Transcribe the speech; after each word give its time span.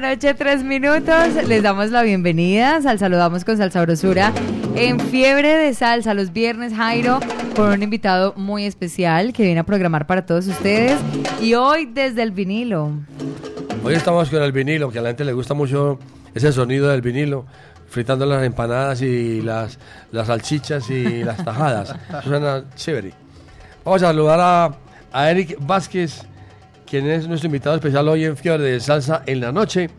La 0.00 0.10
noche, 0.10 0.32
3 0.32 0.62
minutos. 0.62 1.34
Les 1.48 1.62
damos 1.62 1.90
la 1.90 2.02
bienvenida. 2.02 2.80
Sal 2.82 2.98
saludamos 2.98 3.44
con 3.44 3.56
Salsa 3.56 3.82
Brosura 3.82 4.32
en 4.76 5.00
Fiebre 5.00 5.56
de 5.56 5.74
Salsa 5.74 6.14
los 6.14 6.32
viernes, 6.32 6.72
Jairo, 6.72 7.18
con 7.56 7.72
un 7.72 7.82
invitado 7.82 8.32
muy 8.36 8.64
especial 8.64 9.32
que 9.32 9.42
viene 9.42 9.60
a 9.60 9.64
programar 9.64 10.06
para 10.06 10.24
todos 10.24 10.46
ustedes. 10.46 11.00
Y 11.40 11.54
hoy 11.54 11.86
desde 11.86 12.22
el 12.22 12.30
vinilo. 12.30 12.92
Hoy 13.82 13.94
estamos 13.94 14.30
con 14.30 14.40
el 14.40 14.52
vinilo, 14.52 14.90
que 14.92 15.00
a 15.00 15.02
la 15.02 15.08
gente 15.08 15.24
le 15.24 15.32
gusta 15.32 15.54
mucho 15.54 15.98
ese 16.32 16.52
sonido 16.52 16.88
del 16.88 17.02
vinilo, 17.02 17.46
fritando 17.88 18.24
las 18.24 18.44
empanadas 18.44 19.02
y 19.02 19.42
las, 19.42 19.80
las 20.12 20.28
salchichas 20.28 20.88
y 20.90 21.24
las 21.24 21.44
tajadas. 21.44 21.94
Eso 22.08 22.22
suena 22.28 22.64
chévere. 22.76 23.14
Vamos 23.84 24.02
a 24.02 24.06
saludar 24.06 24.38
a, 24.40 24.76
a 25.12 25.30
Eric 25.30 25.56
Vázquez, 25.58 26.27
quien 26.88 27.06
es 27.06 27.28
nuestro 27.28 27.48
invitado 27.48 27.76
especial 27.76 28.08
hoy 28.08 28.24
en 28.24 28.36
Fiebre 28.36 28.64
de 28.64 28.80
Salsa 28.80 29.22
en 29.26 29.40
la 29.40 29.52
noche. 29.52 29.90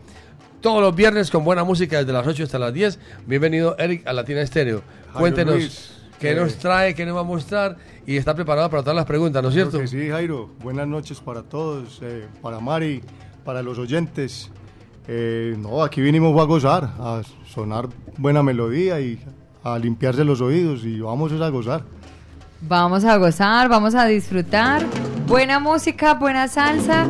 Todos 0.60 0.82
los 0.82 0.94
viernes 0.94 1.30
con 1.30 1.44
buena 1.44 1.62
música 1.62 1.98
desde 1.98 2.12
las 2.12 2.26
8 2.26 2.42
hasta 2.42 2.58
las 2.58 2.74
10. 2.74 2.98
Bienvenido, 3.26 3.76
Eric, 3.78 4.06
a 4.06 4.12
Latina 4.12 4.42
Estéreo. 4.42 4.82
Cuéntenos 5.12 5.54
Luis, 5.54 5.92
qué 6.18 6.32
eh, 6.32 6.34
nos 6.34 6.56
trae, 6.56 6.94
qué 6.94 7.06
nos 7.06 7.16
va 7.16 7.20
a 7.20 7.24
mostrar 7.24 7.76
y 8.06 8.16
está 8.16 8.34
preparado 8.34 8.68
para 8.68 8.82
todas 8.82 8.96
las 8.96 9.06
preguntas, 9.06 9.40
¿no 9.42 9.50
es 9.50 9.54
cierto? 9.54 9.78
Que 9.78 9.86
sí, 9.86 10.08
Jairo. 10.08 10.50
Buenas 10.62 10.88
noches 10.88 11.20
para 11.20 11.42
todos, 11.42 12.00
eh, 12.02 12.26
para 12.42 12.58
Mari, 12.58 13.02
para 13.44 13.62
los 13.62 13.78
oyentes. 13.78 14.50
Eh, 15.06 15.54
no, 15.58 15.84
aquí 15.84 16.00
vinimos 16.00 16.38
a 16.40 16.44
gozar, 16.44 16.90
a 16.98 17.22
sonar 17.46 17.88
buena 18.18 18.42
melodía 18.42 19.00
y 19.00 19.20
a 19.62 19.78
limpiarse 19.78 20.24
los 20.24 20.40
oídos 20.40 20.84
y 20.84 21.00
vamos 21.00 21.32
a 21.32 21.48
gozar. 21.50 21.84
Vamos 22.62 23.04
a 23.04 23.16
gozar, 23.16 23.68
vamos 23.68 23.94
a 23.94 24.04
disfrutar. 24.06 24.84
Buena 25.26 25.58
música, 25.60 26.14
buena 26.14 26.46
salsa. 26.48 27.06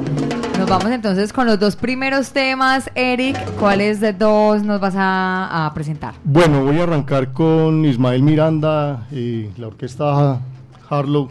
Nos 0.59 0.69
vamos 0.69 0.91
entonces 0.91 1.33
con 1.33 1.47
los 1.47 1.59
dos 1.59 1.75
primeros 1.75 2.31
temas. 2.33 2.91
Eric, 2.95 3.37
¿cuáles 3.59 4.01
de 4.01 4.13
dos 4.13 4.63
nos 4.63 4.81
vas 4.81 4.95
a, 4.97 5.67
a 5.67 5.75
presentar? 5.75 6.15
Bueno, 6.23 6.65
voy 6.65 6.79
a 6.79 6.85
arrancar 6.85 7.33
con 7.33 7.85
Ismael 7.85 8.23
Miranda 8.23 9.07
y 9.11 9.49
la 9.59 9.69
orquesta 9.69 10.39
Harlow, 10.89 11.29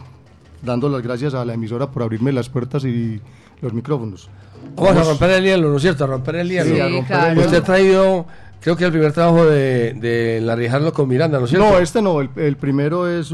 dando 0.62 0.88
las 0.88 1.02
gracias 1.02 1.32
a 1.34 1.44
la 1.44 1.54
emisora 1.54 1.90
por 1.90 2.02
abrirme 2.02 2.32
las 2.32 2.48
puertas 2.48 2.84
y 2.84 3.20
los 3.62 3.72
micrófonos. 3.72 4.28
Vamos 4.76 4.96
a 4.96 5.04
romper 5.10 5.30
el 5.30 5.44
hielo, 5.44 5.70
¿no 5.70 5.76
es 5.76 5.82
cierto? 5.82 6.04
A 6.04 6.06
romper 6.08 6.36
el 6.36 6.48
hielo. 6.50 6.74
Sí, 6.74 6.80
a 6.80 6.88
romper 6.88 7.18
el 7.20 7.28
hielo. 7.36 7.40
Usted 7.40 7.58
ha 7.58 7.64
traído, 7.64 8.26
creo 8.60 8.76
que 8.76 8.84
el 8.84 8.92
primer 8.92 9.12
trabajo 9.12 9.44
de, 9.46 9.94
de 9.94 10.40
Larry 10.40 10.68
con 10.92 11.08
Miranda, 11.08 11.38
¿no 11.38 11.44
es 11.44 11.50
cierto? 11.50 11.70
No, 11.70 11.78
este 11.78 12.02
no, 12.02 12.20
el, 12.20 12.30
el 12.36 12.56
primero 12.56 13.08
es 13.08 13.30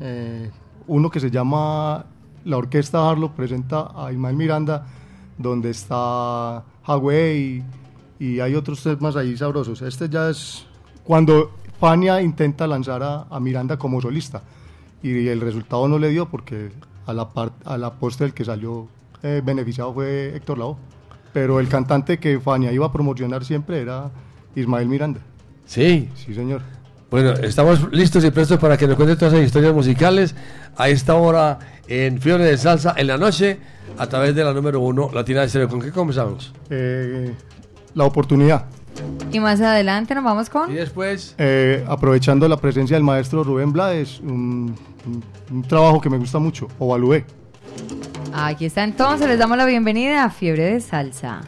eh, 0.00 0.50
uno 0.86 1.10
que 1.10 1.20
se 1.20 1.30
llama 1.30 2.04
La 2.44 2.56
Orquesta 2.56 3.08
Harlow, 3.08 3.32
presenta 3.34 3.90
a 3.94 4.12
Ismael 4.12 4.36
Miranda, 4.36 4.86
donde 5.38 5.70
está 5.70 6.62
Hawaii 6.84 7.64
y, 8.20 8.24
y 8.24 8.40
hay 8.40 8.54
otros 8.54 8.82
temas 8.82 9.16
ahí 9.16 9.36
sabrosos. 9.36 9.82
Este 9.82 10.08
ya 10.08 10.30
es 10.30 10.66
cuando 11.04 11.52
Fania 11.80 12.20
intenta 12.22 12.66
lanzar 12.66 13.02
a, 13.02 13.26
a 13.30 13.40
Miranda 13.40 13.76
como 13.76 14.00
solista 14.00 14.42
y 15.02 15.28
el 15.28 15.40
resultado 15.40 15.86
no 15.88 15.98
le 15.98 16.08
dio 16.08 16.28
porque 16.28 16.70
a 17.06 17.12
la, 17.12 17.28
a 17.64 17.76
la 17.76 17.92
postre 17.94 18.26
el 18.26 18.32
que 18.32 18.44
salió 18.44 18.88
eh, 19.22 19.42
beneficiado 19.44 19.92
fue 19.92 20.34
Héctor 20.34 20.58
Lavoe. 20.58 20.76
Pero 21.32 21.58
el 21.58 21.68
cantante 21.68 22.18
que 22.18 22.38
Fania 22.38 22.72
iba 22.72 22.86
a 22.86 22.92
promocionar 22.92 23.44
siempre 23.44 23.80
era 23.80 24.10
Ismael 24.54 24.88
Miranda. 24.88 25.20
Sí. 25.66 26.08
Sí, 26.14 26.34
señor. 26.34 26.60
Bueno, 27.10 27.30
estamos 27.32 27.92
listos 27.92 28.24
y 28.24 28.30
prestos 28.30 28.58
para 28.58 28.76
que 28.76 28.86
nos 28.88 28.96
cuente 28.96 29.14
todas 29.16 29.34
esas 29.34 29.46
historias 29.46 29.72
musicales 29.72 30.34
a 30.76 30.88
esta 30.88 31.14
hora 31.14 31.58
en 31.86 32.20
Fiebre 32.20 32.44
de 32.44 32.56
Salsa 32.58 32.94
en 32.96 33.06
la 33.06 33.16
noche 33.18 33.58
a 33.98 34.06
través 34.08 34.34
de 34.34 34.42
la 34.42 34.52
número 34.52 34.80
uno 34.80 35.10
Latina 35.12 35.40
de 35.40 35.46
Estéreo. 35.46 35.68
¿Con 35.68 35.80
qué 35.80 35.90
comenzamos? 35.92 36.52
Eh, 36.70 37.32
la 37.94 38.04
oportunidad. 38.04 38.64
Y 39.32 39.38
más 39.40 39.60
adelante 39.60 40.14
nos 40.14 40.24
vamos 40.24 40.48
con... 40.50 40.70
Y 40.70 40.74
después... 40.74 41.34
Eh, 41.38 41.84
aprovechando 41.88 42.48
la 42.48 42.56
presencia 42.56 42.96
del 42.96 43.04
maestro 43.04 43.42
Rubén 43.44 43.72
Blades, 43.72 44.20
un, 44.20 44.74
un- 45.06 45.24
un 45.50 45.62
trabajo 45.62 46.00
que 46.00 46.08
me 46.10 46.16
gusta 46.18 46.38
mucho, 46.38 46.68
Ovalué. 46.78 47.24
Aquí 48.32 48.64
está 48.66 48.82
entonces, 48.82 49.28
les 49.28 49.38
damos 49.38 49.56
la 49.56 49.66
bienvenida 49.66 50.24
a 50.24 50.30
Fiebre 50.30 50.64
de 50.72 50.80
Salsa. 50.80 51.42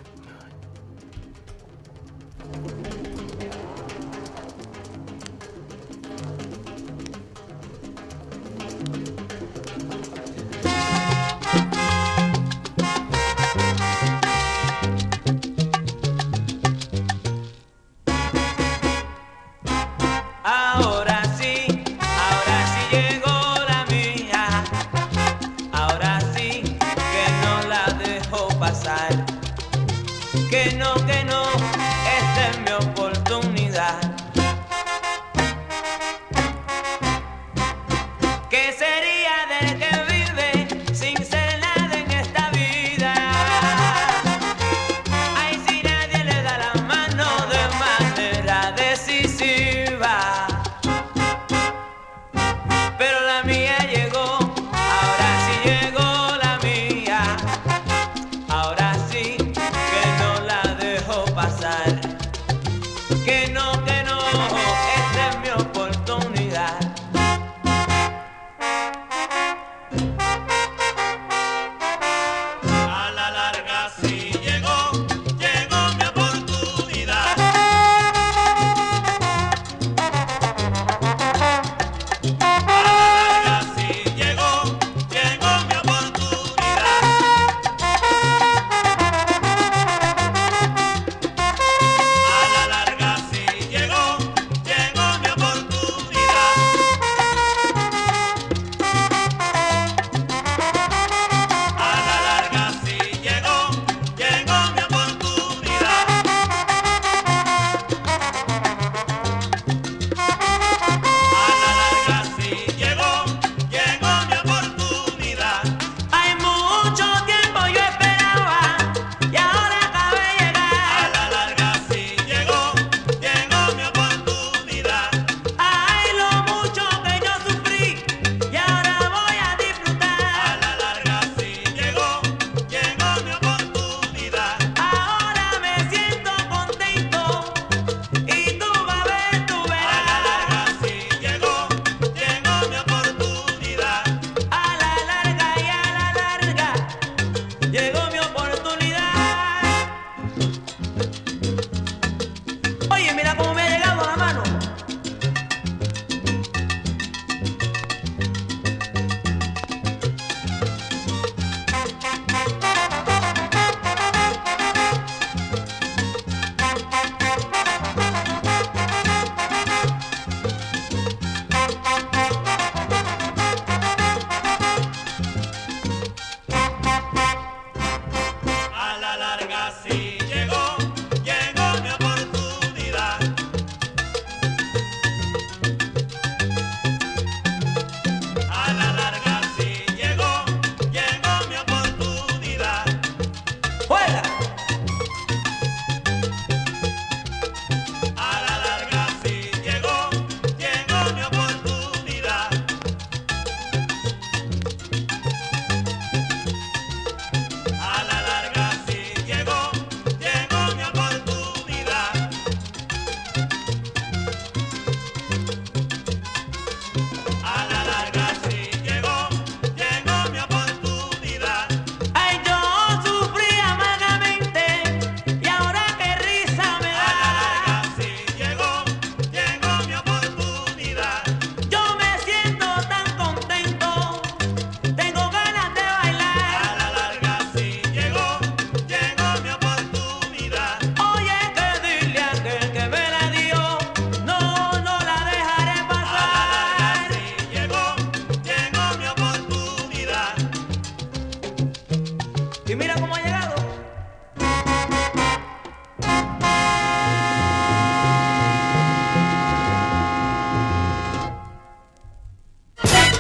Y 252.68 252.74
mira 252.74 252.94
cómo 252.94 253.14
ha 253.14 253.22
llegado. 253.22 253.54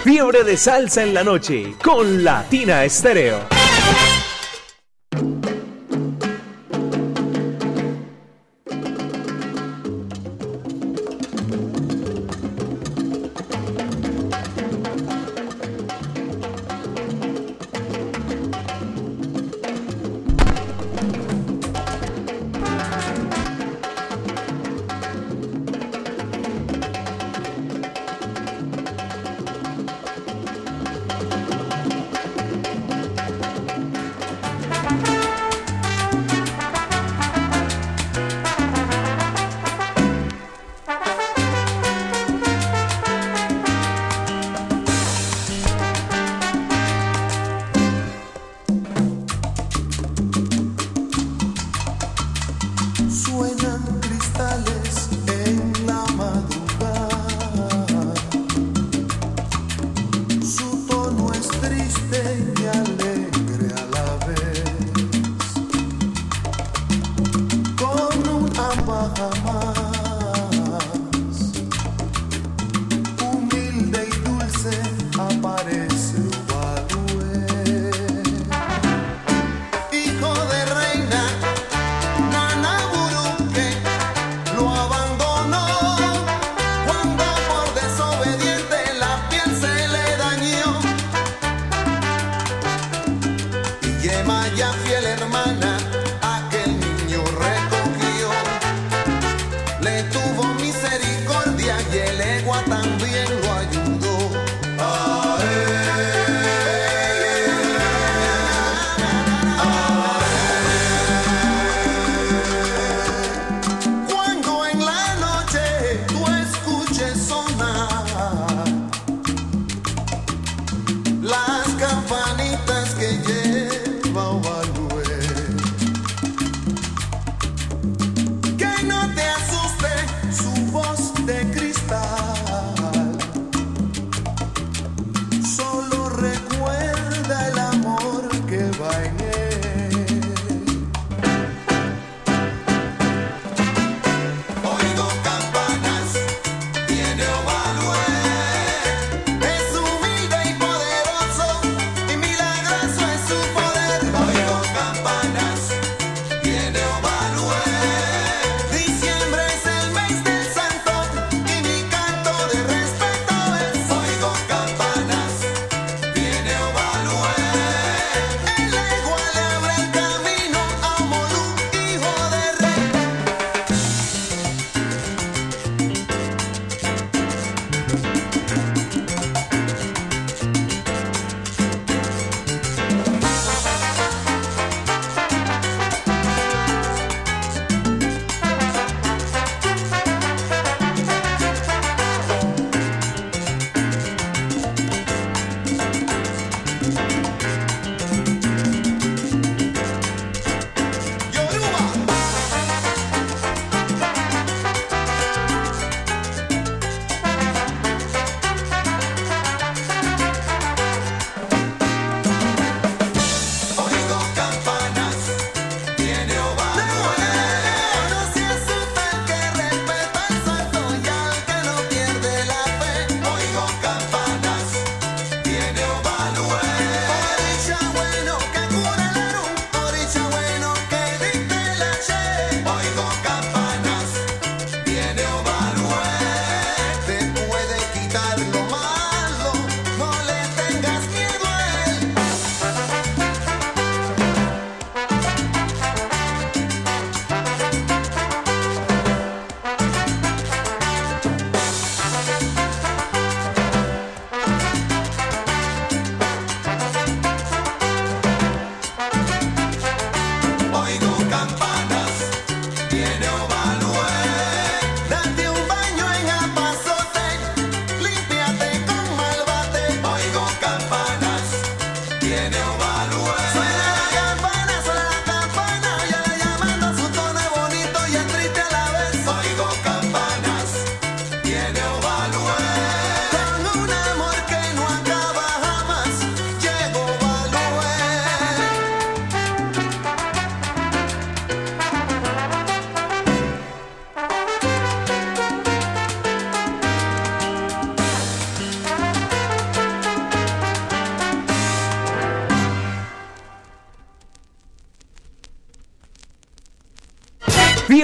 Fiebre 0.02 0.44
de 0.44 0.56
salsa 0.56 1.02
en 1.02 1.14
la 1.14 1.22
noche 1.22 1.74
con 1.82 2.24
Latina 2.24 2.84
Estéreo. 2.84 3.55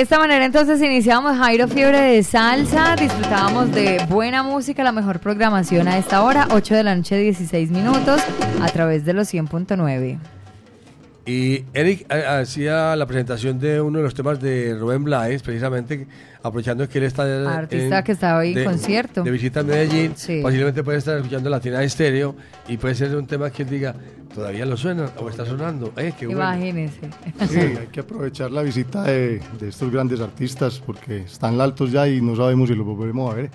De 0.00 0.04
esta 0.04 0.18
manera 0.18 0.46
entonces 0.46 0.80
iniciamos 0.80 1.36
Jairo 1.36 1.68
Fiebre 1.68 2.00
de 2.00 2.22
Salsa, 2.22 2.96
disfrutábamos 2.96 3.70
de 3.70 4.02
buena 4.08 4.42
música, 4.42 4.82
la 4.82 4.92
mejor 4.92 5.20
programación 5.20 5.88
a 5.88 5.98
esta 5.98 6.22
hora, 6.22 6.48
8 6.52 6.74
de 6.74 6.82
la 6.84 6.96
noche 6.96 7.18
16 7.18 7.70
minutos, 7.70 8.22
a 8.62 8.68
través 8.68 9.04
de 9.04 9.12
los 9.12 9.28
100.9. 9.30 10.18
Y 11.26 11.66
Eric 11.74 12.10
hacía 12.10 12.96
la 12.96 13.04
presentación 13.04 13.58
de 13.58 13.82
uno 13.82 13.98
de 13.98 14.04
los 14.04 14.14
temas 14.14 14.40
de 14.40 14.74
Rubén 14.74 15.04
Blades, 15.04 15.42
precisamente 15.42 16.06
aprovechando 16.42 16.88
que 16.88 16.96
él 16.96 17.04
está 17.04 17.58
Artista 17.58 18.02
que 18.02 18.12
estaba 18.12 18.38
hoy 18.38 18.48
en 18.48 18.54
de, 18.54 18.64
concierto. 18.64 19.22
de 19.22 19.30
visita 19.30 19.60
en 19.60 19.66
Medellín, 19.66 20.12
Sí. 20.16 20.40
posiblemente 20.40 20.82
puede 20.82 20.96
estar 20.96 21.18
escuchando 21.18 21.50
Latina 21.50 21.82
Estéreo 21.82 22.34
y 22.68 22.78
puede 22.78 22.94
ser 22.94 23.14
un 23.14 23.26
tema 23.26 23.50
que 23.50 23.64
él 23.64 23.68
diga, 23.68 23.94
todavía 24.34 24.64
lo 24.66 24.76
suena 24.76 25.10
o 25.18 25.28
está 25.28 25.44
sonando, 25.44 25.92
eh, 25.96 26.12
qué 26.18 26.26
bueno. 26.26 26.40
Imagínense. 26.42 27.00
Sí, 27.48 27.58
hay 27.58 27.88
que 27.92 28.00
aprovechar 28.00 28.50
la 28.50 28.62
visita 28.62 29.02
de, 29.02 29.40
de 29.58 29.68
estos 29.68 29.90
grandes 29.90 30.20
artistas 30.20 30.80
porque 30.84 31.18
están 31.22 31.60
altos 31.60 31.90
ya 31.92 32.08
y 32.08 32.20
no 32.20 32.36
sabemos 32.36 32.68
si 32.68 32.74
los 32.74 32.86
volveremos 32.86 33.32
a 33.32 33.36
ver. 33.36 33.50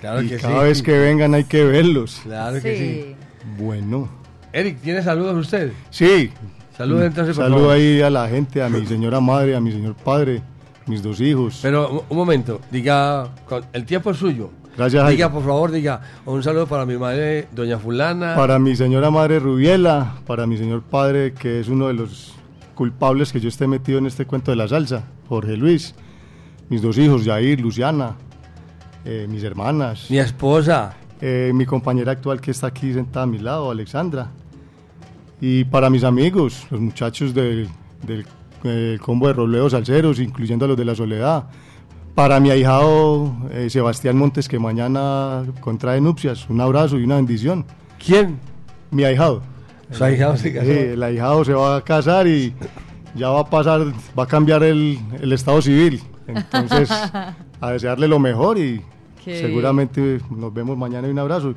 Claro 0.00 0.22
y 0.22 0.28
que 0.28 0.36
cada 0.38 0.60
sí. 0.60 0.64
vez 0.64 0.82
que 0.82 0.98
vengan 0.98 1.34
hay 1.34 1.44
que 1.44 1.64
verlos. 1.64 2.20
Claro 2.24 2.60
que 2.60 2.76
sí. 2.76 3.16
Bueno, 3.62 4.08
Eric, 4.52 4.80
¿tiene 4.80 5.02
saludos 5.02 5.36
usted? 5.36 5.72
sí. 5.90 6.30
Saludos 6.76 7.04
entonces, 7.04 7.36
por 7.36 7.44
Saludo 7.44 7.60
favor. 7.60 7.74
ahí 7.76 8.00
a 8.02 8.10
la 8.10 8.26
gente, 8.28 8.60
a 8.60 8.68
mi 8.68 8.84
señora 8.84 9.20
madre, 9.20 9.54
a 9.54 9.60
mi 9.60 9.70
señor 9.70 9.94
padre, 9.94 10.42
mis 10.86 11.00
dos 11.04 11.20
hijos. 11.20 11.60
Pero 11.62 12.04
un- 12.10 12.16
momento, 12.16 12.60
diga, 12.68 13.28
el 13.72 13.84
tiempo 13.84 14.10
es 14.10 14.16
suyo. 14.16 14.50
Gracias, 14.76 15.08
Diga, 15.08 15.30
por 15.30 15.44
favor, 15.44 15.70
diga, 15.70 16.00
un 16.26 16.42
saludo 16.42 16.66
para 16.66 16.84
mi 16.84 16.96
madre, 16.96 17.46
doña 17.52 17.78
fulana. 17.78 18.34
Para 18.34 18.58
mi 18.58 18.74
señora 18.74 19.10
madre 19.10 19.38
Rubiela, 19.38 20.14
para 20.26 20.46
mi 20.46 20.56
señor 20.56 20.82
padre, 20.82 21.32
que 21.32 21.60
es 21.60 21.68
uno 21.68 21.86
de 21.86 21.94
los 21.94 22.34
culpables 22.74 23.32
que 23.32 23.38
yo 23.40 23.48
esté 23.48 23.68
metido 23.68 23.98
en 23.98 24.06
este 24.06 24.26
cuento 24.26 24.50
de 24.50 24.56
la 24.56 24.66
salsa, 24.66 25.04
Jorge 25.28 25.56
Luis, 25.56 25.94
mis 26.70 26.82
dos 26.82 26.98
hijos, 26.98 27.24
Jair, 27.24 27.60
Luciana, 27.60 28.16
eh, 29.04 29.26
mis 29.30 29.44
hermanas, 29.44 30.10
Mi 30.10 30.18
esposa. 30.18 30.94
eh, 31.20 31.52
mi 31.54 31.66
compañera 31.66 32.10
actual 32.10 32.40
que 32.40 32.50
está 32.50 32.66
aquí 32.66 32.92
sentada 32.92 33.22
a 33.22 33.26
mi 33.26 33.38
lado, 33.38 33.70
Alexandra, 33.70 34.30
y 35.40 35.62
para 35.64 35.88
mis 35.88 36.02
amigos, 36.02 36.66
los 36.72 36.80
muchachos 36.80 37.32
del, 37.32 37.68
del 38.04 38.26
eh, 38.64 38.98
combo 39.00 39.28
de 39.28 39.34
Robledo 39.34 39.70
Salceros, 39.70 40.18
incluyendo 40.18 40.64
a 40.64 40.68
los 40.68 40.76
de 40.76 40.84
la 40.84 40.94
Soledad. 40.96 41.44
Para 42.14 42.38
mi 42.38 42.50
ahijado 42.50 43.34
eh, 43.50 43.68
Sebastián 43.70 44.16
Montes, 44.16 44.48
que 44.48 44.58
mañana 44.58 45.44
contrae 45.60 46.00
nupcias, 46.00 46.48
un 46.48 46.60
abrazo 46.60 46.98
y 46.98 47.04
una 47.04 47.16
bendición. 47.16 47.64
¿Quién? 48.04 48.38
Mi 48.92 49.02
ahijado. 49.02 49.42
Su 49.90 50.04
ahijado 50.04 50.36
se 50.36 50.52
casó. 50.52 50.66
Sí, 50.66 50.70
el 50.70 51.02
ahijado 51.02 51.44
se 51.44 51.52
va 51.54 51.76
a 51.76 51.82
casar 51.82 52.28
y 52.28 52.54
ya 53.16 53.30
va 53.30 53.40
a 53.40 53.50
pasar, 53.50 53.92
va 54.16 54.24
a 54.24 54.26
cambiar 54.26 54.62
el, 54.62 54.98
el 55.20 55.32
estado 55.32 55.60
civil. 55.60 56.00
Entonces, 56.26 56.88
a 56.90 57.70
desearle 57.70 58.06
lo 58.06 58.18
mejor 58.18 58.58
y 58.58 58.80
Qué 59.24 59.40
seguramente 59.40 60.20
nos 60.30 60.54
vemos 60.54 60.76
mañana 60.76 61.08
y 61.08 61.10
un 61.10 61.18
abrazo. 61.18 61.54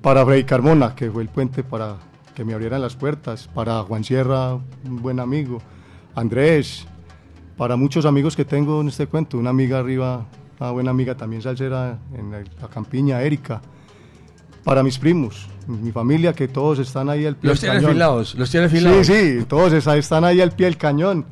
Para 0.00 0.24
Freddy 0.24 0.44
Carmona, 0.44 0.96
que 0.96 1.10
fue 1.10 1.22
el 1.22 1.28
puente 1.28 1.62
para 1.62 1.96
que 2.34 2.44
me 2.44 2.54
abrieran 2.54 2.82
las 2.82 2.96
puertas. 2.96 3.48
Para 3.54 3.82
Juan 3.82 4.02
Sierra, 4.02 4.54
un 4.54 5.00
buen 5.00 5.20
amigo. 5.20 5.58
Andrés, 6.14 6.86
para 7.62 7.76
muchos 7.76 8.04
amigos 8.06 8.34
que 8.34 8.44
tengo 8.44 8.80
en 8.80 8.88
este 8.88 9.06
cuento. 9.06 9.38
Una 9.38 9.50
amiga 9.50 9.78
arriba, 9.78 10.26
una 10.58 10.70
buena 10.72 10.90
amiga 10.90 11.14
también 11.16 11.42
salsera 11.42 11.96
en 12.12 12.34
el- 12.34 12.50
la 12.60 12.66
campiña, 12.66 13.22
Erika. 13.22 13.62
Para 14.64 14.82
mis 14.82 14.98
primos, 14.98 15.46
mi 15.68 15.92
familia, 15.92 16.32
que 16.32 16.48
todos 16.48 16.80
están 16.80 17.08
ahí 17.08 17.24
al 17.24 17.36
pie 17.36 17.50
Los 17.50 17.60
del 17.60 17.70
tiene 17.70 17.76
cañón. 17.80 17.92
filados, 17.92 18.34
los 18.34 18.50
tiene 18.50 18.68
filados. 18.68 19.06
Sí, 19.06 19.12
sí, 19.38 19.44
todos 19.48 19.72
están 19.74 20.24
ahí 20.24 20.40
al 20.40 20.50
pie 20.50 20.66
del 20.66 20.76
cañón. 20.76 21.24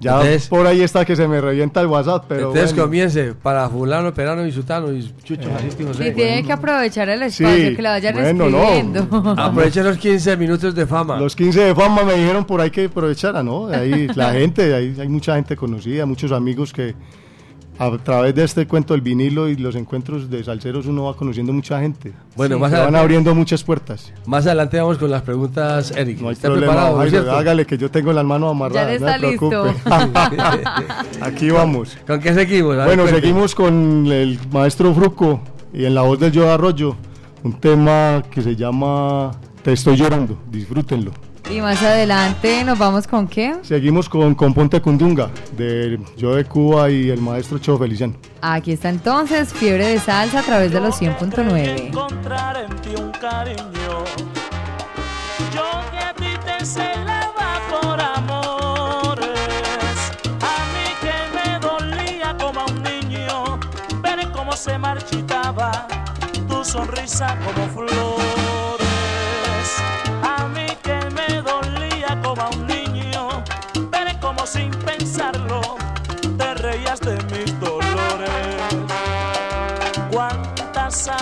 Ya 0.00 0.12
Entonces- 0.12 0.48
por 0.48 0.66
ahí 0.66 0.80
está 0.80 1.04
que 1.04 1.14
se 1.14 1.28
me 1.28 1.40
revienta 1.42 1.80
el 1.82 1.86
WhatsApp, 1.86 2.24
pero 2.26 2.48
Entonces 2.48 2.70
bueno. 2.72 2.84
comience 2.84 3.34
para 3.34 3.68
fulano, 3.68 4.14
perano 4.14 4.46
y 4.46 4.50
sutano 4.50 4.90
y 4.92 5.12
chucho, 5.22 5.50
Jalisco 5.54 5.82
y 5.82 5.86
José. 5.86 6.08
Y 6.08 6.12
tiene 6.14 6.42
que 6.42 6.52
aprovechar 6.52 7.08
el 7.10 7.30
Sí, 7.30 7.44
espacio 7.44 7.76
que 7.76 7.82
le 7.82 7.88
vayan 7.90 8.14
bueno, 8.14 8.48
no. 8.48 8.62
escribiendo. 8.62 9.34
Aproveche 9.36 9.82
los 9.82 9.98
15 9.98 10.36
minutos 10.38 10.74
de 10.74 10.86
fama. 10.86 11.18
Los 11.20 11.36
15 11.36 11.60
de 11.64 11.74
fama 11.74 12.02
me 12.02 12.14
dijeron 12.14 12.46
por 12.46 12.62
ahí 12.62 12.70
que 12.70 12.86
aprovechara, 12.86 13.42
¿no? 13.42 13.66
Ahí 13.66 14.08
la 14.14 14.32
gente, 14.32 14.74
ahí 14.74 14.96
hay 14.98 15.08
mucha 15.08 15.34
gente 15.36 15.54
conocida, 15.54 16.06
muchos 16.06 16.32
amigos 16.32 16.72
que 16.72 16.94
a 17.82 17.96
través 17.96 18.34
de 18.34 18.44
este 18.44 18.66
cuento 18.66 18.92
del 18.92 19.00
vinilo 19.00 19.48
y 19.48 19.56
los 19.56 19.74
encuentros 19.74 20.28
de 20.28 20.44
salseros 20.44 20.84
uno 20.86 21.04
va 21.04 21.16
conociendo 21.16 21.50
mucha 21.52 21.80
gente. 21.80 22.12
Bueno, 22.36 22.56
Sí. 22.56 22.60
más, 22.60 22.70
Se 22.70 22.74
van 22.76 22.82
adelante, 22.84 22.98
abriendo 23.02 23.34
muchas 23.34 23.64
puertas. 23.64 24.12
más 24.26 24.44
adelante 24.46 24.78
vamos 24.78 24.98
con 24.98 25.10
las 25.10 25.22
preguntas, 25.22 25.90
Eric. 25.96 26.20
No 26.20 26.28
hay 26.28 26.34
¿Está 26.34 26.48
problema, 26.48 26.72
preparado, 26.72 26.96
no 26.98 27.02
es 27.04 27.10
Jairo, 27.12 27.32
hágale 27.32 27.64
que 27.66 27.78
yo 27.78 27.90
tengo 27.90 28.12
las 28.12 28.24
manos 28.24 28.48
Ya 28.48 28.50
amarradas. 28.50 28.92
le 28.92 28.98
no 29.00 29.06
está 29.08 29.18
se 29.18 29.36
preocupe. 29.38 31.20
Aquí 31.22 31.50
vamos. 31.50 31.96
¿Con 32.06 32.20
qué 32.20 32.34
seguimos? 32.34 32.76
Ver, 32.76 32.84
Bueno, 32.86 33.02
cuente. 33.04 33.20
seguimos 33.20 33.54
con 33.54 34.06
el 34.12 34.38
maestro 34.52 34.94
Fruco 34.94 35.40
y 35.72 35.84
en 35.86 35.94
la 35.94 36.02
voz 36.02 36.18
del 36.20 36.32
Yo 36.32 36.52
Arroyo, 36.52 36.96
un 37.42 37.54
tema 37.60 38.22
que 38.30 38.42
se 38.42 38.56
llama 38.56 39.30
Te 39.62 39.72
estoy 39.72 39.96
llorando, 39.96 40.38
disfrútenlo. 40.50 41.12
Y 41.50 41.60
más 41.60 41.82
adelante 41.82 42.62
nos 42.64 42.78
vamos 42.78 43.08
con 43.08 43.26
qué? 43.26 43.56
Seguimos 43.62 44.08
con 44.08 44.36
Componte 44.36 44.80
Cundunga, 44.80 45.30
de 45.56 45.98
Yo 46.16 46.36
de 46.36 46.44
Cuba 46.44 46.88
y 46.90 47.10
el 47.10 47.20
maestro 47.20 47.58
Cho 47.58 47.76
Feliciano. 47.76 48.14
Aquí 48.40 48.72
está 48.72 48.88
entonces 48.88 49.52
Fiebre 49.52 49.86
de 49.88 49.98
Salsa 49.98 50.40
a 50.40 50.42
través 50.42 50.70
de 50.70 50.80
los 50.80 50.96
Creí 50.96 51.08
100.9. 51.10 51.86
encontrar 51.88 52.56
en 52.56 52.76
ti 52.76 52.90
un 52.96 53.10
cariño. 53.10 54.04
Yo 55.52 55.80
que 55.90 55.98
a 55.98 56.14
ti 56.14 56.38
te 56.44 56.64
celaba 56.64 57.60
por 57.68 58.00
amores. 58.00 59.28
A 60.40 60.56
mí 60.72 60.86
que 61.00 61.16
me 61.34 61.58
dolía 61.58 62.36
como 62.38 62.60
a 62.60 62.66
un 62.66 62.82
niño 62.82 63.58
ver 64.02 64.30
cómo 64.30 64.52
se 64.52 64.78
marchitaba 64.78 65.88
tu 66.48 66.64
sonrisa 66.64 67.36
como 67.44 67.66
flores. 67.88 68.39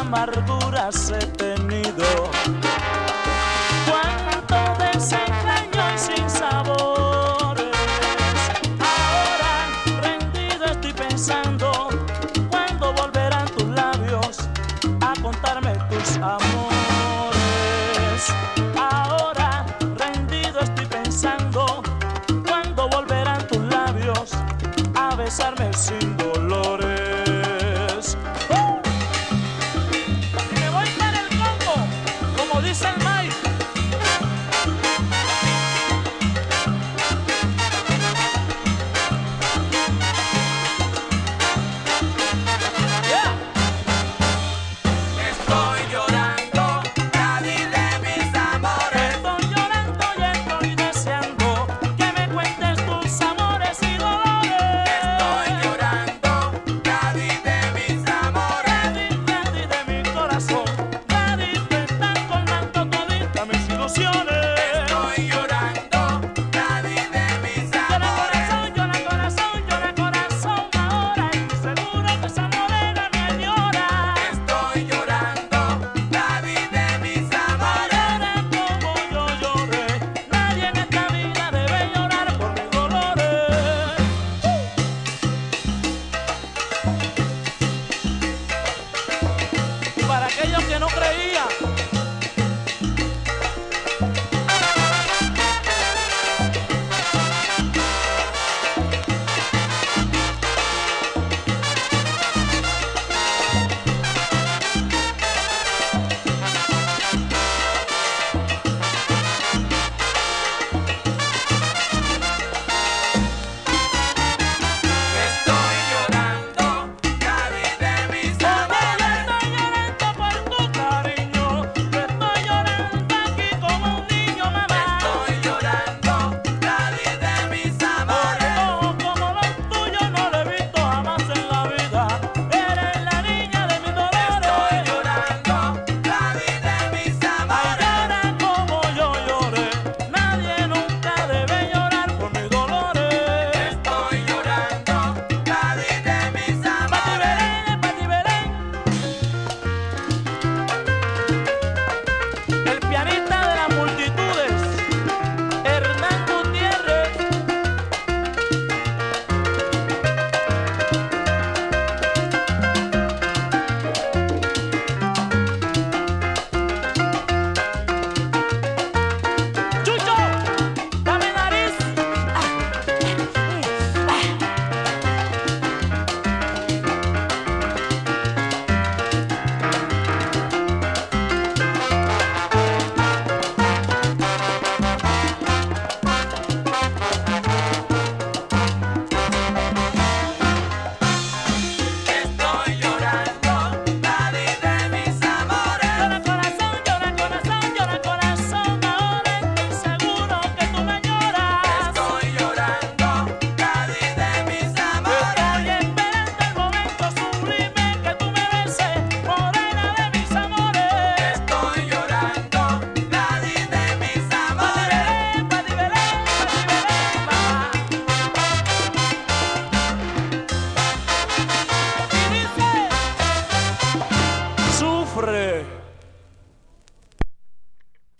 amargura. 0.09 0.58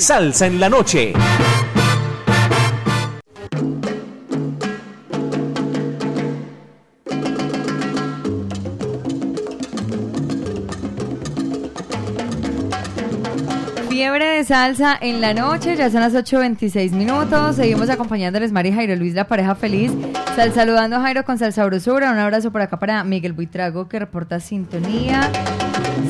Salsa 0.00 0.46
en 0.46 0.58
la 0.58 0.70
noche. 0.70 1.12
Fiebre 13.90 14.24
de 14.24 14.44
salsa 14.44 14.96
en 14.98 15.20
la 15.20 15.34
noche, 15.34 15.76
ya 15.76 15.90
son 15.90 16.00
las 16.00 16.14
8.26 16.14 16.92
minutos. 16.92 17.56
Seguimos 17.56 17.90
acompañándoles 17.90 18.52
María 18.52 18.72
Jairo 18.72 18.96
Luis, 18.96 19.12
la 19.12 19.28
pareja 19.28 19.54
feliz. 19.54 19.92
Sal 20.40 20.54
saludando 20.54 20.96
a 20.96 21.02
Jairo 21.02 21.22
con 21.26 21.36
salsa 21.36 21.66
brusura. 21.66 22.10
Un 22.10 22.18
abrazo 22.18 22.50
por 22.50 22.62
acá 22.62 22.78
para 22.78 23.04
Miguel 23.04 23.34
Buitrago 23.34 23.90
que 23.90 23.98
reporta 23.98 24.40
sintonía. 24.40 25.30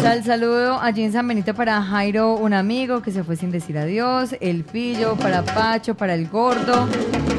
Sal 0.01 0.23
saludo 0.23 0.81
allí 0.81 1.03
en 1.03 1.11
San 1.11 1.27
Benito 1.27 1.53
para 1.53 1.83
Jairo, 1.83 2.37
un 2.37 2.55
amigo 2.55 3.03
que 3.03 3.11
se 3.11 3.25
fue 3.25 3.35
sin 3.35 3.51
decir 3.51 3.77
adiós. 3.77 4.37
El 4.41 4.63
Pillo, 4.63 5.17
para 5.17 5.43
Pacho, 5.43 5.97
para 5.97 6.15
el 6.15 6.29
Gordo, 6.29 6.87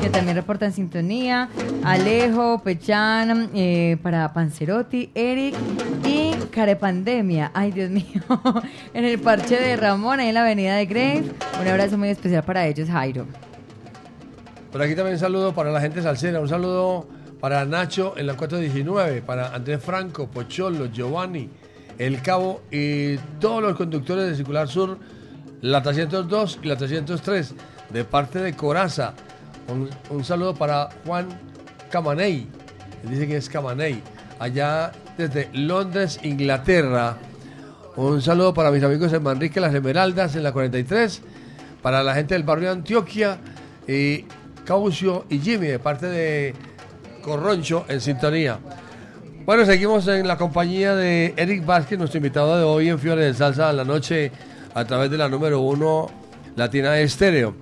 que 0.01 0.09
también 0.09 0.35
reporta 0.35 0.65
en 0.65 0.73
sintonía. 0.73 1.47
Alejo, 1.85 2.61
Pechan, 2.61 3.51
eh, 3.55 3.95
para 4.03 4.33
Panzerotti, 4.33 5.11
Eric 5.15 5.55
y 6.05 6.33
Carepandemia. 6.51 7.51
Ay, 7.53 7.71
Dios 7.71 7.89
mío. 7.89 8.21
en 8.93 9.05
el 9.05 9.17
parche 9.17 9.55
de 9.55 9.77
Ramón, 9.77 10.19
ahí 10.19 10.27
en 10.27 10.33
la 10.33 10.41
avenida 10.41 10.75
de 10.75 10.85
Grave. 10.87 11.23
Un 11.61 11.67
abrazo 11.69 11.97
muy 11.97 12.09
especial 12.09 12.43
para 12.43 12.67
ellos, 12.67 12.89
Jairo. 12.89 13.25
Por 14.71 14.81
aquí 14.81 14.95
también 14.95 15.15
un 15.15 15.19
saludo 15.19 15.53
para 15.53 15.69
la 15.69 15.81
gente 15.81 16.01
salsera, 16.01 16.39
un 16.39 16.47
saludo 16.47 17.05
para 17.41 17.65
Nacho 17.65 18.13
en 18.15 18.27
la 18.27 18.37
419, 18.37 19.21
para 19.21 19.53
Andrés 19.53 19.83
Franco, 19.83 20.27
Pocholo, 20.27 20.85
Giovanni, 20.85 21.49
El 21.97 22.21
Cabo 22.21 22.61
y 22.71 23.17
todos 23.39 23.61
los 23.61 23.75
conductores 23.75 24.29
de 24.29 24.35
Circular 24.35 24.69
Sur, 24.69 24.97
la 25.59 25.83
302 25.83 26.59
y 26.63 26.67
la 26.67 26.77
303, 26.77 27.53
de 27.89 28.05
parte 28.05 28.39
de 28.39 28.55
Coraza. 28.55 29.13
Un, 30.09 30.23
saludo 30.23 30.55
para 30.55 30.89
Juan 31.05 31.27
Camaney, 31.89 32.47
dice 33.03 33.27
que 33.27 33.37
es 33.37 33.49
Camaney, 33.49 34.01
allá 34.39 34.93
desde 35.17 35.49
Londres, 35.51 36.17
Inglaterra. 36.23 37.17
Un 37.97 38.21
saludo 38.21 38.53
para 38.53 38.71
mis 38.71 38.83
amigos 38.83 39.11
en 39.11 39.21
Manrique, 39.21 39.59
Las 39.59 39.73
Esmeraldas, 39.73 40.35
en 40.37 40.43
la 40.43 40.53
43, 40.53 41.21
para 41.81 42.03
la 42.03 42.13
gente 42.13 42.35
del 42.35 42.43
barrio 42.43 42.71
Antioquia 42.71 43.37
y 43.85 44.25
Caucio 44.65 45.25
y 45.29 45.39
Jimmy, 45.39 45.67
de 45.67 45.79
parte 45.79 46.07
de 46.07 46.53
Corroncho, 47.21 47.85
en 47.87 48.01
sintonía. 48.01 48.59
Bueno, 49.45 49.65
seguimos 49.65 50.07
en 50.07 50.27
la 50.27 50.37
compañía 50.37 50.95
de 50.95 51.33
Eric 51.35 51.65
Vázquez, 51.65 51.97
nuestro 51.97 52.17
invitado 52.17 52.57
de 52.57 52.63
hoy 52.63 52.89
en 52.89 52.99
Fiore 52.99 53.25
de 53.25 53.33
Salsa 53.33 53.69
a 53.69 53.73
la 53.73 53.83
noche 53.83 54.31
a 54.73 54.85
través 54.85 55.09
de 55.09 55.17
la 55.17 55.27
número 55.27 55.59
uno 55.61 56.09
Latina 56.55 56.97
Estéreo. 56.99 57.55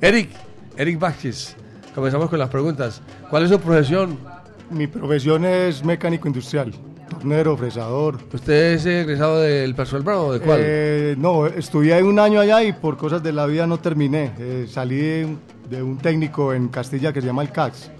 Eric, 0.00 0.30
Eric 0.76 0.98
Vázquez, 0.98 1.56
comenzamos 1.94 2.30
con 2.30 2.38
las 2.38 2.48
preguntas. 2.48 3.02
¿Cuál 3.30 3.44
es 3.44 3.50
su 3.50 3.60
profesión? 3.60 4.18
Mi 4.70 4.86
profesión 4.86 5.44
es 5.44 5.84
mecánico 5.84 6.26
industrial, 6.26 6.72
tornero, 7.08 7.56
fresador. 7.56 8.18
¿Usted 8.32 8.74
es 8.74 8.86
egresado 8.86 9.40
del 9.40 9.74
Personal 9.74 10.02
Bravo? 10.04 10.32
¿De 10.32 10.40
cuál? 10.40 10.58
Eh, 10.62 11.14
no, 11.18 11.46
estudié 11.46 12.02
un 12.02 12.18
año 12.18 12.40
allá 12.40 12.62
y 12.62 12.72
por 12.72 12.96
cosas 12.96 13.22
de 13.22 13.32
la 13.32 13.46
vida 13.46 13.66
no 13.66 13.78
terminé. 13.78 14.32
Eh, 14.38 14.66
salí 14.68 14.96
de, 14.96 15.24
un- 15.24 15.38
de 15.70 15.82
un 15.82 15.98
técnico 15.98 16.52
en 16.52 16.68
Castilla 16.68 17.12
que 17.12 17.20
se 17.20 17.26
llama 17.26 17.42
el 17.42 17.50
CAX. 17.50 17.90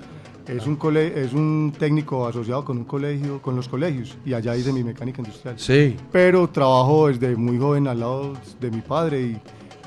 Es 0.47 0.67
un, 0.67 0.77
cole- 0.77 1.19
es 1.25 1.33
un 1.33 1.73
técnico 1.79 2.27
asociado 2.27 2.65
con 2.67 2.77
un 2.77 2.85
colegio, 2.85 3.41
con 3.41 3.57
los 3.57 3.67
colegios, 3.67 4.19
y 4.27 4.35
allá 4.35 4.55
hice 4.55 4.75
mi 4.75 4.85
mecánica 4.85 5.23
industrial. 5.23 5.59
Sí. 5.59 5.97
Pero 6.13 6.47
trabajo 6.51 7.09
desde 7.09 7.35
muy 7.35 7.59
joven 7.59 7.89
al 7.89 8.01
lado 8.01 8.35
de 8.61 8.71
mi 8.71 8.83
padre 8.83 9.23
y, 9.23 9.41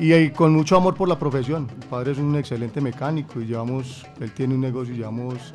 y, 0.04 0.14
eh, 0.14 0.34
con 0.36 0.54
mucho 0.54 0.76
amor 0.76 0.96
por 0.96 1.08
la 1.08 1.20
profesión. 1.20 1.68
Mi 1.80 1.86
padre 1.86 2.14
es 2.14 2.18
un 2.18 2.36
excelente 2.36 2.82
mecánico 2.82 3.40
y 3.40 3.46
llevamos, 3.46 4.04
él 4.20 4.32
tiene 4.32 4.56
un 4.56 4.62
negocio 4.62 4.96
y 4.96 4.98
llevamos 4.98 5.54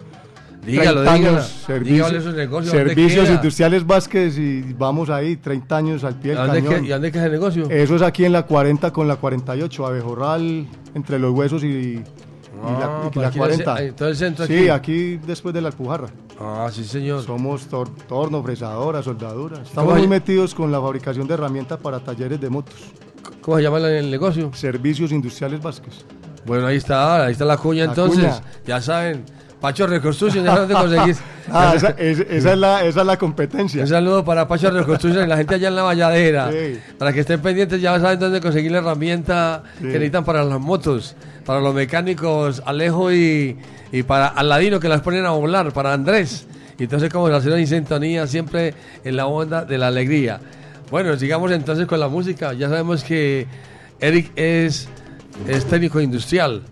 Dígalo, 0.64 1.02
30 1.02 1.14
dígalo. 1.14 1.36
años, 1.38 2.22
esos 2.22 2.34
negocios, 2.34 2.72
¿dónde 2.72 2.94
servicios 2.94 3.28
industriales 3.28 3.86
Vázquez 3.86 4.38
y 4.38 4.62
vamos 4.78 5.10
ahí, 5.10 5.36
30 5.36 5.76
años 5.76 6.04
al 6.04 6.14
pie 6.20 6.32
¿Y 6.32 6.36
del 6.36 6.46
cañón. 6.46 6.80
que- 6.82 6.86
¿Y 6.86 6.88
dónde 6.88 7.10
queda 7.12 7.26
el 7.26 7.32
negocio? 7.32 7.68
Eso 7.68 7.96
es 7.96 8.02
aquí 8.02 8.24
en 8.24 8.32
la 8.32 8.44
40 8.44 8.92
con 8.92 9.08
la 9.08 9.16
48, 9.16 9.86
Abejorral, 9.86 10.66
entre 10.94 11.18
los 11.18 11.32
huesos 11.32 11.64
y, 11.64 11.66
y 11.66 12.04
Ah, 12.64 13.00
la, 13.02 13.08
y 13.08 13.10
por 13.10 13.22
la 13.22 13.28
aquí 13.28 13.38
en 13.38 13.44
el 13.44 13.50
ce- 13.56 13.64
40. 13.64 13.74
ahí, 13.74 13.90
todo 13.92 14.08
el 14.08 14.16
centro 14.16 14.46
sí, 14.46 14.54
aquí. 14.54 14.68
aquí 14.68 15.16
después 15.26 15.52
de 15.52 15.60
la 15.62 15.68
Alpujarra. 15.68 16.08
Ah, 16.38 16.68
sí, 16.72 16.84
señor. 16.84 17.24
Somos 17.24 17.68
tor- 17.68 17.90
torno, 18.06 18.40
fresadora, 18.42 19.02
soldadura. 19.02 19.62
Estamos 19.62 19.90
¿Cómo 19.90 19.96
muy 19.98 20.06
metidos 20.06 20.54
con 20.54 20.70
la 20.70 20.80
fabricación 20.80 21.26
de 21.26 21.34
herramientas 21.34 21.78
para 21.78 21.98
talleres 21.98 22.40
de 22.40 22.48
motos. 22.50 22.74
¿Cómo 23.40 23.56
se 23.56 23.64
llama 23.64 23.78
el, 23.78 23.84
el 23.86 24.10
negocio? 24.12 24.52
Servicios 24.54 25.10
Industriales 25.10 25.60
Vázquez. 25.60 26.04
Bueno, 26.46 26.66
ahí 26.66 26.76
está, 26.76 27.24
ahí 27.26 27.32
está 27.32 27.44
la 27.44 27.56
cuña 27.56 27.84
La 27.84 27.90
entonces. 27.90 28.18
cuña. 28.24 28.40
Ya 28.66 28.80
saben, 28.80 29.24
Pacho 29.62 29.86
Reconstruction, 29.86 30.44
ya 30.44 30.52
saben 30.54 30.68
dónde 30.68 30.74
conseguís. 30.96 31.22
Ah, 31.50 31.72
esa, 31.74 31.88
es- 31.98 32.20
esa 32.20 32.52
es 32.52 32.58
la, 32.58 32.84
esa 32.84 33.00
es 33.00 33.06
la 33.06 33.16
competencia. 33.18 33.82
Un 33.82 33.88
saludo 33.88 34.24
para 34.24 34.46
Pacho 34.46 34.70
Reconstruction 34.70 35.24
y 35.24 35.28
la 35.28 35.36
gente 35.36 35.56
allá 35.56 35.68
en 35.68 35.74
la 35.74 35.82
valladera. 35.82 36.50
Sí. 36.52 36.78
Para 36.96 37.12
que 37.12 37.20
estén 37.20 37.40
pendientes, 37.40 37.80
ya 37.80 37.98
saben 37.98 38.18
dónde 38.20 38.40
conseguir 38.40 38.70
la 38.70 38.78
herramienta 38.78 39.62
Sí. 39.78 39.80
que 39.86 39.92
necesitan 39.94 40.24
para 40.24 40.44
las 40.44 40.60
motos, 40.60 41.16
para 41.44 41.60
los 41.60 41.74
mecánicos 41.74 42.62
Alejo 42.64 43.12
y, 43.12 43.56
y 43.90 44.02
para 44.04 44.28
Aladino 44.28 44.78
que 44.78 44.88
las 44.88 45.00
ponen 45.00 45.26
a 45.26 45.30
volar, 45.30 45.72
para 45.72 45.92
Andrés. 45.92 46.46
Y 46.78 46.84
entonces, 46.84 47.10
como 47.12 47.28
la 47.28 47.38
en 47.38 47.66
sintonía, 47.66 48.26
siempre 48.28 48.74
en 49.04 49.16
la 49.16 49.26
onda 49.26 49.64
de 49.64 49.78
la 49.78 49.88
alegría. 49.88 50.38
Bueno, 50.92 51.16
sigamos 51.16 51.50
entonces 51.50 51.86
con 51.86 51.98
la 51.98 52.08
música. 52.08 52.52
Ya 52.52 52.68
sabemos 52.68 53.02
que 53.02 53.46
Eric 54.00 54.30
es, 54.36 54.88
es 55.48 55.64
técnico 55.64 56.00
industrial. 56.00 56.62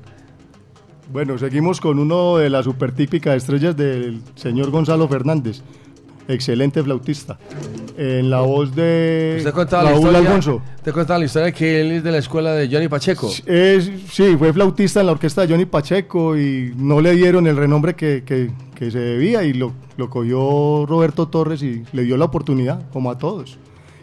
Bueno, 1.12 1.38
seguimos 1.38 1.80
con 1.80 1.98
uno 1.98 2.36
de 2.36 2.50
las 2.50 2.64
super 2.64 2.92
típicas 2.92 3.36
estrellas 3.36 3.76
del 3.76 4.20
señor 4.36 4.70
Gonzalo 4.70 5.08
Fernández. 5.08 5.60
Excelente 6.28 6.80
flautista. 6.84 7.36
En 7.96 8.30
la 8.30 8.40
voz 8.42 8.72
de 8.76 9.38
Raúl. 9.90 10.02
Alfonso. 10.28 10.62
Usted 10.76 10.92
contaba 10.92 11.18
la 11.18 11.24
historia 11.24 11.50
que 11.50 11.80
él 11.80 11.90
es 11.92 12.04
de 12.04 12.12
la 12.12 12.18
escuela 12.18 12.52
de 12.52 12.68
Johnny 12.72 12.86
Pacheco. 12.86 13.28
Es, 13.46 13.90
sí, 14.12 14.36
fue 14.38 14.52
flautista 14.52 15.00
en 15.00 15.06
la 15.06 15.12
orquesta 15.12 15.42
de 15.44 15.48
Johnny 15.52 15.64
Pacheco 15.66 16.38
y 16.38 16.72
no 16.76 17.00
le 17.00 17.12
dieron 17.16 17.48
el 17.48 17.56
renombre 17.56 17.94
que, 17.96 18.22
que- 18.24 18.50
que 18.76 18.90
se 18.90 18.98
debía 18.98 19.42
y 19.42 19.52
lo, 19.52 19.72
lo 19.98 20.08
cogió 20.08 20.86
Roberto 20.86 21.28
Torres 21.28 21.62
y 21.62 21.82
le 21.92 22.02
dio 22.04 22.16
la 22.16 22.24
oportunidad, 22.26 22.88
como 22.92 23.10
a 23.10 23.18
todos. 23.18 23.58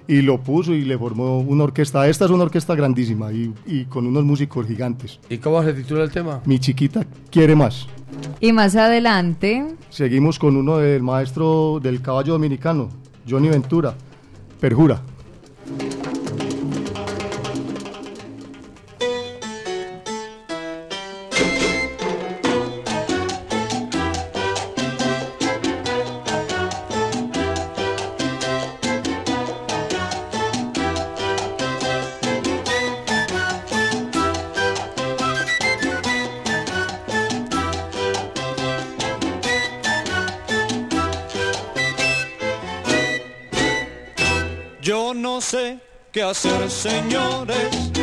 Y 0.08 0.22
lo 0.22 0.41
puso 0.41 0.74
y 0.74 0.84
le 0.84 0.98
formó 0.98 1.39
una 1.39 1.65
orquesta. 1.65 2.08
Esta 2.08 2.26
es 2.26 2.32
una 2.32 2.43
orquesta 2.43 2.76
grandísima 2.76 3.32
y, 3.34 3.54
y 3.65 3.86
con 3.86 4.08
unos 4.08 4.24
músicos 4.24 4.65
gigantes. 4.65 5.20
¿Y 5.30 5.38
cómo 5.38 5.62
se 5.63 5.74
titula 5.74 6.04
el 6.04 6.12
tema? 6.12 6.41
Mi 6.46 6.60
chiquita 6.60 7.06
quiere 7.30 7.56
más. 7.56 7.88
Y 8.39 8.54
más 8.54 8.76
adelante, 8.76 9.65
Seguimos 9.89 10.38
con 10.39 10.56
uno 10.56 10.78
del 10.78 11.02
maestro 11.02 11.80
del 11.82 12.02
caballo 12.02 12.34
dominicano, 12.34 12.89
Johnny 13.28 13.50
Ventura, 13.50 13.96
Perjura. 14.60 15.02
Qué 46.41 46.50
hacer, 46.50 46.69
señores, 46.69 47.97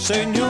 hacer, 0.00 0.49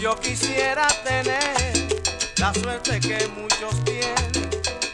Yo 0.00 0.18
quisiera 0.18 0.86
tener 1.04 1.52
la 2.38 2.54
suerte 2.54 3.00
que 3.00 3.28
muchos 3.28 3.84
tienen. 3.84 4.29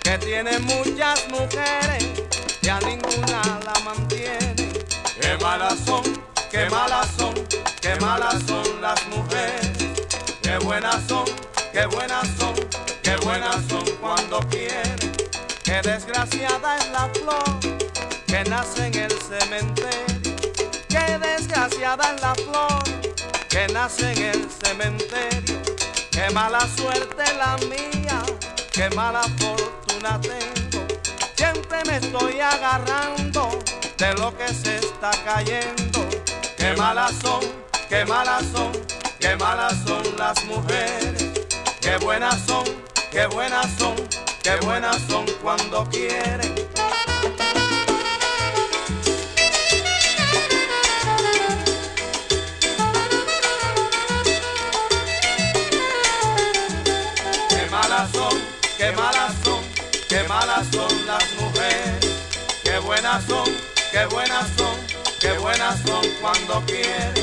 Que 0.07 0.19
tienen 0.19 0.63
muchas 0.63 1.29
mujeres 1.31 2.05
y 2.63 2.69
a 2.69 2.79
ninguna 2.79 3.43
la 3.65 3.73
mantienen. 3.85 4.55
Qué 5.21 5.37
malas 5.43 5.75
son, 5.85 6.05
qué 6.49 6.71
malas 6.71 7.09
son, 7.19 7.35
qué 7.81 7.97
malas 7.97 8.37
son 8.47 8.81
las 8.81 9.05
mujeres. 9.09 9.73
Qué 10.43 10.59
buenas 10.59 11.03
son, 11.09 11.25
qué 11.73 11.87
buenas 11.87 12.29
son, 12.39 12.55
qué 13.03 13.17
buenas 13.17 13.57
son 13.69 13.85
cuando 14.01 14.39
quieren. 14.49 14.97
Qué 15.65 15.83
desgraciada 15.83 16.77
es 16.77 16.89
la 16.91 17.09
flor 17.09 17.59
que 18.29 18.45
nace 18.49 18.87
en 18.87 18.95
el 18.95 19.13
cementerio. 19.21 20.37
Qué 20.89 21.19
desgraciada 21.19 22.15
es 22.15 22.23
la 22.23 22.35
flor 22.37 22.85
que 23.49 23.67
nace 23.73 24.13
en 24.13 24.23
el 24.23 24.49
cementerio. 24.65 25.61
Qué 26.13 26.31
mala 26.33 26.61
suerte 26.77 27.25
la 27.37 27.57
mía, 27.67 28.23
qué 28.71 28.89
mala 28.91 29.23
fortuna 29.37 29.86
Siempre 31.35 31.83
me 31.85 31.97
estoy 31.97 32.39
agarrando 32.41 33.59
de 33.99 34.15
lo 34.15 34.37
que 34.37 34.47
se 34.55 34.77
está 34.77 35.11
cayendo. 35.25 36.07
Qué 36.57 36.75
malas 36.77 37.13
son, 37.21 37.41
qué 37.89 38.05
malas 38.05 38.45
son, 38.53 38.71
qué 39.19 39.35
malas 39.37 39.75
son 39.85 40.05
las 40.17 40.45
mujeres. 40.45 41.27
Qué 41.81 41.97
buenas 41.97 42.41
son, 42.47 42.65
qué 43.11 43.27
buenas 43.27 43.67
son, 43.79 43.97
qué 44.45 44.55
buenas 44.65 45.03
son 45.09 45.27
cuando 45.43 45.85
quieren. 45.91 46.66
Malas 60.57 60.69
son 60.73 61.07
las 61.07 61.35
mujeres. 61.35 62.23
Qué 62.63 62.79
buenas 62.79 63.25
son, 63.25 63.45
qué 63.93 64.07
buenas 64.07 64.47
son, 64.57 64.77
qué 65.21 65.39
buenas 65.39 65.79
son 65.85 66.03
cuando 66.21 66.63
quieren. 66.67 67.15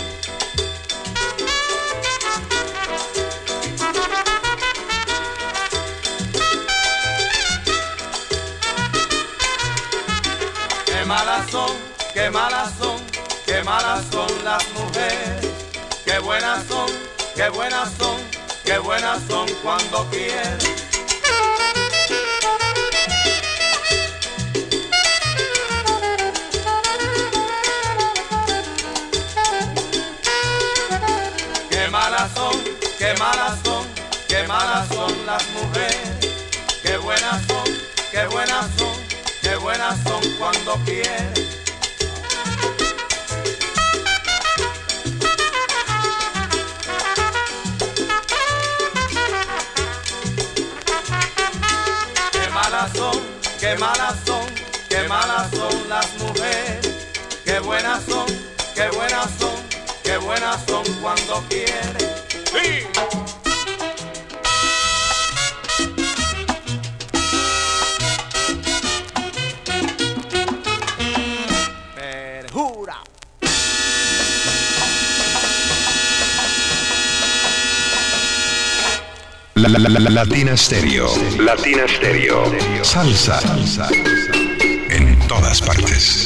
Qué 10.86 11.06
malas 11.06 11.50
son, 11.50 11.72
qué 12.14 12.30
malas 12.30 12.72
son, 12.80 13.02
qué 13.46 13.64
malas 13.64 14.04
son 14.12 14.44
las 14.44 14.64
mujeres. 14.74 15.48
Qué 16.06 16.20
buenas 16.20 16.66
son, 16.68 16.88
qué 17.36 17.50
buenas 17.50 17.90
son, 17.98 18.18
qué 18.64 18.78
buenas 18.78 19.20
son 19.28 19.48
cuando 19.64 20.08
quieren. 20.12 20.83
Malas 33.24 33.58
son, 33.64 33.86
qué 34.28 34.44
malas 34.48 34.86
son 34.90 35.26
las 35.26 35.44
mujeres. 35.52 36.10
Qué 36.82 36.98
buenas 36.98 37.42
son, 37.48 37.64
qué 38.12 38.26
buenas 38.26 38.66
son, 38.78 38.96
qué 39.42 39.56
buenas 39.56 39.98
son 40.04 40.22
cuando 40.38 40.74
quieren. 40.84 41.34
Qué 52.34 52.46
malas 52.50 52.92
son, 52.94 53.22
qué 53.62 53.76
malas 53.78 54.16
son, 54.26 54.46
qué 54.90 55.08
malas 55.08 55.50
son 55.52 55.76
las 55.88 56.08
mujeres. 56.20 56.90
Qué 57.46 57.60
buenas 57.60 58.04
son, 58.10 58.26
qué 58.76 58.90
buenas 58.90 59.30
son, 59.40 59.56
qué 60.04 60.18
buenas 60.18 60.60
son 60.68 60.84
cuando 61.02 61.42
quieren 61.48 62.23
sí. 62.54 62.84
Perjura. 71.96 72.98
La, 79.56 79.70
la, 79.70 79.80
la, 79.80 79.90
la, 79.90 80.10
Latina 80.10 80.58
Stereo. 80.58 81.10
Salsa. 82.84 83.40
Salsa. 83.42 83.90
En 84.90 85.20
todas 85.28 85.62
partes. 85.62 86.23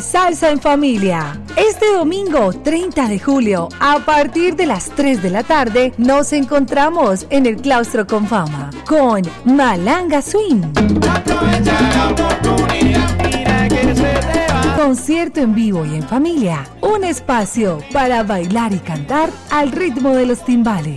Salsa 0.00 0.50
en 0.50 0.60
familia. 0.60 1.40
Este 1.56 1.92
domingo 1.92 2.52
30 2.52 3.08
de 3.08 3.18
julio, 3.18 3.68
a 3.80 3.98
partir 4.00 4.56
de 4.56 4.66
las 4.66 4.90
3 4.90 5.22
de 5.22 5.30
la 5.30 5.42
tarde, 5.42 5.92
nos 5.98 6.32
encontramos 6.32 7.26
en 7.30 7.46
el 7.46 7.56
Claustro 7.56 8.06
con 8.06 8.26
Fama 8.26 8.70
con 8.86 9.22
Malanga 9.44 10.22
Swing. 10.22 10.62
Concierto 14.76 15.40
en 15.40 15.54
vivo 15.54 15.84
y 15.84 15.94
en 15.94 16.02
familia. 16.02 16.66
Un 16.80 17.04
espacio 17.04 17.78
para 17.92 18.22
bailar 18.22 18.72
y 18.72 18.78
cantar 18.78 19.30
al 19.50 19.70
ritmo 19.70 20.14
de 20.14 20.26
los 20.26 20.44
timbales. 20.44 20.96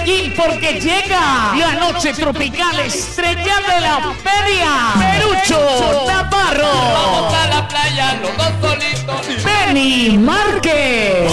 Medellín 0.00 0.32
porque 0.36 0.80
llega 0.80 1.52
la 1.56 1.74
noche 1.74 2.12
tropical 2.12 2.78
estrella 2.80 3.56
de 3.68 3.80
la 3.80 4.14
feria. 4.22 4.92
Perucho 4.98 6.04
Navarro. 6.06 6.72
Vamos 6.92 7.34
a 7.34 7.46
la 7.48 7.68
playa, 7.68 8.20
los 8.22 8.36
dos 8.36 8.52
solitos. 8.60 9.44
Benny 9.44 10.18
Márquez. 10.18 11.30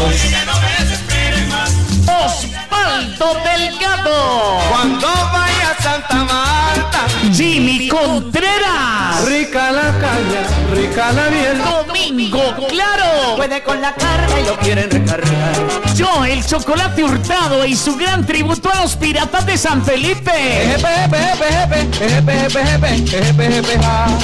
Osvaldo 2.08 3.38
Delgado. 3.44 4.60
Cuando 4.70 5.08
vaya 5.08 5.44
a 5.44 5.47
Santa 5.82 6.24
Marta. 6.26 7.06
Jimmy 7.34 7.88
Contreras. 7.88 9.26
Rica 9.26 9.72
la 9.72 9.92
caña, 10.00 10.42
rica 10.74 11.12
la 11.12 11.30
miel. 11.30 11.58
Domingo 11.58 12.42
Claro. 12.70 13.36
Puede 13.36 13.62
con 13.64 13.82
la 13.82 13.94
carga 13.94 14.40
y 14.40 14.46
lo 14.46 14.58
quieren 14.58 14.90
recargar. 14.90 15.54
Yo, 15.96 16.26
el 16.26 16.46
chocolate 16.46 17.04
hurtado 17.04 17.66
y 17.66 17.76
su 17.76 17.96
gran 17.96 18.26
tributo 18.26 18.72
a 18.72 18.82
los 18.82 18.96
piratas 18.96 19.46
de 19.46 19.58
San 19.58 19.84
Felipe. 19.84 20.78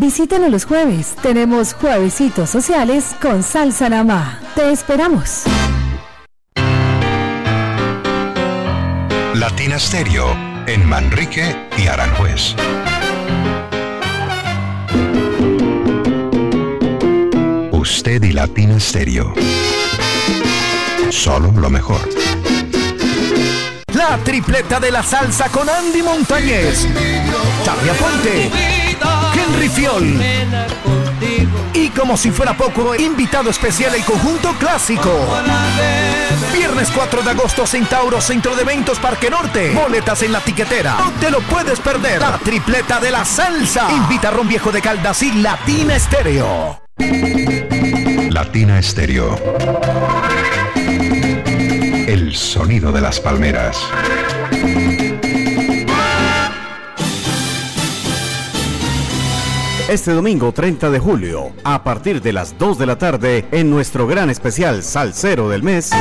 Visítanos 0.00 0.50
los 0.50 0.64
jueves. 0.64 1.16
Tenemos 1.22 1.74
juevesitos 1.74 2.50
sociales 2.50 3.16
con 3.20 3.42
salsa 3.42 3.88
namá. 3.88 4.40
Te 4.54 4.70
esperamos. 4.70 5.42
Latina 9.34 9.78
Stereo 9.78 10.36
en 10.66 10.88
Manrique 10.88 11.56
y 11.76 11.86
Aranjuez. 11.88 12.54
Usted 17.72 18.22
y 18.22 18.32
Latina 18.32 18.78
Stereo. 18.78 19.34
Solo 21.10 21.50
lo 21.52 21.70
mejor. 21.70 22.00
La 23.94 24.16
tripleta 24.18 24.78
de 24.78 24.92
la 24.92 25.02
salsa 25.02 25.48
con 25.48 25.68
Andy 25.68 26.02
Montañez, 26.02 26.86
Charlie 27.64 27.90
Aponte, 27.90 28.50
Henry 29.58 29.68
Fiol. 29.70 30.20
Y 31.74 31.88
como 31.88 32.16
si 32.16 32.30
fuera 32.30 32.56
poco, 32.56 32.94
invitado 32.94 33.50
especial 33.50 33.92
el 33.92 34.04
conjunto 34.04 34.52
clásico. 34.52 35.12
Viernes 36.52 36.88
4 36.94 37.22
de 37.22 37.30
agosto, 37.30 37.66
Centauro, 37.66 38.20
Centro 38.20 38.54
de 38.54 38.62
Eventos, 38.62 39.00
Parque 39.00 39.28
Norte. 39.28 39.72
Boletas 39.72 40.22
en 40.22 40.30
la 40.30 40.40
tiquetera. 40.40 40.96
No 40.98 41.10
te 41.18 41.28
lo 41.30 41.40
puedes 41.40 41.80
perder. 41.80 42.20
La 42.20 42.38
tripleta 42.38 43.00
de 43.00 43.10
la 43.10 43.24
salsa. 43.24 43.88
Invita 43.90 44.28
a 44.28 44.30
Ron 44.30 44.46
Viejo 44.48 44.70
de 44.70 44.80
Caldas 44.80 45.24
y 45.24 45.32
Latina 45.32 45.96
Estéreo. 45.96 46.80
Latina 48.30 48.80
Stereo. 48.80 49.36
El 52.06 52.36
sonido 52.36 52.92
de 52.92 53.00
las 53.00 53.18
palmeras. 53.18 53.76
Este 59.88 60.12
domingo 60.12 60.52
30 60.52 60.90
de 60.90 60.98
julio, 60.98 61.50
a 61.64 61.82
partir 61.82 62.20
de 62.20 62.34
las 62.34 62.58
2 62.58 62.76
de 62.76 62.84
la 62.84 62.98
tarde, 62.98 63.46
en 63.50 63.70
nuestro 63.70 64.06
gran 64.06 64.28
especial 64.28 64.82
Salsero 64.82 65.48
del 65.48 65.62
mes, 65.62 65.92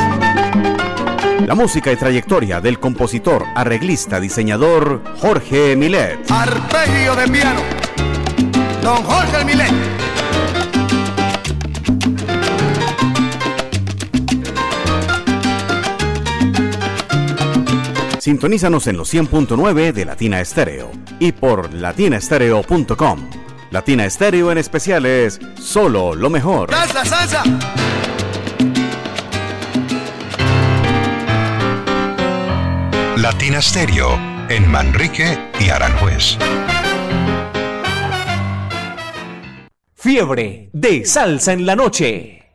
la 1.45 1.55
música 1.55 1.89
y 1.93 1.95
trayectoria 1.95 2.59
del 2.59 2.79
compositor, 2.79 3.45
arreglista, 3.55 4.19
diseñador 4.19 5.01
Jorge 5.21 5.77
Milet. 5.77 6.19
Arpegio 6.29 7.15
de 7.15 7.27
piano. 7.29 7.61
Don 8.83 9.03
Jorge 9.03 9.45
Milet. 9.45 9.71
Sintonízanos 18.19 18.87
en 18.87 18.97
los 18.97 19.13
100.9 19.13 19.93
de 19.93 20.03
Latina 20.03 20.41
Estéreo 20.41 20.91
y 21.19 21.31
por 21.31 21.73
latinaestereo.com. 21.73 23.46
Latina 23.69 24.05
Estéreo 24.05 24.51
en 24.51 24.57
especial 24.57 25.05
es 25.05 25.39
solo 25.61 26.15
lo 26.15 26.29
mejor. 26.29 26.71
Salsa, 26.71 27.05
salsa. 27.05 27.43
Latina 33.17 33.61
Stereo 33.61 34.17
en 34.47 34.71
Manrique 34.71 35.37
y 35.59 35.69
Aranjuez. 35.69 36.37
Fiebre 39.95 40.69
de 40.71 41.03
salsa 41.05 41.51
en 41.51 41.65
la 41.65 41.75
noche. 41.75 42.45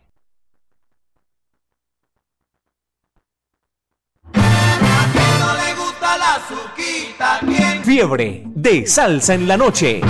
No 4.32 4.40
le 4.40 5.74
gusta 5.74 6.16
la 6.16 6.40
suquita, 6.48 7.40
¿quién? 7.40 7.84
Fiebre 7.84 8.44
de 8.46 8.86
salsa 8.86 9.34
en 9.34 9.46
la 9.46 9.58
noche. 9.58 10.00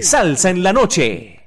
Salsa 0.00 0.50
en 0.50 0.62
la 0.62 0.72
noche. 0.72 1.41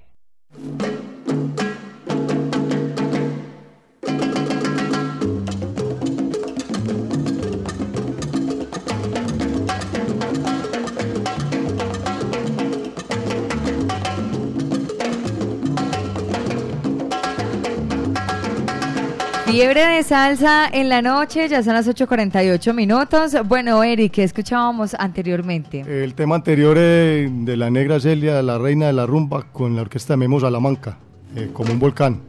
Salsa 20.05 20.67
en 20.71 20.87
la 20.89 21.01
noche, 21.01 21.47
ya 21.49 21.63
son 21.63 21.73
las 21.73 21.87
8.48 21.87 22.73
minutos. 22.73 23.35
Bueno, 23.47 23.83
Eric, 23.83 24.13
¿qué 24.13 24.23
escuchábamos 24.23 24.93
anteriormente? 24.93 25.81
El 26.03 26.13
tema 26.13 26.35
anterior 26.35 26.77
eh, 26.79 27.27
de 27.31 27.57
la 27.57 27.71
negra 27.71 27.99
Celia, 27.99 28.41
la 28.43 28.57
reina 28.59 28.85
de 28.87 28.93
la 28.93 29.05
rumba, 29.07 29.47
con 29.51 29.75
la 29.75 29.81
orquesta 29.81 30.13
de 30.13 30.17
Memo 30.17 30.39
Salamanca, 30.39 30.97
eh, 31.35 31.49
como 31.51 31.73
un 31.73 31.79
volcán. 31.79 32.21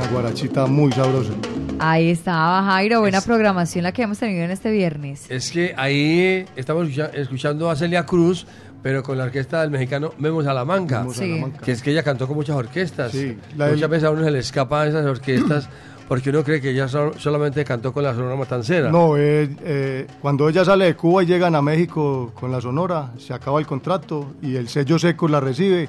Una 0.00 0.08
guarachita 0.10 0.66
muy 0.66 0.90
sabrosa. 0.92 1.32
Ahí 1.78 2.08
estaba 2.10 2.62
Jairo, 2.64 3.00
buena 3.00 3.20
programación 3.20 3.82
la 3.84 3.92
que 3.92 4.02
hemos 4.02 4.18
tenido 4.18 4.44
en 4.44 4.50
este 4.50 4.70
viernes. 4.70 5.26
Es 5.30 5.50
que 5.52 5.74
ahí 5.76 6.46
estamos 6.56 6.88
escucha- 6.88 7.10
escuchando 7.14 7.70
a 7.70 7.76
Celia 7.76 8.06
Cruz, 8.06 8.46
pero 8.82 9.02
con 9.02 9.18
la 9.18 9.24
orquesta 9.24 9.60
del 9.60 9.70
mexicano 9.70 10.12
Memo 10.18 10.42
Salamanca. 10.42 11.00
Memo 11.00 11.12
Sí. 11.12 11.18
Salamanca. 11.20 11.58
Que 11.60 11.72
es 11.72 11.82
que 11.82 11.90
ella 11.90 12.02
cantó 12.02 12.26
con 12.26 12.36
muchas 12.36 12.56
orquestas. 12.56 13.12
Sí, 13.12 13.36
la 13.56 13.66
Muchas 13.66 13.80
del- 13.82 13.90
veces 13.90 14.04
a 14.04 14.10
uno 14.12 14.24
se 14.24 14.30
le 14.30 14.38
escapan 14.38 14.88
esas 14.88 15.04
orquestas 15.04 15.68
Porque 16.08 16.30
uno 16.30 16.42
cree 16.42 16.60
que 16.60 16.70
ella 16.70 16.88
sol- 16.88 17.12
solamente 17.18 17.64
cantó 17.64 17.92
con 17.92 18.02
la 18.02 18.14
Sonora 18.14 18.34
Matancera. 18.34 18.90
No, 18.90 19.16
eh, 19.18 19.54
eh, 19.62 20.06
cuando 20.22 20.48
ella 20.48 20.64
sale 20.64 20.86
de 20.86 20.96
Cuba 20.96 21.22
y 21.22 21.26
llegan 21.26 21.54
a 21.54 21.60
México 21.62 22.32
con 22.34 22.50
la 22.50 22.60
Sonora, 22.60 23.12
se 23.18 23.34
acaba 23.34 23.60
el 23.60 23.66
contrato 23.66 24.32
y 24.40 24.56
el 24.56 24.68
sello 24.68 24.98
seco 24.98 25.28
la 25.28 25.38
recibe 25.40 25.88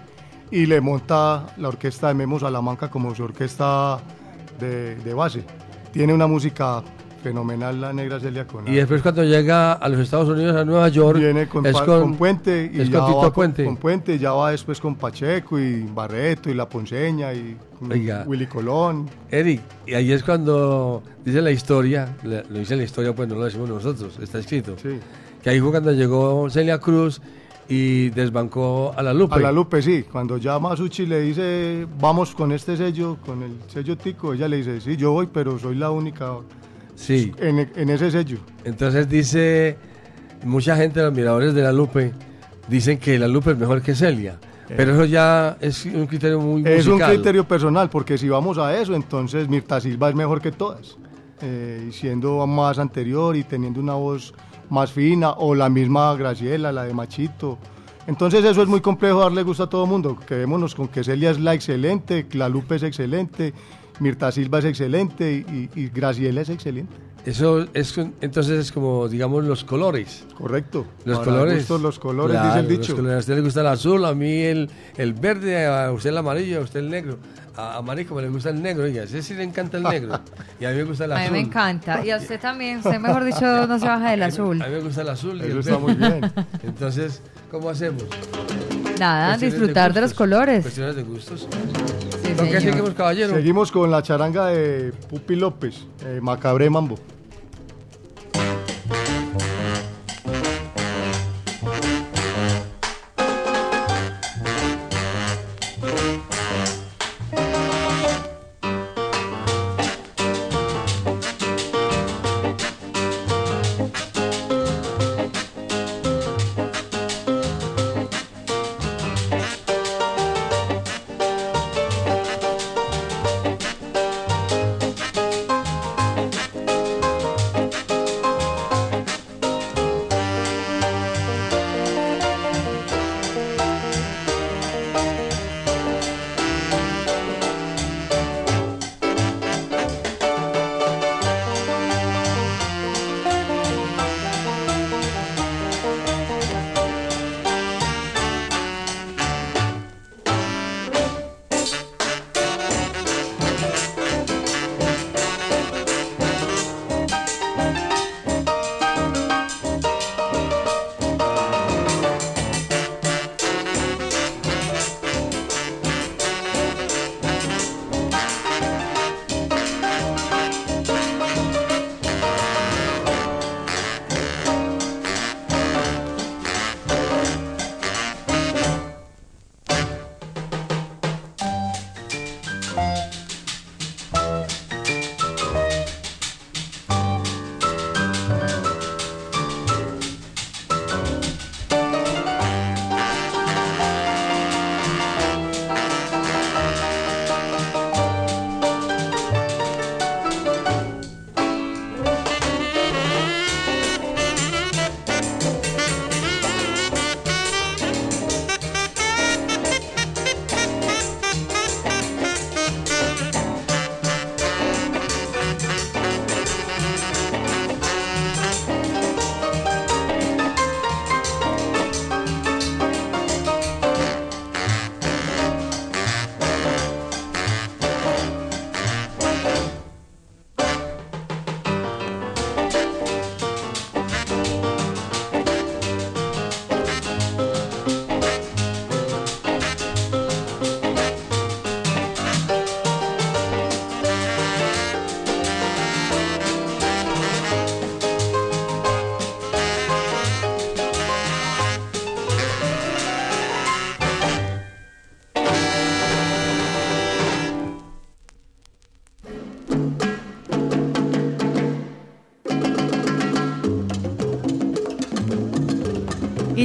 y 0.52 0.66
le 0.66 0.82
monta 0.82 1.48
la 1.58 1.70
orquesta 1.70 2.10
de 2.10 2.16
Memo 2.16 2.38
Salamanca 2.38 2.90
como 2.90 3.16
su 3.16 3.24
orquesta 3.24 4.00
de 4.60 5.14
base. 5.14 5.44
Tiene 5.94 6.14
una 6.14 6.28
música 6.28 6.84
fenomenal 7.20 7.80
la 7.80 7.94
negra 7.94 8.20
Celia 8.20 8.48
Conade. 8.48 8.72
Y 8.72 8.76
después 8.76 9.02
cuando 9.02 9.24
llega 9.24 9.74
a 9.74 9.90
los 9.90 10.00
Estados 10.00 10.30
Unidos, 10.30 10.56
a 10.56 10.66
Nueva 10.66 10.90
York, 10.90 11.20
Viene 11.20 11.48
con, 11.48 11.66
es 11.66 11.74
con, 11.74 12.02
con 12.02 12.16
Puente 12.16 12.72
y 12.74 12.82
es 12.82 12.90
ya 12.90 13.00
con 13.00 13.08
Tito 13.08 13.22
va 13.22 13.34
Puente. 13.34 13.66
Con, 13.66 13.78
Puente, 13.78 14.18
ya 14.18 14.32
va 14.32 14.52
después 14.52 14.80
con 14.80 14.96
Pacheco 14.96 15.60
y 15.60 15.84
Barreto 15.84 16.50
y 16.50 16.54
La 16.54 16.68
Ponceña 16.68 17.34
y 17.34 17.58
Oiga. 17.90 18.24
Willy 18.28 18.48
Colón. 18.48 19.10
Eric, 19.30 19.62
y 19.86 19.94
ahí 19.94 20.12
es 20.12 20.24
cuando 20.24 21.04
dice 21.24 21.42
la 21.42 21.52
historia, 21.52 22.16
lo 22.24 22.60
dice 22.60 22.76
la 22.76 22.84
historia, 22.84 23.14
pues 23.14 23.28
no 23.28 23.36
lo 23.36 23.46
decimos 23.46 23.70
nosotros, 23.70 24.18
está 24.22 24.40
escrito. 24.40 24.76
Que 25.42 25.50
ahí 25.50 25.60
fue 25.60 25.72
cuando 25.72 25.92
llegó 25.92 26.50
Celia 26.50 26.80
Cruz 26.80 27.22
y 27.70 28.10
desbancó 28.10 28.94
a 28.98 29.04
la 29.04 29.14
Lupe. 29.14 29.36
A 29.36 29.40
la 29.40 29.52
Lupe, 29.52 29.82
sí. 29.82 30.04
Cuando 30.12 30.38
ya 30.38 30.58
Masucci 30.58 31.06
le 31.06 31.22
dice, 31.22 31.88
vamos 32.00 32.34
con 32.34 32.52
este 32.52 32.76
sello, 32.76 33.18
con 33.24 33.44
el 33.44 33.58
sello 33.68 33.96
Tico, 33.96 34.34
ella 34.34 34.48
le 34.48 34.58
dice, 34.58 34.82
sí, 34.82 34.98
yo 34.98 35.12
voy, 35.12 35.30
pero 35.32 35.60
soy 35.60 35.76
la 35.76 35.92
única 35.92 36.34
Sí. 37.00 37.32
en, 37.40 37.72
en 37.76 37.90
ese 37.90 38.12
sello. 38.12 38.40
Entonces 38.66 39.08
dice, 39.08 39.78
mucha 40.44 40.76
gente, 40.76 41.02
los 41.02 41.14
miradores 41.14 41.54
de 41.54 41.64
la 41.64 41.72
Lupe, 41.72 42.14
dicen 42.68 43.00
que 43.00 43.18
la 43.18 43.28
Lupe 43.28 43.52
es 43.52 43.58
mejor 43.58 43.82
que 43.82 43.96
Celia. 43.96 44.38
Pero 44.68 44.94
eso 44.94 45.06
ya 45.06 45.58
es 45.62 45.86
un 45.86 46.06
criterio 46.06 46.40
muy 46.40 46.64
Es 46.64 46.86
un 46.86 47.00
criterio 47.00 47.48
personal, 47.48 47.90
porque 47.90 48.18
si 48.18 48.30
vamos 48.30 48.58
a 48.60 48.78
eso, 48.78 48.94
entonces 48.94 49.48
Mirta 49.50 49.82
Silva 49.82 50.10
es 50.10 50.16
mejor 50.16 50.42
que 50.42 50.52
todas. 50.52 50.98
Eh, 51.42 51.90
siendo 51.92 52.46
más 52.46 52.78
anterior 52.78 53.36
y 53.36 53.44
teniendo 53.44 53.80
una 53.80 53.94
voz 53.94 54.34
más 54.70 54.92
fina, 54.92 55.32
o 55.32 55.56
la 55.56 55.70
misma 55.70 56.14
Graciela, 56.16 56.72
la 56.72 56.84
de 56.84 56.94
Machito. 56.94 57.58
Entonces 58.06 58.44
eso 58.44 58.62
es 58.62 58.68
muy 58.68 58.82
complejo 58.82 59.22
darle 59.22 59.42
gusto 59.42 59.64
a 59.64 59.70
todo 59.70 59.86
el 59.86 59.90
mundo. 59.90 60.18
Quedémonos 60.28 60.76
con 60.76 60.88
que 60.88 61.04
Celia 61.04 61.32
es 61.32 61.40
la 61.40 61.54
excelente, 61.54 62.28
la 62.34 62.50
Lupe 62.50 62.76
es 62.76 62.84
excelente, 62.84 63.54
Mirta 64.00 64.32
Silva 64.32 64.60
es 64.60 64.66
excelente 64.66 65.46
y, 65.48 65.70
y 65.80 65.90
Graciela 65.90 66.42
es 66.42 66.50
excelente. 66.50 66.94
Eso 67.26 67.68
es 67.74 67.96
entonces 68.22 68.60
es 68.60 68.72
como, 68.72 69.10
digamos, 69.10 69.44
los 69.44 69.66
colores. 69.66 70.26
Correcto. 70.38 70.86
Los 71.04 71.20
Para 71.20 71.32
colores. 71.32 71.58
gustos, 71.58 71.82
los 71.82 72.00
colores, 72.00 72.38
Claro, 72.40 72.48
dice 72.48 72.60
el 72.60 72.68
los 72.70 72.80
dicho. 72.80 72.96
colores. 72.96 73.16
A 73.18 73.20
usted 73.20 73.36
le 73.36 73.42
gusta 73.42 73.62
el 73.62 73.68
azul, 73.68 74.06
a 74.06 74.16
mí 74.16 74.42
el, 74.42 74.70
el 74.96 75.14
verde, 75.14 75.66
a 75.68 75.92
usted 75.92 76.12
el 76.12 76.18
amarillo, 76.18 76.60
a 76.60 76.64
usted 76.64 76.80
el 76.80 76.90
negro. 76.90 77.18
A, 77.58 77.76
a 77.78 77.82
Marico 77.82 78.16
me 78.16 78.22
le 78.22 78.30
gusta 78.30 78.50
el 78.52 78.62
negro, 78.62 78.86
oiga, 78.86 79.02
a 79.02 79.04
ese 79.04 79.22
sí 79.22 79.34
le 79.34 79.44
encanta 79.44 79.76
el 79.78 79.84
negro. 79.84 80.18
Y 80.62 80.66
a 80.66 80.70
mí 80.70 80.78
me 80.78 80.84
gusta 80.86 81.06
el 81.06 81.12
A 81.12 81.18
azul. 81.18 81.32
mí 81.34 81.40
me 81.42 81.46
encanta. 81.46 82.06
Y 82.06 82.10
a 82.12 82.18
usted 82.18 82.40
también. 82.42 82.78
Usted, 82.78 83.00
mejor 83.00 83.26
dicho, 83.26 83.42
no 83.68 83.78
se 83.80 83.86
baja 83.86 84.12
del 84.12 84.24
azul. 84.24 84.62
A 84.62 84.68
mí 84.68 84.76
me 84.76 84.80
gusta 84.82 85.02
el 85.02 85.10
azul 85.10 85.38
y 85.38 85.42
Eso 85.44 85.52
el 85.52 85.60
está 85.60 85.78
verde. 85.78 85.82
muy 85.82 85.96
bien. 85.96 86.32
Entonces, 86.64 87.22
¿cómo 87.52 87.70
hacemos? 87.70 88.06
Nada, 89.00 89.38
disfrutar 89.38 89.94
de 89.94 90.02
los 90.02 90.12
gustos. 90.12 90.18
colores. 90.18 90.62
Cuestiones 90.64 90.96
de 90.96 91.04
gustos. 91.04 91.48
Sí, 92.24 92.34
¿Con 92.34 92.48
qué 92.50 92.62
seguimos, 92.62 92.90
caballero? 92.92 93.34
Seguimos 93.34 93.72
con 93.72 93.90
la 93.90 94.04
charanga 94.04 94.48
de 94.48 94.92
Pupi 95.10 95.36
López, 95.36 95.86
eh, 96.06 96.20
Macabre 96.22 96.70
Mambo. 96.70 96.98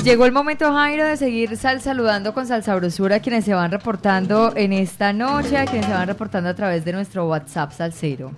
Llegó 0.05 0.27
el 0.27 0.33
momento, 0.33 0.71
Jairo, 0.71 1.07
de 1.07 1.17
seguir 1.17 1.57
sal 1.57 1.81
saludando 1.81 2.35
con 2.35 2.47
Salsabrosura 2.47 3.17
a 3.17 3.21
quienes 3.21 3.47
se 3.47 3.55
van 3.55 3.71
reportando 3.71 4.53
en 4.55 4.75
esta 4.75 5.15
noche, 5.15 5.57
a 5.57 5.65
quienes 5.65 5.87
se 5.87 5.93
van 5.93 6.07
reportando 6.07 6.51
a 6.51 6.55
través 6.55 6.85
de 6.85 6.93
nuestro 6.93 7.27
WhatsApp 7.27 7.73
Salsero. 7.73 8.31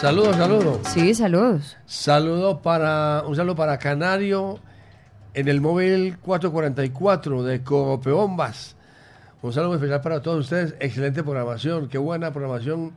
Saludos, 0.00 0.36
saludos. 0.36 0.78
Sí, 0.84 1.14
saludos. 1.14 1.76
Saludo 1.84 2.62
para, 2.62 3.24
un 3.26 3.34
saludo 3.34 3.56
para 3.56 3.76
Canario 3.78 4.60
en 5.34 5.48
el 5.48 5.60
móvil 5.60 6.16
444 6.18 7.42
de 7.42 7.62
Copeombas. 7.64 8.76
Un 9.42 9.52
saludo 9.52 9.74
especial 9.74 10.00
para 10.00 10.22
todos 10.22 10.44
ustedes. 10.44 10.76
Excelente 10.78 11.24
programación. 11.24 11.88
Qué 11.88 11.98
buena 11.98 12.30
programación. 12.32 12.92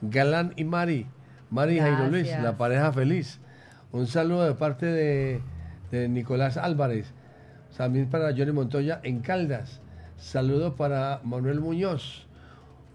Galán 0.00 0.54
y 0.56 0.64
Mari. 0.64 1.06
Mari 1.50 1.76
y 1.76 1.80
Jairo 1.80 2.08
Luis, 2.08 2.30
la 2.42 2.56
pareja 2.56 2.92
feliz. 2.92 3.40
Un 3.94 4.08
saludo 4.08 4.44
de 4.44 4.54
parte 4.54 4.86
de, 4.86 5.40
Nicolás 6.08 6.56
Álvarez. 6.56 7.12
También 7.76 8.10
para 8.10 8.32
Johnny 8.36 8.50
Montoya 8.50 8.98
en 9.04 9.20
Caldas. 9.20 9.80
Saludo 10.16 10.74
para 10.74 11.20
Manuel 11.22 11.60
Muñoz. 11.60 12.26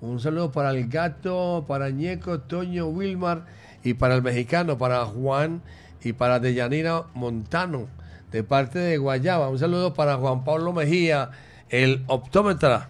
Un 0.02 0.20
saludo 0.20 0.52
para 0.52 0.72
el 0.72 0.90
gato, 0.90 1.64
para 1.70 1.90
Ñeco, 1.90 2.42
Toño, 2.42 2.88
Wilmar 2.88 3.46
y 3.82 3.94
para 3.94 4.14
el 4.14 4.22
mexicano, 4.22 4.78
para 4.78 5.06
Juan 5.06 5.62
y 6.04 6.12
para 6.12 6.42
Deyanira 6.42 7.06
Montano, 7.14 7.88
de 8.34 8.44
parte 8.44 8.80
de 8.80 8.98
Guayaba. 8.98 9.48
Un 9.48 9.58
saludo 9.58 9.94
para 9.94 10.18
Juan 10.18 10.44
Pablo 10.44 10.74
Mejía, 10.74 11.32
el 11.70 12.04
optómetra, 12.08 12.90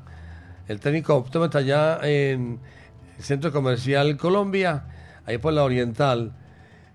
el 0.68 0.80
técnico 0.80 1.14
optómetra 1.14 1.60
allá 1.60 2.00
en 2.02 2.60
el 3.20 3.24
Centro 3.24 3.52
Comercial 3.52 4.18
Colombia, 4.18 4.86
ahí 5.28 5.38
por 5.38 5.54
la 5.54 5.64
Oriental. 5.64 6.34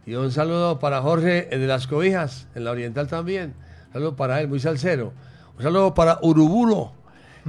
Y 0.06 0.14
un 0.14 0.30
saludo 0.30 0.78
para 0.78 1.00
Jorge 1.00 1.46
de 1.50 1.66
las 1.66 1.86
Cobijas, 1.86 2.46
en 2.54 2.64
la 2.64 2.72
Oriental 2.72 3.08
también. 3.08 3.54
Un 3.86 3.92
saludo 3.92 4.16
para 4.16 4.40
él, 4.40 4.48
muy 4.48 4.60
salsero. 4.60 5.12
Un 5.56 5.62
saludo 5.62 5.94
para 5.94 6.18
Uruburo, 6.20 6.92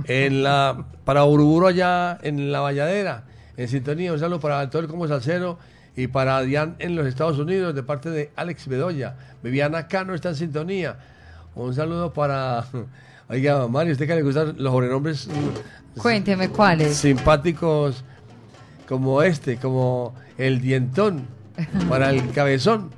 en 0.05 0.43
la, 0.43 0.85
para 1.03 1.25
Uruburo 1.25 1.67
allá 1.67 2.17
en 2.21 2.51
la 2.51 2.61
Valladera, 2.61 3.25
en 3.57 3.67
sintonía. 3.67 4.13
Un 4.13 4.19
saludo 4.19 4.39
para 4.39 4.69
todo 4.69 4.81
el 4.81 4.87
como 4.87 5.07
salsero 5.07 5.57
y 5.97 6.07
para 6.07 6.41
Diane 6.41 6.75
en 6.79 6.95
los 6.95 7.07
Estados 7.07 7.39
Unidos, 7.39 7.75
de 7.75 7.83
parte 7.83 8.09
de 8.09 8.31
Alex 8.35 8.67
Bedoya. 8.67 9.15
Viviana 9.43 9.87
Cano 9.87 10.13
está 10.13 10.29
en 10.29 10.35
sintonía. 10.35 10.97
Un 11.55 11.73
saludo 11.73 12.13
para. 12.13 12.65
Oiga, 13.29 13.67
Mario, 13.67 13.93
¿usted 13.93 14.07
que 14.07 14.15
le 14.15 14.21
gustan 14.21 14.55
los 14.57 14.71
sobrenombres 14.71 15.27
Cuénteme 15.97 16.49
cuáles. 16.49 16.95
simpáticos 16.95 18.03
como 18.87 19.23
este, 19.23 19.57
como 19.57 20.13
el 20.37 20.61
dientón 20.61 21.25
para 21.89 22.09
el 22.09 22.31
cabezón? 22.31 22.91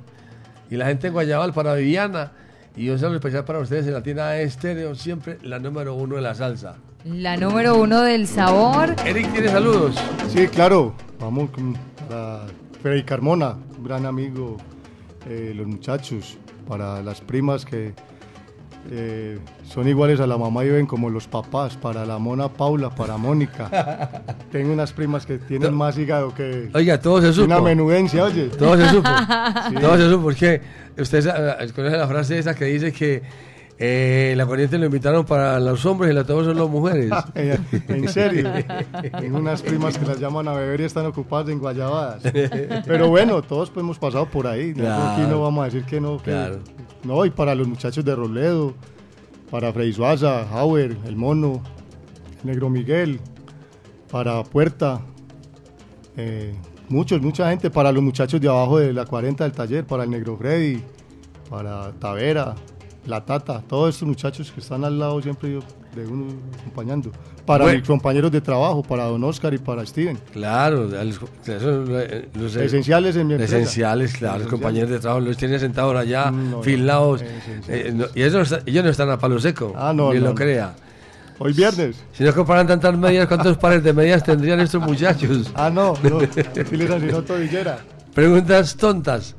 Y 0.70 0.76
la 0.76 0.86
gente 0.86 1.08
en 1.08 1.12
Guayabal 1.12 1.52
para 1.52 1.74
Viviana. 1.74 2.32
Y 2.76 2.90
un 2.90 2.98
saludo 2.98 3.16
especial 3.16 3.44
para 3.44 3.58
ustedes 3.58 3.86
en 3.86 3.94
Latina 3.94 4.36
Estéreo, 4.36 4.94
siempre 4.94 5.38
la 5.42 5.58
número 5.58 5.94
uno 5.94 6.16
de 6.16 6.22
la 6.22 6.34
salsa. 6.34 6.76
La 7.04 7.36
número 7.36 7.76
uno 7.78 8.02
del 8.02 8.26
sabor. 8.26 8.94
Eric, 9.04 9.32
¿tiene 9.32 9.48
saludos? 9.48 9.96
Sí, 10.28 10.46
claro. 10.48 10.94
Vamos 11.18 11.50
con 11.50 11.76
para 12.08 12.46
Freddy 12.82 13.02
Carmona, 13.02 13.56
un 13.76 13.84
gran 13.84 14.06
amigo, 14.06 14.56
eh, 15.28 15.52
los 15.54 15.66
muchachos, 15.66 16.38
para 16.66 17.02
las 17.02 17.20
primas 17.20 17.64
que 17.64 17.92
eh, 18.90 19.38
son 19.66 19.86
iguales 19.88 20.18
a 20.20 20.26
la 20.26 20.38
mamá 20.38 20.64
y 20.64 20.70
ven 20.70 20.86
como 20.86 21.10
los 21.10 21.26
papás, 21.28 21.76
para 21.76 22.06
la 22.06 22.18
mona 22.18 22.48
Paula, 22.48 22.90
para 22.90 23.16
Mónica. 23.16 24.22
Tengo 24.52 24.72
unas 24.72 24.92
primas 24.92 25.26
que 25.26 25.38
tienen 25.38 25.74
más 25.74 25.98
hígado 25.98 26.34
que 26.34 26.70
Oiga, 26.74 26.98
todo 27.00 27.20
se 27.20 27.32
supo. 27.32 27.46
una 27.46 27.60
menudencia, 27.60 28.24
oye. 28.24 28.44
Todo 28.48 28.76
se 28.76 28.88
supo. 28.88 29.08
Sí. 29.68 29.74
Todo 29.80 29.96
se 29.96 30.08
supo. 30.10 30.22
Porque 30.22 30.60
usted 30.98 31.24
conoce 31.74 31.96
la 31.96 32.06
frase 32.06 32.38
esa 32.38 32.54
que 32.54 32.64
dice 32.66 32.92
que 32.92 33.22
eh, 33.80 34.34
la 34.36 34.44
corriente 34.46 34.76
lo 34.78 34.86
invitaron 34.86 35.24
para 35.24 35.60
los 35.60 35.84
hombres 35.86 36.10
y 36.10 36.14
la 36.14 36.24
todos 36.24 36.46
son 36.46 36.56
las 36.56 36.68
mujeres. 36.68 37.10
En 37.88 38.08
serio. 38.08 38.50
Tengo 39.20 39.38
unas 39.38 39.62
primas 39.62 39.96
que 39.98 40.06
las 40.06 40.18
llaman 40.18 40.48
a 40.48 40.52
beber 40.54 40.80
y 40.80 40.84
están 40.84 41.06
ocupadas 41.06 41.48
en 41.50 41.58
guayabadas. 41.58 42.22
Pero 42.86 43.08
bueno, 43.08 43.42
todos 43.42 43.70
pues, 43.70 43.84
hemos 43.84 43.98
pasado 43.98 44.26
por 44.26 44.46
ahí. 44.46 44.72
Claro. 44.72 45.12
Aquí 45.12 45.22
no 45.30 45.42
vamos 45.42 45.62
a 45.62 45.64
decir 45.66 45.84
que 45.84 46.00
no. 46.00 46.16
que- 46.18 46.30
Claro. 46.30 46.58
No, 47.04 47.24
y 47.24 47.30
para 47.30 47.54
los 47.54 47.66
muchachos 47.68 48.04
de 48.04 48.14
Robledo, 48.14 48.74
para 49.50 49.72
Freddy 49.72 49.92
Suaza, 49.92 50.46
Hauer, 50.50 50.96
El 51.06 51.16
Mono, 51.16 51.62
Negro 52.42 52.68
Miguel, 52.68 53.20
para 54.10 54.42
Puerta, 54.44 55.00
eh, 56.16 56.54
muchos, 56.88 57.20
mucha 57.22 57.48
gente, 57.50 57.70
para 57.70 57.92
los 57.92 58.02
muchachos 58.02 58.40
de 58.40 58.48
abajo 58.48 58.78
de 58.78 58.92
la 58.92 59.04
40 59.06 59.44
del 59.44 59.52
taller, 59.52 59.86
para 59.86 60.04
el 60.04 60.10
Negro 60.10 60.36
Freddy, 60.36 60.82
para 61.48 61.92
Tavera, 61.92 62.54
La 63.06 63.24
Tata, 63.24 63.62
todos 63.66 63.94
estos 63.94 64.08
muchachos 64.08 64.50
que 64.52 64.60
están 64.60 64.84
al 64.84 64.98
lado 64.98 65.22
siempre 65.22 65.52
yo- 65.52 65.60
de 65.98 66.06
uno 66.06 66.26
acompañando. 66.60 67.10
Para 67.46 67.64
Bueno. 67.64 67.78
mis 67.78 67.86
compañeros 67.88 68.30
de 68.30 68.40
trabajo, 68.40 68.82
para 68.82 69.04
Don 69.04 69.22
Oscar 69.24 69.54
y 69.54 69.58
para 69.58 69.84
Steven. 69.86 70.18
Claro, 70.32 70.84
los, 70.84 71.16
eso, 71.46 71.84
eh, 71.98 72.28
los, 72.34 72.56
eh, 72.56 72.64
Esenciales 72.66 73.16
en 73.16 73.26
mi 73.26 73.34
empresa. 73.34 73.56
Esenciales, 73.56 74.12
claro, 74.12 74.34
los 74.38 74.46
Esenciales. 74.46 74.46
compañeros 74.48 74.90
de 74.90 74.98
trabajo 74.98 75.20
los 75.20 75.36
tienen 75.36 75.58
sentados 75.60 75.96
allá, 75.96 76.30
No, 76.30 76.50
no, 76.58 76.62
filados. 76.62 77.22
esenciales. 77.22 77.86
eh, 77.86 77.92
no- 77.94 78.06
y 78.14 78.22
ellos 78.22 78.50
no, 78.50 78.58
ellos 78.66 78.84
no 78.84 78.90
están 78.90 79.10
a 79.10 79.18
palo 79.18 79.38
seco, 79.40 79.72
Ah, 79.76 79.92
no, 79.94 80.12
ni 80.12 80.18
no, 80.18 80.24
lo 80.26 80.28
no. 80.30 80.34
crea. 80.34 80.74
Hoy 81.40 81.52
viernes. 81.52 81.96
Si 82.12 82.24
no 82.24 82.34
comparan 82.34 82.66
tantas 82.66 82.98
medias, 82.98 83.28
¿cuántos 83.28 83.56
pares 83.58 83.82
de 83.84 83.92
medias 83.92 84.24
tendrían 84.24 84.58
estos 84.60 84.82
muchachos? 84.82 85.50
Ah, 85.54 85.70
no, 85.70 85.94
no. 86.02 86.18
Preguntas 88.14 88.76
tontas. 88.76 89.34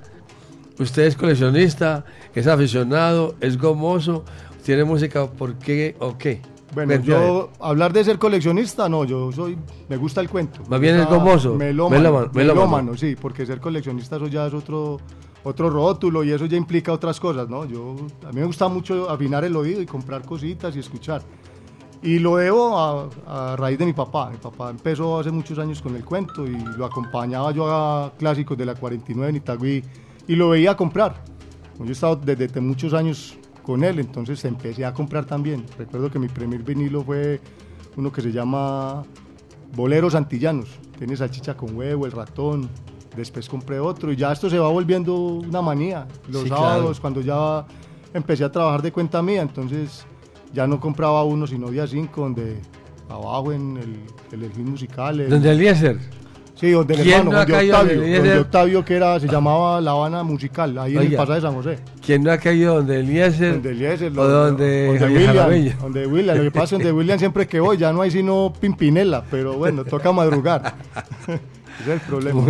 Usted 0.80 1.04
es 1.04 1.16
coleccionista, 1.18 2.06
es 2.34 2.48
aficionado, 2.48 3.36
es 3.42 3.58
gomoso, 3.58 4.24
tiene 4.64 4.84
música, 4.84 5.28
¿por 5.28 5.56
qué 5.56 5.96
o 6.00 6.18
qué? 6.18 6.42
Bueno, 6.74 6.96
yo 6.98 7.50
hablar 7.60 7.92
de 7.94 8.04
ser 8.04 8.20
coleccionista, 8.20 8.88
no, 8.88 9.04
yo 9.04 9.32
soy, 9.32 9.58
me 9.88 9.98
gusta 9.98 10.22
el 10.22 10.30
cuento. 10.30 10.62
Más 10.70 10.80
bien 10.80 10.98
es 11.00 11.08
gomoso. 11.08 11.56
Melómano, 11.56 12.00
Melómano, 12.00 12.32
melómano. 12.34 12.98
sí, 12.98 13.16
porque 13.20 13.44
ser 13.46 13.60
coleccionista 13.60 14.18
eso 14.18 14.28
ya 14.28 14.46
es 14.46 14.54
otro, 14.54 15.00
otro 15.44 15.70
rótulo 15.72 16.24
y 16.24 16.32
eso 16.32 16.46
ya 16.46 16.58
implica 16.58 16.92
otras 16.94 17.20
cosas, 17.20 17.50
¿no? 17.50 17.66
Yo, 17.66 17.96
a 18.24 18.32
mí 18.32 18.40
me 18.42 18.46
gusta 18.46 18.68
mucho 18.68 19.10
afinar 19.10 19.44
el 19.46 19.56
oído 19.56 19.82
y 19.82 19.88
comprar 19.88 20.24
cositas 20.24 20.76
y 20.76 20.80
escuchar. 20.80 21.24
Y 22.04 22.20
lo 22.20 22.38
debo 22.38 22.78
a, 22.78 23.10
a 23.26 23.56
raíz 23.56 23.80
de 23.80 23.86
mi 23.88 23.94
papá. 23.94 24.30
Mi 24.30 24.38
papá 24.38 24.70
empezó 24.70 25.20
hace 25.20 25.32
muchos 25.32 25.58
años 25.58 25.82
con 25.82 25.96
el 25.96 26.06
cuento 26.06 26.46
y 26.46 26.56
lo 26.78 26.86
acompañaba 26.86 27.52
yo 27.52 27.66
a 27.68 28.14
clásicos 28.18 28.56
de 28.58 28.66
la 28.68 28.76
49 28.76 29.28
en 29.32 29.36
Itagüí 29.38 29.84
y 30.28 30.36
lo 30.36 30.50
veía 30.50 30.78
comprar. 30.78 31.24
Yo 31.80 31.86
he 31.86 31.92
estado 31.92 32.16
desde 32.16 32.48
te- 32.48 32.62
muchos 32.62 32.94
años 32.94 33.36
con 33.64 33.84
él, 33.84 34.00
entonces 34.00 34.44
empecé 34.46 34.86
a 34.86 34.94
comprar 34.94 35.26
también. 35.26 35.66
Recuerdo 35.78 36.10
que 36.10 36.20
mi 36.20 36.28
primer 36.28 36.64
vinilo 36.64 37.04
fue 37.04 37.40
uno 37.98 38.12
que 38.12 38.22
se 38.22 38.32
llama 38.32 39.04
Boleros 39.76 40.16
Antillanos. 40.16 40.70
Tiene 40.98 41.16
salchicha 41.16 41.56
con 41.56 41.76
huevo, 41.76 42.06
el 42.06 42.12
ratón. 42.12 42.70
Después 43.16 43.50
compré 43.50 43.80
otro 43.80 44.12
y 44.12 44.16
ya 44.16 44.32
esto 44.32 44.50
se 44.50 44.60
va 44.60 44.70
volviendo 44.70 45.16
una 45.16 45.62
manía. 45.62 46.08
Los 46.30 46.44
Sí, 46.44 46.50
sábados, 46.50 47.00
claro. 47.00 47.02
cuando 47.02 47.22
ya 47.22 47.66
empecé 48.14 48.44
a 48.44 48.52
trabajar 48.52 48.82
de 48.82 48.92
cuenta 48.92 49.22
mía, 49.22 49.42
entonces 49.42 50.06
ya 50.54 50.66
no 50.68 50.80
compraba 50.80 51.24
uno, 51.24 51.46
sino 51.48 51.70
día 51.70 51.86
cinco, 51.88 52.22
donde 52.22 52.60
abajo 53.10 53.52
en 53.52 53.78
el, 53.78 53.96
el 54.32 54.44
el- 55.24 55.30
¿Donde 55.30 55.52
Eliezer? 55.52 56.00
Sí, 56.60 56.72
donde 56.72 56.94
el 56.96 57.04
¿Quién 57.04 57.20
hermano, 57.20 57.40
no 57.40 57.46
caído 57.46 57.78
Octavio, 57.78 58.04
Eliezer? 58.04 58.38
Octavio 58.40 58.86
que 58.86 58.96
era, 58.96 59.18
se 59.18 59.28
llamaba 59.28 59.80
La 59.80 59.92
Habana 59.92 60.24
Musical, 60.24 60.78
ahí 60.78 60.98
en 60.98 61.04
el 61.04 61.16
pasaje 61.16 61.36
de 61.36 61.42
San 61.42 61.54
José. 61.54 61.80
¿Quién 62.06 62.24
no 62.24 62.32
ha 62.32 62.38
caído 62.38 62.76
donde 62.76 63.00
Eliezer? 63.00 63.54
Donde 63.54 63.72
Eliezer, 63.72 64.20
o 64.20 64.28
donde, 64.28 64.88
donde 64.88 65.06
William, 65.06 65.80
donde 65.80 66.06
William. 66.06 66.38
Lo 66.38 66.44
que 66.44 66.52
pasa 66.52 66.64
es 66.64 66.70
que 66.70 66.76
donde 66.76 66.92
William 66.92 67.18
siempre 67.18 67.48
que 67.48 67.62
voy 67.62 67.78
ya 67.78 67.94
no 67.94 68.02
hay 68.02 68.12
sino 68.12 68.52
Pimpinela, 68.60 69.24
pero 69.32 69.54
bueno, 69.54 69.86
toca 69.86 70.12
madrugar. 70.12 70.76
Ese 71.28 71.40
es 71.82 71.88
el 71.88 72.00
problema. 72.02 72.44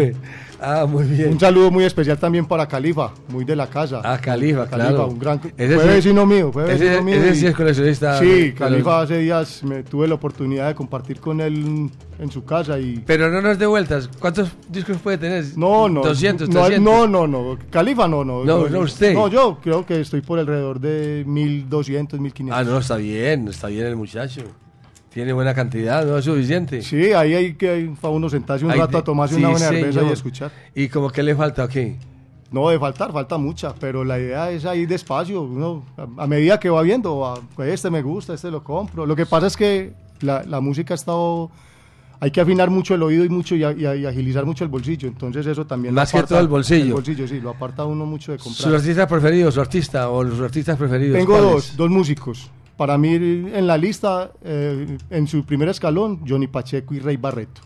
Ah, 0.62 0.86
muy 0.86 1.06
bien. 1.06 1.30
Un 1.32 1.40
saludo 1.40 1.72
muy 1.72 1.84
especial 1.86 2.18
también 2.18 2.46
para 2.46 2.68
Califa, 2.68 3.12
muy 3.30 3.46
de 3.46 3.56
la 3.56 3.68
casa. 3.68 4.02
Ah, 4.04 4.18
Califa, 4.22 4.68
claro. 4.68 5.08
un 5.08 5.18
gran, 5.20 5.40
Ese 5.58 5.76
fue 5.76 5.84
sí- 5.84 5.90
vecino 5.90 6.26
mío, 6.26 6.52
fue 6.52 6.64
ese- 6.74 6.84
vecino 6.86 7.04
mío. 7.04 7.16
ese 7.16 7.30
y- 7.32 7.36
sí 7.36 7.46
es 7.48 7.56
coleccionista. 7.56 8.20
Sí. 8.20 8.54
Califa 8.58 9.02
hace 9.02 9.18
días 9.20 9.64
me 9.64 9.84
tuve 9.84 10.08
la 10.08 10.16
oportunidad 10.16 10.68
de 10.68 10.76
compartir 10.76 11.20
con 11.20 11.40
él 11.40 11.90
en 12.20 12.32
su 12.32 12.44
casa 12.44 12.78
y... 12.80 13.02
Pero 13.06 13.30
no 13.30 13.42
nos 13.42 13.58
dé 13.58 13.66
vueltas. 13.66 14.10
¿Cuántos 14.20 14.52
discos 14.70 14.98
puede 14.98 15.18
tener? 15.18 15.46
No, 15.56 15.88
no. 15.88 16.02
200, 16.02 16.50
no, 16.50 16.66
300. 16.66 16.94
No, 16.94 17.08
no, 17.08 17.26
no. 17.28 17.58
Califa 17.70 18.08
no, 18.08 18.26
no. 18.26 18.44
No, 18.44 18.68
no, 18.68 18.80
usted. 18.82 19.14
No, 19.14 19.28
yo 19.30 19.60
creo 19.64 19.86
que 19.86 20.02
estoy 20.02 20.20
por 20.22 20.40
alrededor 20.40 20.80
de 20.82 21.24
1200, 21.26 22.20
1500. 22.20 22.60
Ah, 22.60 22.70
no, 22.70 22.80
está 22.80 22.98
bien, 22.98 23.48
está 23.48 23.68
bien 23.68 23.86
el 23.88 23.96
muchacho. 23.96 24.42
Tiene 25.14 25.34
buena 25.34 25.54
cantidad, 25.56 26.06
no 26.06 26.18
es 26.18 26.26
suficiente. 26.26 26.82
Sí, 26.84 27.14
ahí 27.14 27.34
hay 27.34 27.54
que 27.56 27.92
para 28.00 28.14
uno 28.14 28.30
sentarse 28.30 28.64
un 28.66 28.72
Hay 28.72 28.80
rato 28.80 28.92
de- 28.94 28.98
a 29.00 29.04
tomarse 29.04 29.36
sí, 29.36 29.40
una 29.42 29.50
buena 29.50 29.68
cerveza 29.70 30.04
y 30.04 30.10
escuchar. 30.10 30.52
¿Y 30.76 30.88
como 30.88 31.10
que 31.10 31.24
le 31.24 31.36
falta 31.36 31.64
o 31.66 31.68
qué? 31.68 31.96
No, 32.52 32.70
de 32.70 32.80
faltar, 32.80 33.12
falta 33.12 33.38
mucha, 33.38 33.74
pero 33.76 34.04
la 34.04 34.18
idea 34.20 34.50
es 34.52 34.64
ir 34.76 34.88
despacio, 34.88 35.42
uno, 35.44 35.84
a, 35.98 36.24
a 36.24 36.28
medida 36.28 36.60
que 36.60 36.70
va 36.70 36.82
viendo, 36.84 37.26
a- 37.26 37.40
pues 37.56 37.74
este 37.74 37.90
me 37.90 38.02
gusta, 38.02 38.34
este 38.34 38.50
lo 38.52 38.64
compro. 38.64 39.06
Lo 39.06 39.16
que 39.16 39.26
pasa 39.26 39.48
es 39.48 39.58
que 39.58 39.94
la, 40.22 40.44
la 40.44 40.60
música 40.60 40.94
ha 40.94 40.96
estado, 40.96 41.50
hay 42.20 42.30
que 42.32 42.42
afinar 42.42 42.70
mucho 42.70 42.94
el 42.96 43.02
oído 43.04 43.24
y 43.26 43.30
mucho 43.30 43.56
y, 43.56 43.64
agilizar 43.64 44.46
mucho 44.46 44.64
el 44.64 44.70
bolsillo, 44.70 45.08
entonces 45.08 45.46
eso 45.48 45.66
también 45.66 45.94
lo 45.96 46.02
Más 46.02 46.12
que 46.12 46.22
todo 46.24 46.40
el 46.40 46.48
bolsillo. 46.48 46.86
El 46.86 46.94
bolsillo, 46.94 47.28
sí, 47.28 47.40
lo 47.40 47.52
aparta 47.52 47.84
uno 47.86 48.06
mucho 48.06 48.32
de 48.32 48.38
¿Su 48.40 48.46
comprar. 48.46 48.76
artista 48.76 49.08
preferido, 49.08 49.52
su 49.52 49.62
artista 49.62 50.10
o 50.10 50.24
los 50.24 50.40
artistas 50.40 50.78
preferidos? 50.78 51.18
Tengo 51.18 51.40
dos, 51.42 51.76
dos 51.78 51.90
músicos. 51.90 52.50
Para 52.80 52.98
mí 52.98 53.14
en 53.14 53.68
la 53.68 53.78
lista, 53.78 54.32
eh, 54.42 54.98
en 55.10 55.28
su 55.28 55.44
primer 55.44 55.68
escalón, 55.68 56.22
Johnny 56.26 56.48
Pacheco 56.48 56.94
y 56.94 57.00
Rey 57.00 57.18
Barreto. 57.18 57.60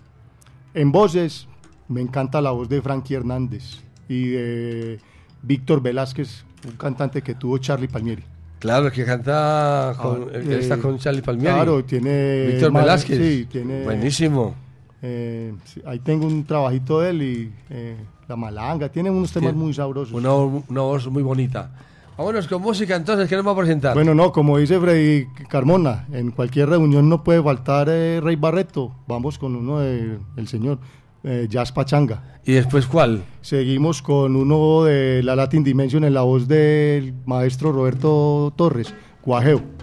En 0.74 0.92
voces, 0.92 1.48
me 1.88 2.02
encanta 2.02 2.42
la 2.42 2.50
voz 2.50 2.68
de 2.68 2.82
Frankie 2.82 3.14
Hernández 3.14 3.84
y 4.10 4.30
de 4.30 5.00
Víctor 5.44 5.84
Velázquez, 5.84 6.44
un 6.68 6.78
cantante 6.78 7.22
que 7.22 7.36
tuvo 7.36 7.60
Charlie 7.60 7.88
Palmieri. 7.88 8.24
Claro, 8.58 8.88
el 8.88 8.92
que 8.92 9.06
canta 9.06 9.96
con, 10.02 10.34
el 10.34 10.48
que 10.48 10.56
eh, 10.56 10.60
está 10.60 10.78
con 10.78 10.98
Charlie 10.98 11.22
Palmieri. 11.22 11.58
Claro, 11.58 11.86
tiene... 11.86 12.48
Víctor 12.48 12.74
Velázquez. 12.74 13.20
Sí, 13.20 13.46
tiene... 13.52 13.84
Buenísimo. 13.84 14.56
eh, 15.04 15.54
sí, 15.66 15.80
ahí 15.86 16.00
tengo 16.00 16.26
un 16.26 16.44
trabajito 16.44 17.02
de 17.02 17.10
él 17.12 17.22
y 17.22 17.54
eh, 17.70 17.98
La 18.28 18.36
Malanga, 18.36 18.90
tiene 18.90 19.12
unos 19.12 19.32
temas 19.32 19.52
Tiene 19.52 19.64
muy 19.64 19.76
sabrosos. 19.76 20.12
Una 20.12 20.82
voz 20.82 21.08
muy 21.08 21.22
bonita. 21.22 21.70
Vámonos 22.16 22.48
con 22.48 22.62
música 22.62 22.96
entonces, 22.96 23.28
¿qué 23.28 23.36
nos 23.36 23.48
va 23.48 23.52
a 23.54 23.58
presentar? 23.58 23.96
Bueno, 23.96 24.14
no, 24.14 24.32
como 24.32 24.60
dice 24.60 24.80
Freddy 24.80 25.26
Carmona, 25.50 26.06
en 26.12 26.30
cualquier 26.30 26.70
reunión 26.70 27.10
no 27.10 27.24
puede 27.24 27.42
faltar 27.42 27.88
eh, 27.90 28.22
Rey 28.22 28.36
Barreto. 28.36 28.94
Vamos 29.08 29.40
con 29.40 29.56
uno 29.56 29.80
del 29.80 30.20
el 30.38 30.48
señor, 30.48 30.78
eh, 31.24 31.48
Jazz 31.50 31.72
Pachanga. 31.72 32.40
¿Y 32.46 32.54
después 32.54 32.86
cuál? 32.86 33.24
Seguimos 33.42 34.04
con 34.04 34.36
uno 34.36 34.84
de 34.84 35.24
la 35.24 35.36
Latin 35.36 35.64
Dimension 35.64 36.04
en 36.04 36.14
la 36.14 36.22
voz 36.22 36.48
del 36.48 37.16
maestro 37.26 37.72
Roberto 37.72 38.54
Torres, 38.56 38.94
Guajeo. 39.26 39.83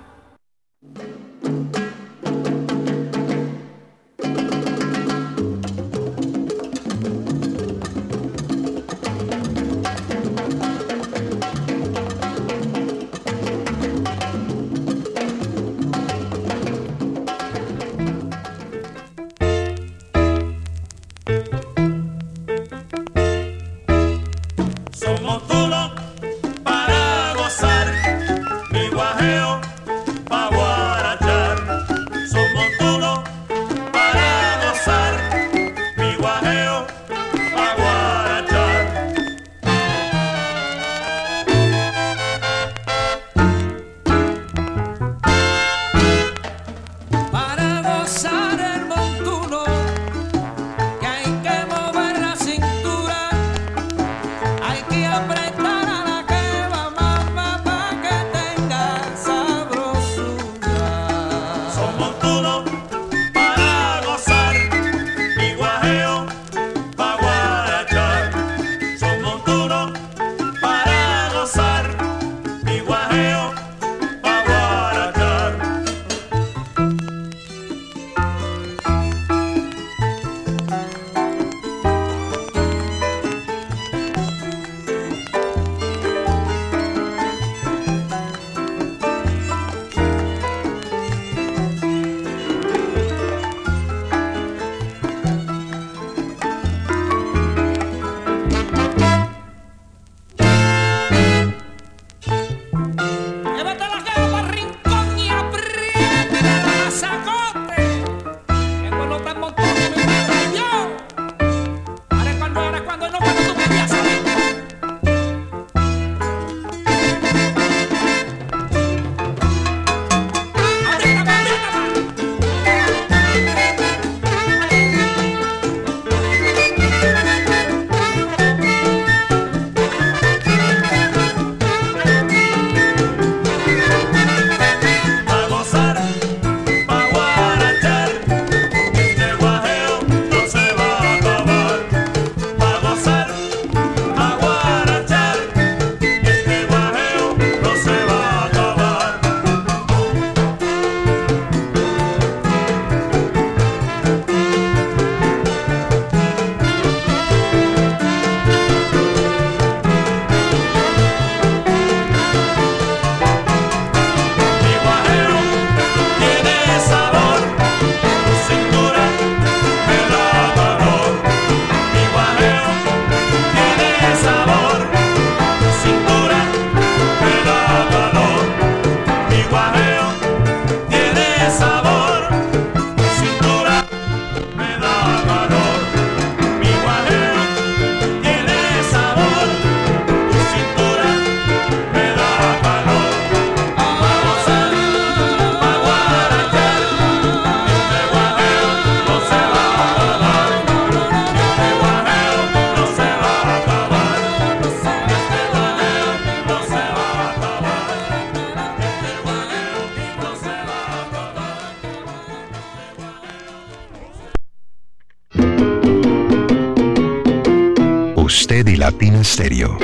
Latina 219.01 219.23
Stereo. 219.23 219.79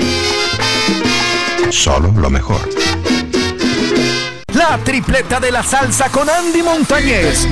Solo 1.71 2.13
lo 2.15 2.29
mejor. 2.29 2.69
La 4.53 4.77
tripleta 4.83 5.39
de 5.39 5.51
la 5.51 5.63
salsa 5.63 6.09
con 6.09 6.29
Andy 6.29 6.61
Montañez, 6.61 7.47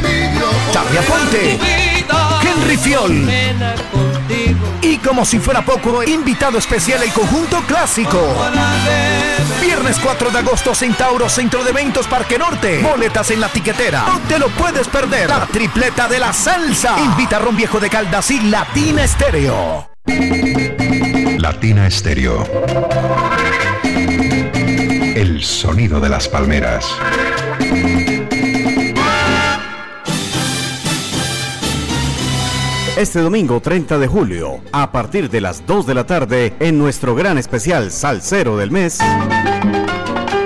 Charlie 0.72 0.99
Aponte, 0.99 1.59
Henry 2.43 2.78
Fiol. 2.78 3.28
Y 4.84 4.97
como 4.99 5.26
si 5.26 5.39
fuera 5.39 5.66
poco, 5.66 6.03
invitado 6.03 6.59
especial 6.59 7.01
el 7.01 7.11
conjunto 7.11 7.59
clásico. 7.61 8.22
Viernes 9.59 9.97
4 10.03 10.30
de 10.30 10.38
agosto, 10.38 10.76
Centauro, 10.76 11.28
Centro 11.30 11.63
de 11.63 11.72
Eventos, 11.72 12.05
Parque 12.05 12.38
Norte. 12.38 12.84
Boletas 12.84 13.32
en 13.32 13.41
la 13.41 13.49
tiquetera. 13.49 14.03
No 14.05 14.20
te 14.28 14.38
lo 14.38 14.49
puedes 14.49 14.88
perder. 14.88 15.30
La 15.30 15.47
tripleta 15.47 16.07
de 16.07 16.20
la 16.20 16.32
salsa. 16.32 16.95
Invita 16.99 17.38
a 17.38 17.39
Ron 17.39 17.57
Viejo 17.57 17.80
de 17.80 17.89
Caldas 17.89 18.30
y 18.30 18.39
Latina 18.51 19.03
Estéreo. 19.03 19.95
Latina 21.46 21.88
Stereo. 21.91 22.43
El 25.16 25.43
sonido 25.43 26.00
de 26.00 26.10
las 26.10 26.28
palmeras. 26.28 26.88
Este 32.98 33.20
domingo 33.20 33.62
30 33.62 34.00
de 34.00 34.08
julio, 34.08 34.62
a 34.72 34.91
partir 34.91 35.30
de 35.30 35.39
las 35.39 35.68
2 35.68 35.86
de 35.86 35.93
la 35.93 36.08
tarde, 36.08 36.56
en 36.60 36.80
nuestro 36.80 37.14
gran 37.14 37.38
especial 37.38 37.91
Salsero 37.91 38.58
del 38.58 38.72
Mes, 38.72 38.98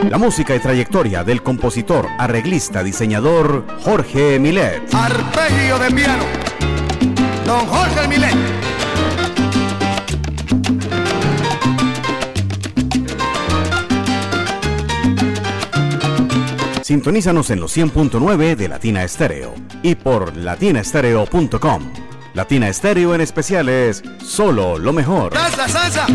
la 0.09 0.17
música 0.17 0.53
y 0.53 0.59
trayectoria 0.59 1.23
del 1.23 1.41
compositor, 1.41 2.09
arreglista, 2.17 2.83
diseñador 2.83 3.65
Jorge 3.85 4.37
Milet. 4.37 4.93
Arpegio 4.93 5.79
de 5.79 5.91
piano. 5.91 6.25
Don 7.45 7.65
Jorge 7.67 8.05
Milet. 8.09 8.58
Sintonízanos 16.89 17.51
en 17.51 17.59
los 17.59 17.77
100.9 17.77 18.55
de 18.55 18.67
Latina 18.67 19.03
Estéreo 19.03 19.53
y 19.83 19.93
por 19.93 20.35
latinaestereo.com. 20.35 21.93
Latina 22.33 22.67
Estéreo 22.67 23.13
en 23.13 23.21
especial 23.21 23.69
es 23.69 24.01
solo 24.25 24.79
lo 24.79 24.91
mejor. 24.91 25.35
Salsa, 25.35 25.67
salsa. 25.67 26.07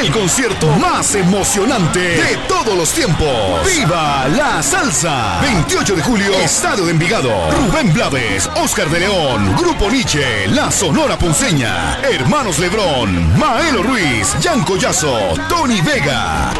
El 0.00 0.12
concierto 0.12 0.68
más 0.76 1.16
emocionante 1.16 1.98
de 1.98 2.36
todos 2.46 2.76
los 2.76 2.92
tiempos. 2.92 3.66
¡Viva 3.66 4.28
la 4.28 4.62
salsa! 4.62 5.40
28 5.42 5.96
de 5.96 6.02
julio, 6.02 6.32
Estadio 6.34 6.84
de 6.84 6.92
Envigado. 6.92 7.32
Rubén 7.50 7.92
Blades, 7.92 8.48
Oscar 8.62 8.88
de 8.90 9.00
León, 9.00 9.56
Grupo 9.56 9.90
Nietzsche, 9.90 10.46
La 10.48 10.70
Sonora 10.70 11.18
Ponceña, 11.18 11.98
Hermanos 12.00 12.60
Lebrón, 12.60 13.36
Maelo 13.36 13.82
Ruiz, 13.82 14.36
Jan 14.40 14.62
Collazo, 14.62 15.34
Tony 15.48 15.80
Vega. 15.80 16.52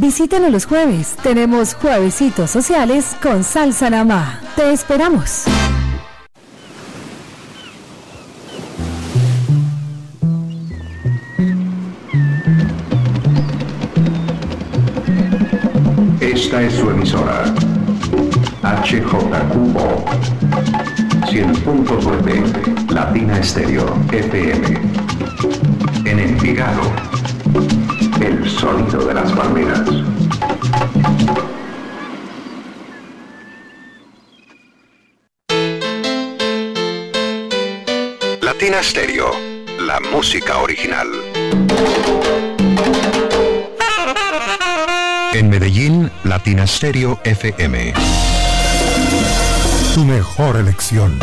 Visítanos 0.00 0.50
los 0.50 0.64
jueves. 0.64 1.14
Tenemos 1.22 1.74
juevesitos 1.74 2.50
sociales 2.50 3.14
con 3.22 3.44
salsa 3.44 3.90
namá. 3.90 4.40
Te 4.56 4.72
esperamos. 4.72 5.44
Esta 16.18 16.62
es 16.62 16.72
su 16.72 16.88
emisora. 16.88 17.44
HJQO 18.62 20.04
100.9 21.26 22.90
Latina 22.90 23.38
Estéreo 23.38 23.84
FM. 24.10 24.80
En 26.06 26.18
Envigado. 26.18 27.09
El 28.20 28.50
sonido 28.50 29.06
de 29.06 29.14
las 29.14 29.32
palmeras. 29.32 29.80
Latina 38.42 38.82
Stereo, 38.82 39.30
la 39.80 40.00
música 40.12 40.58
original. 40.58 41.08
En 45.32 45.48
Medellín, 45.48 46.10
Latina 46.24 46.66
Stereo 46.66 47.18
FM. 47.24 47.94
Tu 49.94 50.04
mejor 50.04 50.56
elección. 50.56 51.18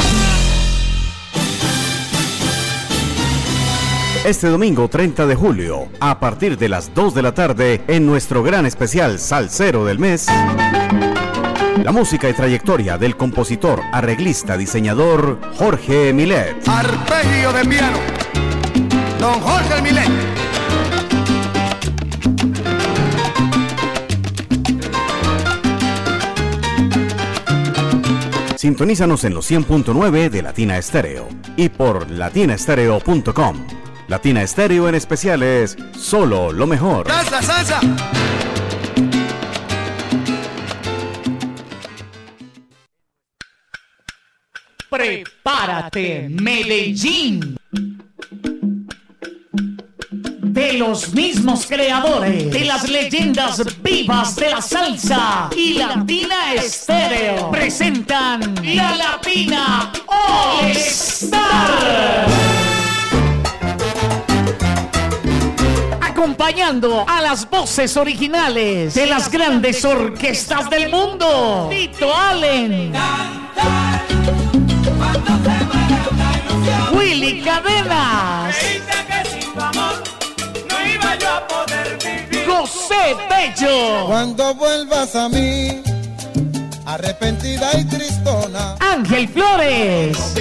Este 4.28 4.50
domingo 4.50 4.90
30 4.90 5.26
de 5.26 5.36
julio, 5.36 5.88
a 6.02 6.20
partir 6.20 6.58
de 6.58 6.68
las 6.68 6.94
2 6.94 7.16
de 7.16 7.22
la 7.22 7.34
tarde, 7.34 7.82
en 7.88 8.06
nuestro 8.06 8.44
gran 8.44 8.66
especial 8.66 9.20
Salsero 9.20 9.86
del 9.86 10.00
Mes, 10.00 10.28
la 11.82 11.94
música 11.94 12.28
y 12.28 12.34
trayectoria 12.34 12.98
del 12.98 13.16
compositor, 13.16 13.82
arreglista, 13.94 14.58
diseñador 14.58 15.40
Jorge 15.56 16.12
Milet. 16.12 16.58
Arpegio 16.68 17.54
de 17.54 17.66
piano. 17.70 17.98
Don 19.18 19.40
Jorge 19.40 19.82
Milet. 19.82 20.12
Sintonízanos 28.58 29.24
en 29.24 29.34
los 29.34 29.50
100.9 29.50 30.30
de 30.30 30.42
Latina 30.42 30.78
Estéreo 30.78 31.30
y 31.56 31.70
por 31.70 32.12
latinaestereo.com. 32.12 33.87
Latina 34.08 34.42
Estéreo 34.42 34.88
en 34.88 34.96
especial 34.96 35.44
es 35.44 35.78
solo 36.00 36.54
lo 36.54 36.66
mejor. 36.66 37.08
Salsa, 37.08 37.42
salsa. 37.42 37.82
Prepárate, 44.90 46.30
Medellín. 46.30 47.58
De 50.42 50.74
los 50.74 51.14
mismos 51.14 51.66
creadores 51.68 52.50
de 52.50 52.62
las 52.62 52.90
leyendas 52.90 53.62
vivas 53.84 54.38
de 54.38 54.50
la 54.50 54.62
salsa 54.62 55.50
y 55.56 55.74
Latina 55.74 56.54
Estéreo 56.56 57.52
presentan 57.52 58.56
la 58.64 58.96
Latina 58.96 59.92
All 60.08 60.72
Star. 60.72 62.26
Acompañando 66.18 67.06
a 67.08 67.22
las 67.22 67.48
voces 67.48 67.96
originales 67.96 68.96
de 68.96 69.06
las 69.06 69.30
grandes 69.30 69.86
orquestas 69.86 70.68
del 70.68 70.90
mundo. 70.90 71.68
Tito 71.70 72.12
Allen. 72.12 72.92
Willy 76.92 77.44
Cadenas. 77.44 78.56
José 82.48 83.16
Bello. 83.30 84.08
Cuando 84.08 84.56
vuelvas 84.56 85.16
a 85.16 85.30
mí, 85.30 85.84
arrepentida 86.88 87.78
y 87.78 87.86
tristona. 87.86 88.76
Ángel 88.80 89.28
Flores. 89.30 90.34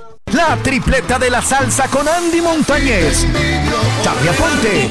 La 0.27 0.55
tripleta 0.57 1.19
de 1.19 1.29
la 1.29 1.41
salsa 1.41 1.87
con 1.89 2.07
Andy 2.07 2.41
Montañez, 2.41 3.25
Charlie 4.03 4.29
Aponte, 4.29 4.89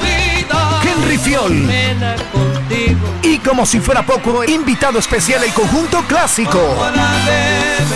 Henry 0.83 1.17
Fiol. 1.17 1.69
Y 3.23 3.39
como 3.39 3.65
si 3.65 3.79
fuera 3.79 4.05
poco, 4.05 4.43
invitado 4.43 4.99
especial 4.99 5.43
el 5.43 5.51
conjunto 5.53 6.03
clásico. 6.07 6.59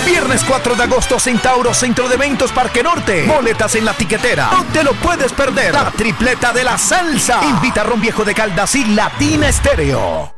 Viernes 0.05 0.43
4 0.43 0.75
de 0.75 0.83
agosto, 0.83 1.19
Centauro, 1.19 1.73
Centro 1.73 2.07
de 2.09 2.15
Eventos, 2.15 2.51
Parque 2.51 2.81
Norte. 2.81 3.25
Boletas 3.27 3.75
en 3.75 3.85
la 3.85 3.93
tiquetera. 3.93 4.49
No 4.51 4.63
te 4.73 4.83
lo 4.83 4.93
puedes 4.93 5.31
perder. 5.31 5.73
La 5.73 5.91
tripleta 5.91 6.51
de 6.51 6.63
la 6.63 6.77
salsa. 6.77 7.41
Invita 7.43 7.81
a 7.81 7.83
Ron 7.83 8.01
Viejo 8.01 8.25
de 8.25 8.33
Caldas 8.33 8.75
y 8.75 8.85
Latina 8.85 9.49
Estéreo. 9.49 10.33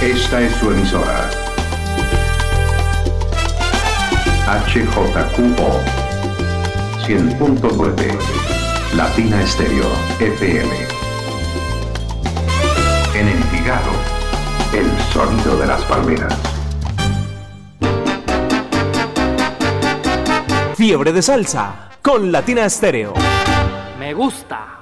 Esta 0.00 0.40
es 0.40 0.56
su 0.56 0.70
emisora. 0.70 1.41
HJQO 4.52 5.80
100.9 7.06 8.94
Latina 8.94 9.40
Estéreo 9.40 9.86
FM. 10.20 10.68
En 13.14 13.28
Envigado, 13.28 13.92
el 14.74 14.90
sonido 15.10 15.56
de 15.56 15.66
las 15.66 15.82
palmeras. 15.84 16.38
Fiebre 20.76 21.14
de 21.14 21.22
salsa 21.22 21.88
con 22.02 22.30
Latina 22.30 22.66
Estéreo. 22.66 23.14
Me 23.98 24.12
gusta. 24.12 24.81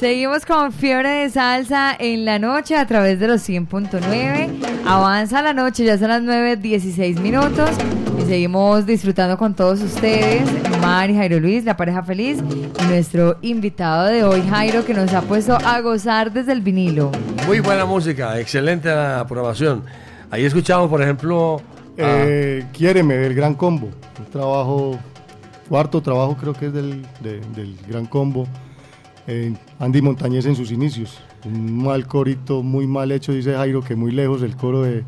Seguimos 0.00 0.44
con 0.44 0.72
Fiebre 0.72 1.08
de 1.08 1.30
Salsa 1.30 1.96
en 1.98 2.24
la 2.26 2.38
noche 2.38 2.76
a 2.76 2.86
través 2.86 3.18
de 3.18 3.28
los 3.28 3.48
100.9. 3.48 4.50
Avanza 4.86 5.40
la 5.42 5.54
noche, 5.54 5.84
ya 5.84 5.96
son 5.98 6.08
las 6.08 6.22
9.16 6.22 7.18
minutos. 7.20 7.70
Y 8.18 8.22
seguimos 8.26 8.84
disfrutando 8.86 9.38
con 9.38 9.54
todos 9.54 9.80
ustedes, 9.80 10.42
Mari, 10.80 11.14
Jairo 11.14 11.40
Luis, 11.40 11.64
la 11.64 11.76
pareja 11.76 12.02
feliz. 12.02 12.38
Y 12.80 12.84
nuestro 12.88 13.38
invitado 13.42 14.06
de 14.06 14.22
hoy, 14.24 14.42
Jairo, 14.48 14.84
que 14.84 14.92
nos 14.94 15.12
ha 15.14 15.22
puesto 15.22 15.56
a 15.56 15.80
gozar 15.80 16.30
desde 16.32 16.52
el 16.52 16.60
vinilo. 16.60 17.10
Muy 17.46 17.60
buena 17.60 17.84
música, 17.86 18.38
excelente 18.38 18.88
la 18.88 19.20
aprobación. 19.20 19.82
Ahí 20.30 20.44
escuchamos, 20.44 20.90
por 20.90 21.02
ejemplo, 21.02 21.56
a- 21.56 21.62
Eh, 21.98 22.66
Quiéreme, 22.72 23.14
del 23.16 23.34
Gran 23.34 23.54
Combo. 23.54 23.88
Un 24.18 24.26
trabajo, 24.30 24.98
cuarto 25.68 26.02
trabajo 26.02 26.36
creo 26.38 26.52
que 26.52 26.66
es 26.66 26.72
del, 26.72 27.02
de- 27.20 27.40
del 27.54 27.76
Gran 27.88 28.04
Combo. 28.06 28.46
Eh, 29.26 29.54
Andy 29.78 30.02
Montañez 30.02 30.46
en 30.46 30.54
sus 30.56 30.70
inicios. 30.70 31.18
Un 31.44 31.82
mal 31.84 32.06
corito, 32.06 32.62
muy 32.62 32.86
mal 32.86 33.10
hecho, 33.12 33.32
dice 33.32 33.54
Jairo, 33.54 33.82
que 33.82 33.94
muy 33.96 34.12
lejos 34.12 34.40
del 34.40 34.56
coro 34.56 34.82
de, 34.82 35.04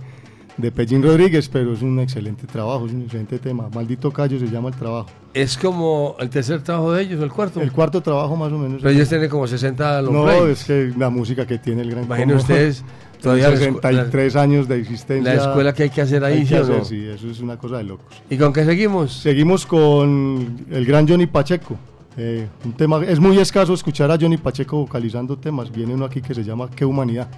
de 0.56 0.72
Pellín 0.72 1.02
Rodríguez, 1.02 1.48
pero 1.48 1.72
es 1.72 1.82
un 1.82 1.98
excelente 2.00 2.46
trabajo, 2.46 2.86
es 2.86 2.92
un 2.92 3.02
excelente 3.02 3.38
tema. 3.38 3.68
Maldito 3.74 4.10
Callo 4.12 4.38
se 4.38 4.46
llama 4.48 4.68
el 4.70 4.74
trabajo. 4.74 5.08
es 5.34 5.56
como 5.56 6.16
el 6.18 6.30
tercer 6.30 6.62
trabajo 6.62 6.92
de 6.92 7.02
ellos, 7.02 7.22
el 7.22 7.30
cuarto. 7.30 7.60
El 7.60 7.72
cuarto 7.72 8.00
trabajo 8.00 8.34
más 8.36 8.52
o 8.52 8.58
menos. 8.58 8.82
Pero 8.82 8.90
ellos 8.94 9.08
tienen 9.08 9.28
como 9.30 9.46
60 9.46 10.02
long 10.02 10.14
No, 10.14 10.46
es 10.48 10.64
que 10.64 10.92
la 10.96 11.10
música 11.10 11.46
que 11.46 11.58
tiene 11.58 11.82
el 11.82 11.90
Gran 11.90 12.04
Imaginen 12.04 12.36
ustedes, 12.36 12.84
todavía 13.22 13.48
la 13.50 13.54
escu- 13.56 13.58
63 13.80 14.36
años 14.36 14.68
de 14.68 14.80
existencia. 14.80 15.34
la 15.34 15.40
escuela 15.42 15.72
que 15.72 15.84
hay 15.84 15.90
que 15.90 16.02
hacer 16.02 16.24
ahí, 16.24 16.34
Hay 16.38 16.40
que 16.42 16.46
¿sí 16.48 16.54
o 16.54 16.62
hacer, 16.62 16.78
no? 16.78 16.84
sí, 16.84 17.04
eso 17.04 17.28
es 17.30 17.40
una 17.40 17.56
cosa 17.56 17.78
de 17.78 17.84
locos. 17.84 18.20
¿Y 18.30 18.36
con 18.36 18.52
qué 18.52 18.64
seguimos? 18.64 19.12
Seguimos 19.12 19.64
con 19.66 20.64
el 20.70 20.84
gran 20.86 21.06
Johnny 21.08 21.26
Pacheco. 21.26 21.76
Eh, 22.20 22.48
un 22.64 22.72
tema, 22.72 23.00
es 23.04 23.20
muy 23.20 23.38
escaso 23.38 23.72
escuchar 23.72 24.10
a 24.10 24.18
Johnny 24.20 24.36
Pacheco 24.36 24.76
vocalizando 24.76 25.38
temas. 25.38 25.70
Viene 25.70 25.94
uno 25.94 26.04
aquí 26.04 26.20
que 26.20 26.34
se 26.34 26.42
llama 26.42 26.68
Qué 26.68 26.84
humanidad. 26.84 27.28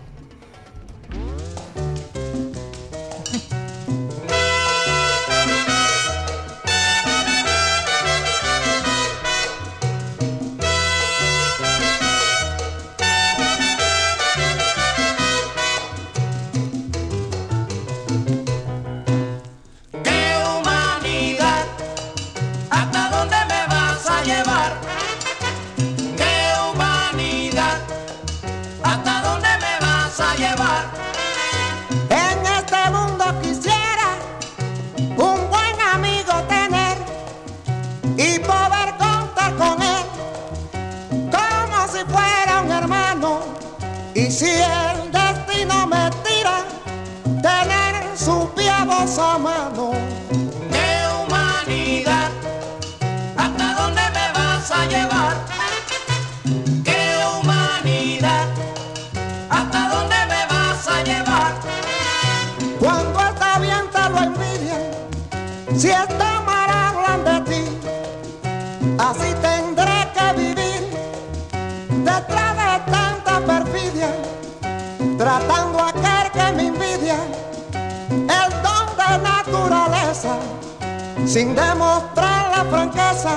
Sin 81.32 81.55
demostrar 81.55 82.51
la 82.57 82.65
franqueza 82.65 83.31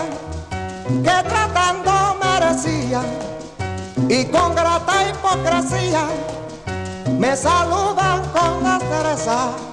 que 1.04 1.30
tratando 1.30 1.92
merecía. 2.24 3.02
Y 4.10 4.26
con 4.26 4.56
grata 4.56 5.10
hipocresía 5.10 6.06
me 7.20 7.36
saludan 7.36 8.22
con 8.34 8.64
destreza. 8.64 9.73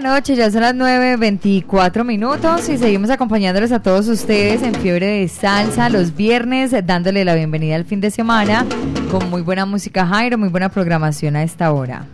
La 0.00 0.14
noche, 0.14 0.36
ya 0.36 0.48
son 0.48 0.60
las 0.60 0.74
9.24 0.74 2.04
minutos 2.04 2.68
y 2.68 2.78
seguimos 2.78 3.10
acompañándoles 3.10 3.72
a 3.72 3.82
todos 3.82 4.06
ustedes 4.06 4.62
en 4.62 4.72
Fiebre 4.76 5.06
de 5.06 5.28
Salsa 5.28 5.88
los 5.88 6.14
viernes, 6.14 6.72
dándole 6.84 7.24
la 7.24 7.34
bienvenida 7.34 7.74
al 7.74 7.84
fin 7.84 8.00
de 8.00 8.12
semana 8.12 8.64
con 9.10 9.28
muy 9.28 9.42
buena 9.42 9.66
música 9.66 10.06
Jairo, 10.06 10.38
muy 10.38 10.50
buena 10.50 10.68
programación 10.68 11.34
a 11.34 11.42
esta 11.42 11.72
hora. 11.72 12.04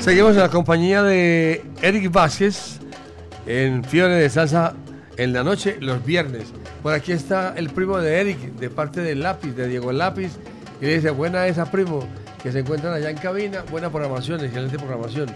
Seguimos 0.00 0.32
en 0.32 0.40
la 0.40 0.50
compañía 0.50 1.02
de 1.02 1.64
Eric 1.80 2.12
Vázquez 2.12 2.80
en 3.46 3.82
Fiebre 3.82 4.16
de 4.16 4.28
Salsa 4.28 4.74
en 5.16 5.32
la 5.32 5.42
noche, 5.42 5.78
los 5.80 6.04
viernes. 6.04 6.52
Por 6.82 6.92
aquí 6.92 7.12
está 7.12 7.54
el 7.56 7.70
primo 7.70 7.96
de 7.96 8.20
Eric, 8.20 8.38
de 8.56 8.68
parte 8.68 9.00
del 9.00 9.22
Lápiz, 9.22 9.52
de 9.52 9.68
Diego 9.68 9.90
Lápiz, 9.90 10.32
y 10.82 10.84
le 10.84 10.96
dice, 10.96 11.10
buena 11.10 11.46
esa 11.46 11.70
primo, 11.70 12.06
que 12.42 12.52
se 12.52 12.58
encuentran 12.58 12.92
allá 12.92 13.08
en 13.08 13.16
cabina, 13.16 13.64
buena 13.70 13.88
programación, 13.88 14.44
excelente 14.44 14.76
programación. 14.76 15.28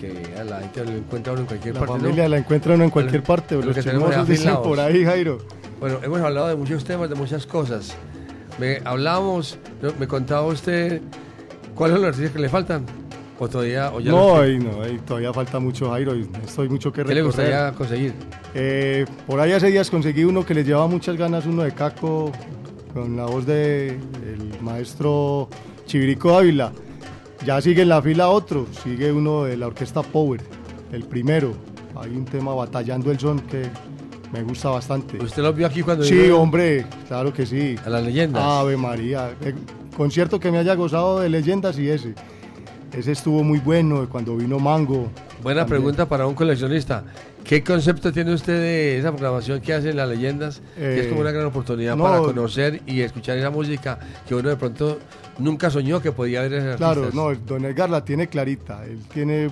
Que 0.00 0.34
a 0.38 0.44
la 0.44 0.60
gente 0.60 0.84
lo 0.84 0.90
encuentra 0.92 1.32
uno 1.32 1.42
en 1.42 1.46
cualquier 1.46 1.74
La 1.74 1.80
parte. 1.80 1.94
¿no? 1.94 2.00
familia 2.00 2.28
la 2.28 2.36
encuentra 2.38 2.74
uno 2.74 2.84
en 2.84 2.90
cualquier 2.90 3.22
parte, 3.22 3.54
Lo 3.56 3.62
los 3.62 3.74
que 3.74 3.82
tenemos 3.82 4.28
dicen 4.28 4.56
por 4.62 4.78
ahí, 4.78 5.04
Jairo. 5.04 5.38
Bueno, 5.80 5.98
hemos 6.02 6.20
hablado 6.20 6.48
de 6.48 6.56
muchos 6.56 6.84
temas, 6.84 7.08
de 7.08 7.14
muchas 7.14 7.46
cosas. 7.46 7.94
Me 8.58 8.80
hablábamos, 8.84 9.58
no, 9.82 9.92
me 9.98 10.06
contaba 10.06 10.46
usted 10.46 11.02
cuáles 11.74 11.96
son 11.96 12.02
los 12.06 12.14
artistas 12.14 12.32
que 12.34 12.38
le 12.42 12.48
faltan. 12.48 12.84
O 13.38 13.48
todavía, 13.48 13.92
o 13.92 14.00
ya 14.00 14.10
No, 14.10 14.42
no, 14.42 14.70
todavía 15.06 15.30
falta 15.32 15.58
mucho, 15.58 15.90
Jairo, 15.90 16.14
y 16.16 16.26
estoy 16.42 16.70
mucho 16.70 16.90
que 16.90 17.02
¿Qué 17.02 17.08
le 17.14 17.22
recorrer. 17.22 17.26
gustaría 17.26 17.72
conseguir? 17.72 18.14
Eh, 18.54 19.04
por 19.26 19.40
ahí 19.40 19.52
hace 19.52 19.66
días 19.66 19.90
conseguí 19.90 20.24
uno 20.24 20.44
que 20.46 20.54
le 20.54 20.64
llevaba 20.64 20.86
muchas 20.86 21.16
ganas, 21.18 21.44
uno 21.44 21.62
de 21.62 21.72
Caco, 21.72 22.32
con 22.94 23.14
la 23.14 23.26
voz 23.26 23.44
de 23.44 23.88
el 23.88 24.60
maestro 24.62 25.50
Chivirico 25.84 26.34
Ávila. 26.38 26.72
Ya 27.44 27.60
sigue 27.60 27.82
en 27.82 27.88
la 27.90 28.02
fila 28.02 28.28
otro, 28.28 28.66
sigue 28.82 29.12
uno 29.12 29.44
de 29.44 29.56
la 29.56 29.66
orquesta 29.68 30.02
Power, 30.02 30.40
el 30.92 31.04
primero. 31.04 31.54
Hay 31.96 32.10
un 32.10 32.24
tema 32.24 32.54
batallando 32.54 33.10
el 33.10 33.18
son 33.18 33.40
que 33.40 33.62
me 34.32 34.42
gusta 34.42 34.70
bastante. 34.70 35.22
¿Usted 35.22 35.42
lo 35.42 35.52
vio 35.52 35.66
aquí 35.66 35.82
cuando 35.82 36.04
Sí, 36.04 36.28
hombre, 36.30 36.86
claro 37.08 37.32
que 37.32 37.46
sí. 37.46 37.76
A 37.84 37.90
las 37.90 38.04
leyendas. 38.04 38.42
Ave 38.42 38.76
María. 38.76 39.30
Eh, 39.42 39.54
concierto 39.96 40.38
que 40.40 40.50
me 40.50 40.58
haya 40.58 40.74
gozado 40.74 41.20
de 41.20 41.28
leyendas 41.28 41.78
y 41.78 41.88
ese. 41.88 42.14
Ese 42.92 43.12
estuvo 43.12 43.42
muy 43.44 43.58
bueno 43.60 44.08
cuando 44.10 44.36
vino 44.36 44.58
Mango. 44.58 45.10
Buena 45.42 45.60
también. 45.62 45.66
pregunta 45.82 46.08
para 46.08 46.26
un 46.26 46.34
coleccionista. 46.34 47.04
¿Qué 47.44 47.62
concepto 47.62 48.12
tiene 48.12 48.32
usted 48.34 48.54
de 48.60 48.98
esa 48.98 49.10
programación 49.12 49.60
que 49.60 49.72
hacen 49.72 49.96
las 49.96 50.08
leyendas? 50.08 50.60
que 50.76 51.00
es 51.00 51.06
Eh, 51.06 51.08
como 51.08 51.20
una 51.20 51.30
gran 51.30 51.46
oportunidad 51.46 51.96
no. 51.96 52.04
para 52.04 52.18
conocer 52.20 52.82
y 52.86 53.00
escuchar 53.02 53.38
esa 53.38 53.50
música 53.50 53.98
que 54.26 54.34
uno 54.34 54.48
de 54.48 54.56
pronto 54.56 54.98
nunca 55.38 55.70
soñó 55.70 56.00
que 56.00 56.12
podía 56.12 56.42
ver 56.42 56.52
en 56.54 56.76
Claro, 56.76 57.10
no, 57.12 57.34
don 57.34 57.64
Edgar 57.64 57.90
la 57.90 58.04
tiene 58.04 58.28
clarita. 58.28 58.84
Él 58.84 59.00
tiene 59.12 59.48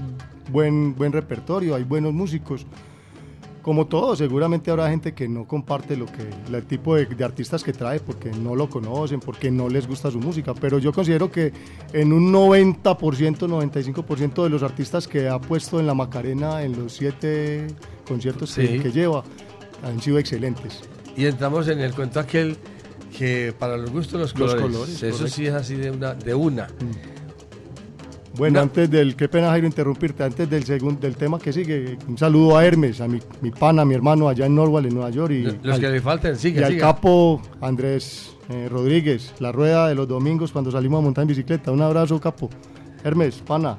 buen, 0.51 0.95
buen 0.95 1.13
repertorio, 1.13 1.75
hay 1.75 1.85
buenos 1.85 2.13
músicos. 2.13 2.67
Como 3.63 3.87
todo, 3.87 4.15
seguramente 4.15 4.71
habrá 4.71 4.91
gente 4.91 5.15
que 5.15 5.27
no 5.27 5.47
comparte 5.47 5.97
lo 5.97 6.05
que, 6.05 6.29
el 6.55 6.65
tipo 6.67 6.97
de, 6.97 7.07
de 7.07 7.25
artistas 7.25 7.65
que 7.65 7.73
trae 7.73 7.99
porque 7.99 8.31
no 8.31 8.55
lo 8.55 8.69
conocen, 8.69 9.21
porque 9.21 9.51
no 9.51 9.71
les 9.71 9.87
gusta 9.89 10.11
su 10.11 10.19
música. 10.21 10.53
Pero 10.53 10.79
yo 10.79 10.93
considero 10.93 11.31
que 11.33 11.51
en 11.95 12.13
un 12.13 12.31
90%, 12.31 12.85
95% 12.85 14.43
de 14.45 14.51
los 14.51 14.63
artistas 14.63 15.09
que 15.09 15.31
ha 15.31 15.39
puesto 15.41 15.81
en 15.81 15.87
la 15.87 15.95
Macarena 15.95 16.63
en 16.63 16.77
los 16.79 16.93
siete 16.93 17.69
conciertos 18.07 18.55
que- 18.55 18.81
que 18.83 18.93
lleva 18.93 19.25
han 19.83 19.99
sido 20.03 20.19
excelentes. 20.19 20.83
Y 21.17 21.25
entramos 21.25 21.67
en 21.69 21.81
el 21.81 21.95
cuento 21.95 22.21
aquel 22.21 22.59
que 23.17 23.55
para 23.59 23.77
los 23.77 23.91
gustos 23.91 24.21
los 24.21 24.39
Los 24.39 24.55
colores. 24.55 24.63
colores, 24.77 24.95
Eso 25.03 25.17
correcto. 25.19 25.29
sí 25.37 25.47
es 25.47 25.55
así 25.55 25.75
de 25.77 25.91
una. 25.91 26.15
De 26.15 26.35
una. 26.35 26.69
Bueno, 28.37 28.55
No. 28.57 28.63
antes 28.63 28.91
del, 28.91 29.15
qué 29.15 29.29
pena 29.29 29.51
Jairo 29.51 29.67
interrumpirte, 29.69 30.25
antes 30.25 30.51
del 30.51 30.65
segundo 30.65 31.01
del 31.01 31.17
tema 31.17 31.39
que 31.39 31.53
sigue, 31.53 31.97
un 32.09 32.19
saludo 32.19 32.57
a 32.59 32.65
Hermes, 32.67 33.01
a 33.01 33.07
mi, 33.07 33.21
mi 33.41 33.53
pana, 33.53 33.85
mi 33.85 33.95
hermano 33.95 34.29
allá 34.29 34.47
en 34.47 34.57
Norwalk, 34.57 34.89
en 34.89 34.95
Nueva 34.95 35.11
York. 35.11 35.31
Y 35.33 35.43
Los 35.63 35.79
que 35.79 35.89
le 35.89 36.01
falten, 36.01 36.35
siga, 36.37 36.63
Y 36.63 36.65
al 36.75 36.79
capo 36.79 37.41
Andrés 37.61 38.35
eh, 38.49 38.69
Rodríguez, 38.69 39.33
la 39.39 39.53
rueda 39.53 39.87
de 39.89 39.95
los 39.95 40.09
domingos 40.09 40.51
cuando 40.51 40.73
salimos 40.73 40.99
a 40.99 41.03
montar 41.03 41.23
en 41.23 41.29
bicicleta. 41.29 41.71
Un 41.71 41.81
abrazo, 41.83 42.21
capo. 42.21 42.51
Hermes, 43.05 43.37
pana. 43.37 43.79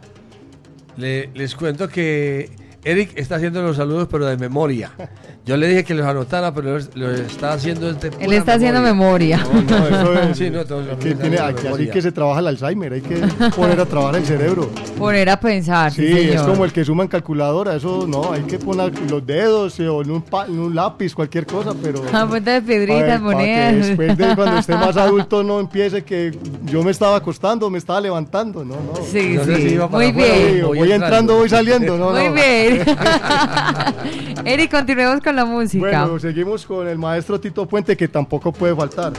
Le- 0.96 1.30
les 1.34 1.54
cuento 1.54 1.90
que 1.90 2.50
Eric 2.86 3.12
está 3.18 3.36
haciendo 3.36 3.62
los 3.62 3.76
saludos, 3.76 4.08
pero 4.10 4.26
de 4.26 4.38
memoria. 4.38 4.94
Yo 5.46 5.58
le 5.58 5.68
dije 5.68 5.84
que 5.84 5.94
los 5.94 6.08
anotara, 6.08 6.52
pero 6.56 6.80
los 6.96 7.20
está 7.20 7.54
haciendo 7.54 7.94
de 7.94 8.12
Él 8.20 8.34
está 8.34 8.56
haciendo 8.56 8.82
memoria. 8.82 9.38
No, 9.38 9.62
no, 9.62 9.88
eso 9.88 10.14
es. 10.32 10.38
Sí, 10.40 10.50
no, 10.50 10.66
todos 10.66 10.82
es 10.86 10.88
los 10.90 10.98
que 10.98 11.10
están 11.10 11.22
tiene- 11.30 11.38
haciendo 11.38 11.60
aquí 11.70 11.84
así 11.84 11.88
que 11.92 12.02
se 12.02 12.12
trabaja 12.12 12.40
el 12.40 12.48
Alzheimer, 12.48 12.94
hay 12.94 13.02
que 13.02 13.16
poner 13.56 13.80
a 13.80 13.86
trabajar 13.86 14.16
el 14.16 14.26
cerebro. 14.26 14.72
Poner 14.98 15.30
a 15.30 15.40
pensar. 15.40 15.92
Sí, 15.92 16.08
Sí, 16.08 16.30
es 16.32 16.42
como 16.42 16.66
el 16.66 16.74
que 16.74 16.84
suma 16.84 17.04
en 17.04 17.10
calculadora, 17.10 17.76
eso 17.76 18.06
no, 18.08 18.32
hay 18.34 18.42
que 18.42 18.58
poner 18.58 18.92
los 19.10 19.24
dedos 19.24 19.80
eh, 19.80 19.88
o 19.88 20.02
en 20.02 20.10
un, 20.12 20.22
pa- 20.24 20.46
en 20.48 20.58
un 20.60 20.74
lápiz, 20.74 21.14
cualquier 21.14 21.46
cosa, 21.46 21.74
pero... 21.80 22.02
A 22.12 22.26
punta 22.28 22.54
de 22.54 22.62
piedritas, 22.64 23.22
monedas. 23.22 23.88
después 23.88 24.18
de 24.18 24.36
cuando 24.36 24.58
esté 24.58 24.74
más 24.74 24.98
adulto 24.98 25.44
no 25.44 25.60
empiece 25.60 26.04
que 26.04 26.36
yo 26.66 26.82
me 26.84 26.90
estaba 26.90 27.18
acostando, 27.18 27.70
me 27.70 27.78
estaba 27.78 28.02
levantando, 28.02 28.66
no, 28.66 28.76
no. 28.78 28.96
Sí, 29.12 29.38
sí. 29.46 29.56
si 29.58 29.62
iba 29.76 29.88
para 29.90 30.04
Muy 30.06 30.12
bien. 30.12 30.66
voy, 30.66 30.92
entrando, 30.92 31.36
voy 31.38 31.50
saliendo, 31.50 31.98
no, 32.00 32.10
Muy 32.12 32.30
no. 32.30 32.34
bien. 32.34 32.84
Eric, 34.46 34.72
continuemos 34.72 35.22
con 35.22 35.35
la 35.36 35.46
música. 35.46 36.04
Bueno, 36.04 36.20
seguimos 36.20 36.66
con 36.66 36.88
el 36.88 36.98
maestro 36.98 37.40
Tito 37.40 37.68
Puente, 37.68 37.96
que 37.96 38.08
tampoco 38.08 38.52
puede 38.52 38.76
faltar. 38.76 39.14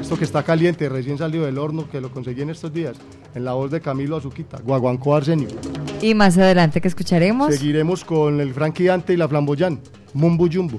Esto 0.00 0.16
que 0.16 0.24
está 0.24 0.42
caliente, 0.42 0.88
recién 0.88 1.18
salido 1.18 1.46
del 1.46 1.58
horno, 1.58 1.88
que 1.90 2.00
lo 2.00 2.10
conseguí 2.10 2.42
en 2.42 2.50
estos 2.50 2.72
días, 2.72 2.96
en 3.34 3.44
la 3.44 3.54
voz 3.54 3.70
de 3.70 3.80
Camilo 3.80 4.16
Azuquita, 4.16 4.58
Guaguancó 4.58 5.16
Arsenio. 5.16 5.48
Y 6.00 6.14
más 6.14 6.38
adelante 6.38 6.80
que 6.80 6.88
escucharemos. 6.88 7.54
Seguiremos 7.54 8.04
con 8.04 8.40
el 8.40 8.54
Frankie 8.54 8.84
Dante 8.84 9.14
y 9.14 9.16
la 9.16 9.28
Flamboyán, 9.28 9.80
Mumbo 10.14 10.46
Jumbo. 10.50 10.78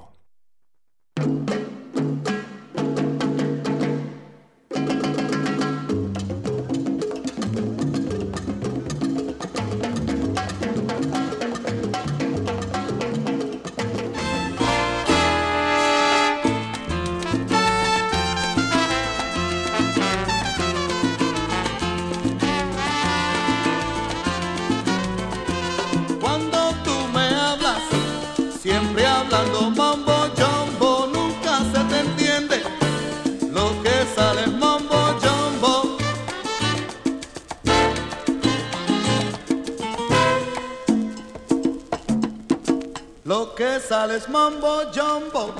all 44.11 44.19
this 44.19 44.27
mumbo 44.27 44.91
jumbo. 44.91 45.50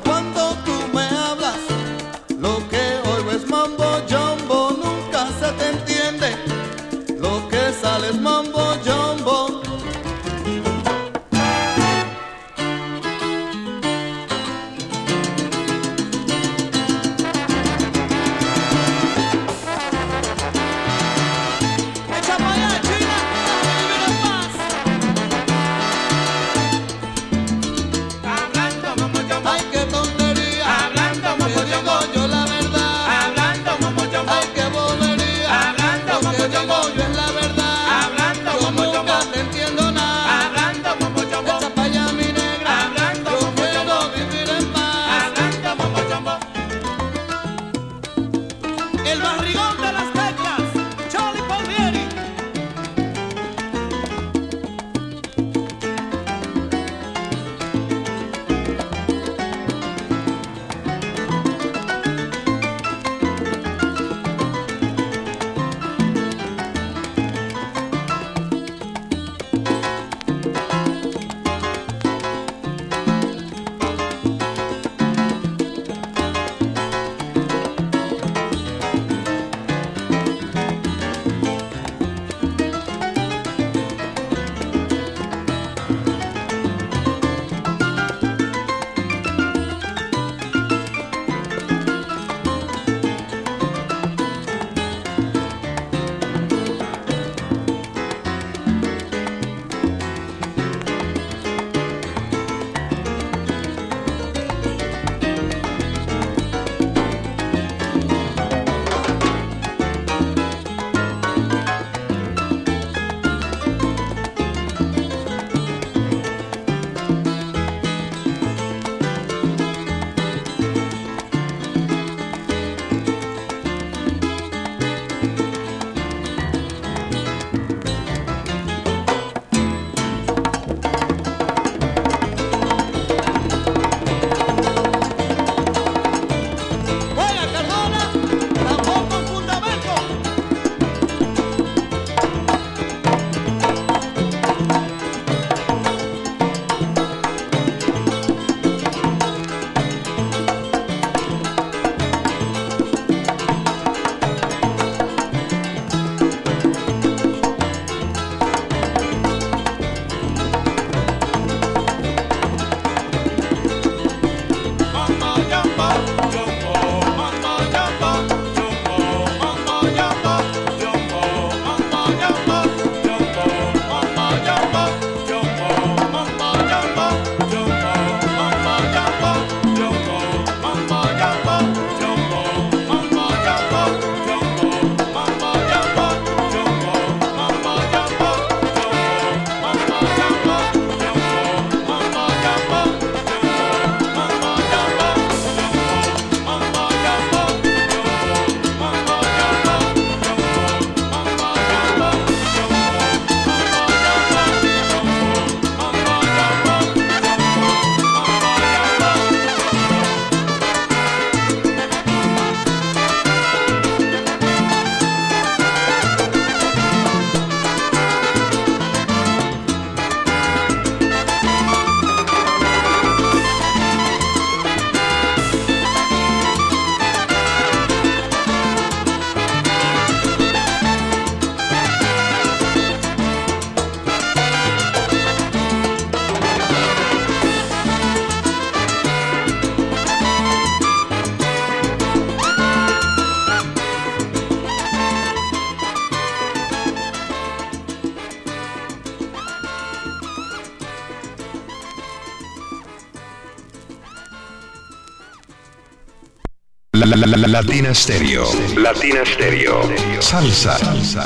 La, 257.12 257.18
la, 257.18 257.28
la, 257.28 257.38
la, 257.38 257.48
Latina 257.48 257.94
Stereo. 257.94 258.46
Latina 258.78 259.26
Stereo. 259.26 259.82
Salsa. 260.20 260.78
Salsa. 260.78 261.26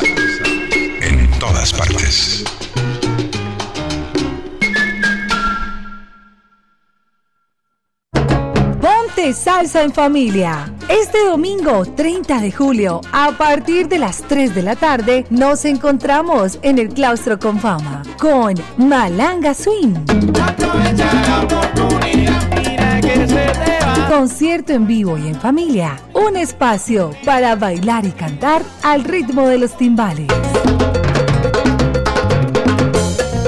En 1.02 1.30
todas 1.40 1.72
partes. 1.74 2.44
Ponte 8.82 9.34
salsa 9.34 9.84
en 9.84 9.94
familia. 9.94 10.74
Este 10.90 11.24
domingo 11.24 11.86
30 11.86 12.40
de 12.40 12.52
julio, 12.52 13.02
a 13.12 13.32
partir 13.34 13.88
de 13.88 14.00
las 14.00 14.24
3 14.24 14.56
de 14.56 14.64
la 14.64 14.76
tarde, 14.76 15.26
nos 15.30 15.66
encontramos 15.66 16.58
en 16.64 16.80
el 16.80 16.90
Claustro 16.90 17.38
con 17.38 17.60
Fama 17.60 18.02
con 18.18 18.56
Malanga 18.78 19.54
Swing. 19.54 20.35
Concierto 24.10 24.74
en 24.74 24.88
vivo 24.88 25.18
y 25.18 25.28
en 25.28 25.36
familia. 25.36 26.00
Un 26.14 26.36
espacio 26.38 27.12
para 27.26 27.56
bailar 27.56 28.06
y 28.06 28.12
cantar 28.12 28.62
al 28.84 29.04
ritmo 29.04 29.48
de 29.48 29.58
los 29.58 29.76
timbales. 29.78 30.28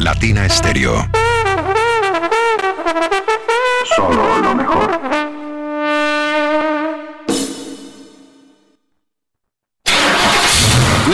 Latina 0.00 0.48
Stereo. 0.48 1.17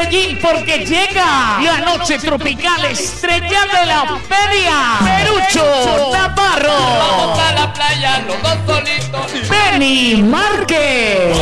Medellín 0.00 0.38
porque 0.40 0.84
llega 0.84 1.58
la 1.60 1.78
noche 1.78 2.18
tropical 2.18 2.84
estrella 2.86 3.60
de 3.66 3.86
la 3.86 4.18
feria. 4.28 4.98
Perucho 5.02 6.10
Navarro. 6.12 6.72
Vamos 6.72 7.38
a 7.38 7.52
la 7.52 7.72
playa, 7.72 8.24
los 8.26 8.42
dos 8.42 8.58
solitos. 8.66 9.48
Benny 9.48 10.22
Márquez. 10.22 11.36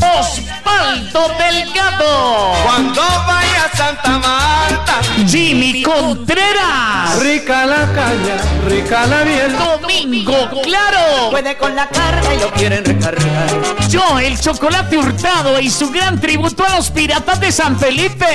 Osvaldo 0.00 1.28
Delgado. 1.38 2.52
Cuando 2.64 3.02
vaya 3.02 3.36
a 3.42 3.45
Santa 3.76 4.18
Marta. 4.18 5.00
Jimmy 5.26 5.82
Contreras. 5.82 7.18
Rica 7.20 7.66
la 7.66 7.86
caña, 7.92 8.36
rica 8.66 9.06
la 9.06 9.24
miel. 9.24 9.54
Domingo 9.82 10.48
Claro. 10.62 11.30
Puede 11.30 11.56
con 11.58 11.76
la 11.76 11.86
carga 11.88 12.34
y 12.34 12.40
lo 12.40 12.50
quieren 12.52 12.84
recargar. 12.84 13.48
Yo, 13.90 14.18
el 14.18 14.40
chocolate 14.40 14.96
hurtado 14.96 15.60
y 15.60 15.68
su 15.68 15.90
gran 15.90 16.18
tributo 16.20 16.64
a 16.64 16.76
los 16.76 16.90
piratas 16.90 17.38
de 17.38 17.52
San 17.52 17.78
Felipe. 17.78 18.26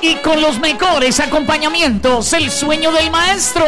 Y 0.00 0.14
con 0.16 0.40
los 0.40 0.60
mejores 0.60 1.18
acompañamientos, 1.18 2.32
el 2.32 2.50
sueño 2.50 2.92
del 2.92 3.10
maestro. 3.10 3.64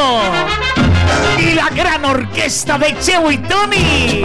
Y 1.39 1.55
la 1.55 1.69
gran 1.71 2.05
orquesta 2.05 2.77
de 2.79 2.97
Cheo 3.01 3.31
y 3.31 3.39
Tony. 3.39 4.23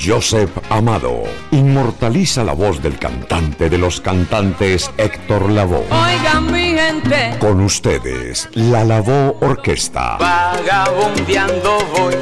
Joseph 0.07 0.51
Amado 0.69 1.23
inmortaliza 1.53 2.45
la 2.45 2.53
voz 2.53 2.83
del 2.83 2.99
cantante 2.99 3.71
de 3.71 3.79
los 3.79 4.03
cantantes 4.03 4.91
Héctor 4.99 5.51
Lavoe. 5.51 5.87
Oigan 5.91 6.53
mi 6.53 6.77
gente, 6.77 7.35
Con 7.39 7.63
ustedes, 7.63 8.51
la 8.53 8.85
Lavoe 8.85 9.37
Orquesta. 9.41 10.19
vagabundeando 10.19 11.79
voy. 11.97 12.15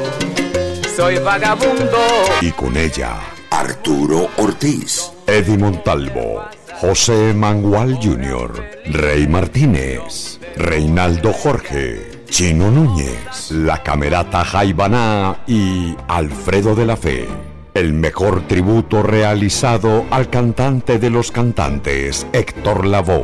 Soy 0.95 1.17
vagabundo. 1.17 1.97
Y 2.39 2.51
con 2.51 2.77
ella, 2.77 3.17
Arturo 3.65 4.29
Ortiz, 4.37 5.11
Eddie 5.25 5.57
Montalvo, 5.57 6.43
José 6.79 7.33
Mangual 7.33 7.95
Jr., 7.95 8.63
Rey 8.91 9.27
Martínez, 9.27 10.39
Reinaldo 10.55 11.33
Jorge, 11.33 12.11
Chino 12.29 12.69
Núñez, 12.69 13.49
la 13.49 13.81
camerata 13.81 14.45
Jaibaná 14.45 15.37
y 15.47 15.95
Alfredo 16.07 16.75
de 16.75 16.85
la 16.85 16.95
Fe. 16.95 17.27
El 17.73 17.93
mejor 17.93 18.47
tributo 18.47 19.01
realizado 19.01 20.05
al 20.11 20.29
cantante 20.29 20.99
de 20.99 21.09
los 21.09 21.31
cantantes, 21.31 22.27
Héctor 22.33 22.85
Lavoe. 22.85 23.23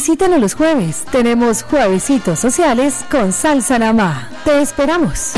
Visítanos 0.00 0.40
los 0.40 0.54
jueves. 0.54 1.04
Tenemos 1.12 1.62
juevesitos 1.62 2.38
sociales 2.38 3.04
con 3.10 3.34
Salsa 3.34 3.78
Namá. 3.78 4.30
Te 4.46 4.62
esperamos. 4.62 5.34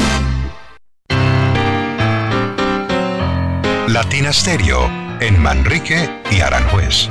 Latina 3.88 4.32
Stereo 4.32 4.88
en 5.18 5.42
Manrique 5.42 6.08
y 6.30 6.40
Aranjuez. 6.42 7.08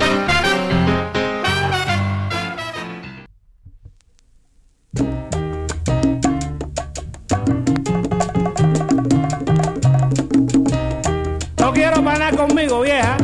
No 11.59 11.73
quiero 11.73 12.01
parar 12.01 12.33
conmigo, 12.37 12.79
vieja. 12.79 13.17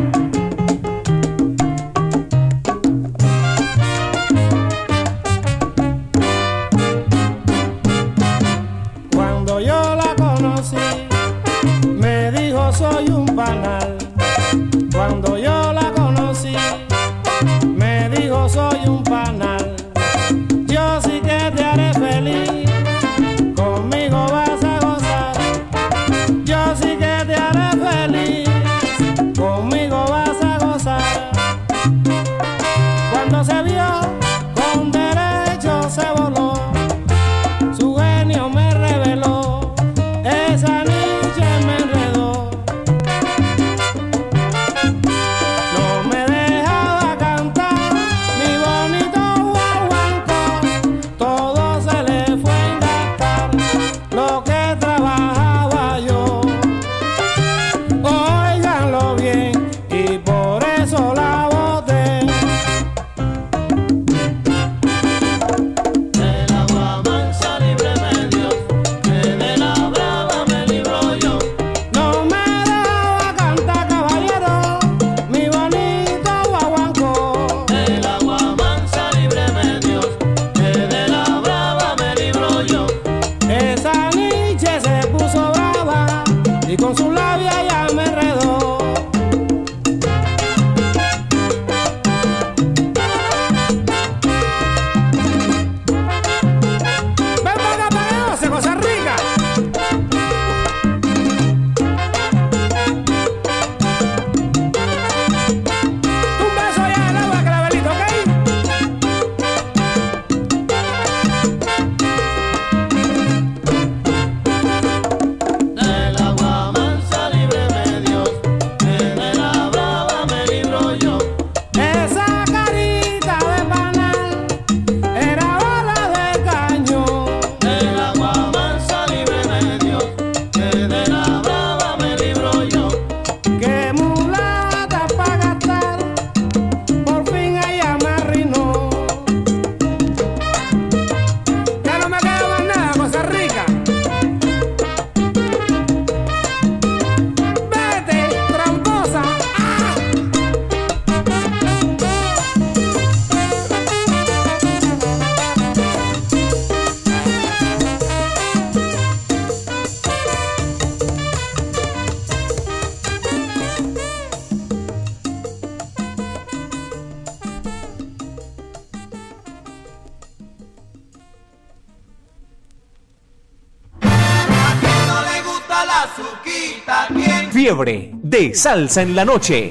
Fiebre 177.52 178.12
de 178.14 178.54
salsa 178.54 179.02
en 179.02 179.16
la 179.16 179.26
noche. 179.26 179.70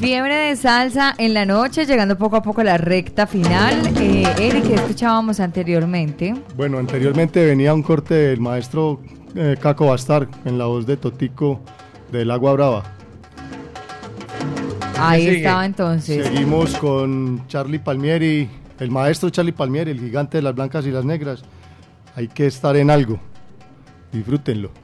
Fiebre 0.00 0.34
de 0.34 0.56
salsa 0.56 1.14
en 1.18 1.34
la 1.34 1.44
noche, 1.44 1.86
llegando 1.86 2.16
poco 2.16 2.36
a 2.36 2.42
poco 2.42 2.60
a 2.60 2.64
la 2.64 2.78
recta 2.78 3.26
final. 3.26 3.74
Eh, 3.96 4.24
Eric, 4.38 4.68
¿qué 4.68 4.74
escuchábamos 4.74 5.40
anteriormente? 5.40 6.34
Bueno, 6.56 6.78
anteriormente 6.78 7.44
venía 7.44 7.74
un 7.74 7.82
corte 7.82 8.14
del 8.14 8.40
maestro 8.40 9.00
eh, 9.34 9.56
Caco 9.60 9.86
Bastar 9.86 10.28
en 10.44 10.56
la 10.56 10.66
voz 10.66 10.86
de 10.86 10.96
Totico 10.96 11.60
del 12.12 12.30
Agua 12.30 12.52
Brava. 12.52 12.82
Ahí 14.98 15.26
estaba 15.26 15.66
entonces. 15.66 16.24
Seguimos 16.26 16.76
con 16.76 17.46
Charlie 17.48 17.78
Palmieri, 17.80 18.48
el 18.80 18.90
maestro 18.90 19.30
Charlie 19.30 19.52
Palmieri, 19.52 19.92
el 19.92 20.00
gigante 20.00 20.38
de 20.38 20.42
las 20.42 20.54
blancas 20.54 20.86
y 20.86 20.90
las 20.90 21.04
negras. 21.04 21.42
Hay 22.16 22.28
que 22.28 22.46
estar 22.46 22.76
en 22.76 22.90
algo. 22.90 23.18
Disfrútenlo. 24.12 24.83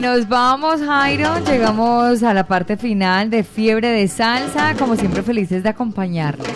Nos 0.00 0.28
vamos, 0.28 0.80
Jairo. 0.80 1.38
Llegamos 1.44 2.22
a 2.22 2.32
la 2.32 2.46
parte 2.46 2.76
final 2.76 3.30
de 3.30 3.42
Fiebre 3.42 3.88
de 3.88 4.06
Salsa. 4.06 4.74
Como 4.78 4.94
siempre, 4.94 5.22
felices 5.22 5.64
de 5.64 5.70
acompañarles. 5.70 6.48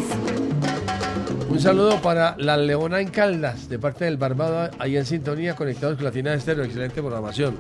Un 1.48 1.58
saludo 1.58 2.00
para 2.00 2.36
la 2.38 2.56
Leona 2.56 3.00
en 3.00 3.08
Caldas, 3.08 3.68
de 3.68 3.80
parte 3.80 4.04
del 4.04 4.16
Barbado, 4.16 4.70
ahí 4.78 4.96
en 4.96 5.04
sintonía, 5.04 5.56
conectados 5.56 5.96
con 5.96 6.04
Latina 6.04 6.32
Estéreo. 6.34 6.64
Excelente 6.64 7.00
programación. 7.00 7.56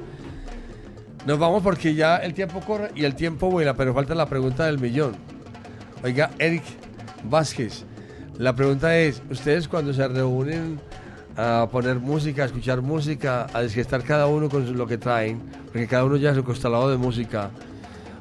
Nos 1.26 1.38
vamos 1.38 1.62
porque 1.62 1.94
ya 1.94 2.16
el 2.16 2.32
tiempo 2.32 2.60
corre 2.60 2.90
y 2.94 3.04
el 3.04 3.16
tiempo 3.16 3.50
vuela, 3.50 3.74
pero 3.74 3.92
falta 3.92 4.14
la 4.14 4.26
pregunta 4.26 4.66
del 4.66 4.78
millón. 4.78 5.16
Oiga, 6.04 6.30
Eric 6.38 6.62
Vázquez, 7.24 7.84
la 8.38 8.54
pregunta 8.54 8.96
es, 8.96 9.20
¿ustedes 9.30 9.66
cuando 9.66 9.92
se 9.92 10.06
reúnen 10.06 10.80
a 11.36 11.66
poner 11.70 11.98
música, 11.98 12.42
a 12.42 12.46
escuchar 12.46 12.82
música, 12.82 13.46
a 13.52 13.60
desgestar 13.62 14.02
cada 14.02 14.26
uno 14.26 14.48
con 14.48 14.76
lo 14.76 14.86
que 14.86 14.98
traen, 14.98 15.40
porque 15.66 15.86
cada 15.86 16.04
uno 16.04 16.16
ya 16.16 16.34
su 16.34 16.44
costalado 16.44 16.90
de 16.90 16.96
música, 16.98 17.50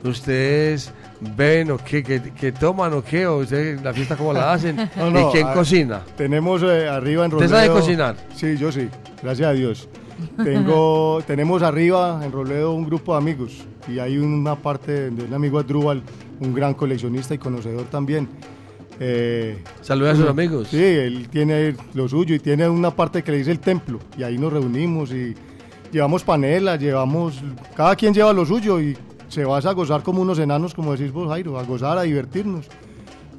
¿ustedes 0.03 0.91
ven 1.35 1.71
o 1.71 1.77
qué, 1.77 2.03
qué, 2.03 2.21
qué 2.21 2.51
toman 2.51 2.93
o 2.93 3.03
qué? 3.03 3.27
¿O 3.27 3.37
ustedes 3.39 3.81
la 3.81 3.93
fiesta 3.93 4.15
cómo 4.15 4.33
la 4.33 4.53
hacen? 4.53 4.75
No, 4.95 5.09
no, 5.11 5.29
¿Y 5.29 5.31
quién 5.31 5.47
a- 5.47 5.53
cocina? 5.53 6.01
Tenemos 6.17 6.61
eh, 6.63 6.87
arriba 6.87 7.25
en 7.25 7.33
¿Usted 7.33 7.47
Robledo. 7.49 7.65
sabe 7.67 7.79
cocinar? 7.79 8.15
Sí, 8.35 8.57
yo 8.57 8.71
sí, 8.71 8.87
gracias 9.21 9.47
a 9.49 9.53
Dios. 9.53 9.89
Tengo, 10.43 11.19
tenemos 11.27 11.61
arriba 11.63 12.21
en 12.23 12.31
Robledo 12.31 12.73
un 12.73 12.85
grupo 12.85 13.13
de 13.13 13.17
amigos 13.19 13.65
y 13.87 13.99
hay 13.99 14.17
una 14.17 14.55
parte 14.55 15.09
de 15.11 15.23
un 15.23 15.33
amigo 15.33 15.59
Adrúbal, 15.59 16.01
un 16.39 16.53
gran 16.53 16.73
coleccionista 16.75 17.33
y 17.33 17.37
conocedor 17.37 17.85
también. 17.85 18.27
Eh, 19.03 19.63
Saluda 19.81 20.11
a 20.11 20.15
sus 20.15 20.27
amigos. 20.29 20.67
Sí, 20.67 20.77
él 20.83 21.27
tiene 21.29 21.75
lo 21.95 22.07
suyo 22.07 22.35
y 22.35 22.39
tiene 22.39 22.69
una 22.69 22.91
parte 22.91 23.23
que 23.23 23.31
le 23.31 23.39
dice 23.39 23.49
el 23.51 23.59
templo 23.59 23.97
y 24.15 24.21
ahí 24.21 24.37
nos 24.37 24.53
reunimos 24.53 25.11
y 25.11 25.33
llevamos 25.91 26.23
panela, 26.23 26.75
llevamos, 26.75 27.41
cada 27.75 27.95
quien 27.95 28.13
lleva 28.13 28.31
lo 28.31 28.45
suyo 28.45 28.79
y 28.79 28.95
se 29.27 29.43
va 29.43 29.57
a 29.57 29.71
gozar 29.73 30.03
como 30.03 30.21
unos 30.21 30.37
enanos, 30.37 30.75
como 30.75 30.91
decís 30.95 31.11
vos 31.11 31.27
Jairo, 31.29 31.57
a 31.57 31.63
gozar, 31.63 31.97
a 31.97 32.03
divertirnos. 32.03 32.67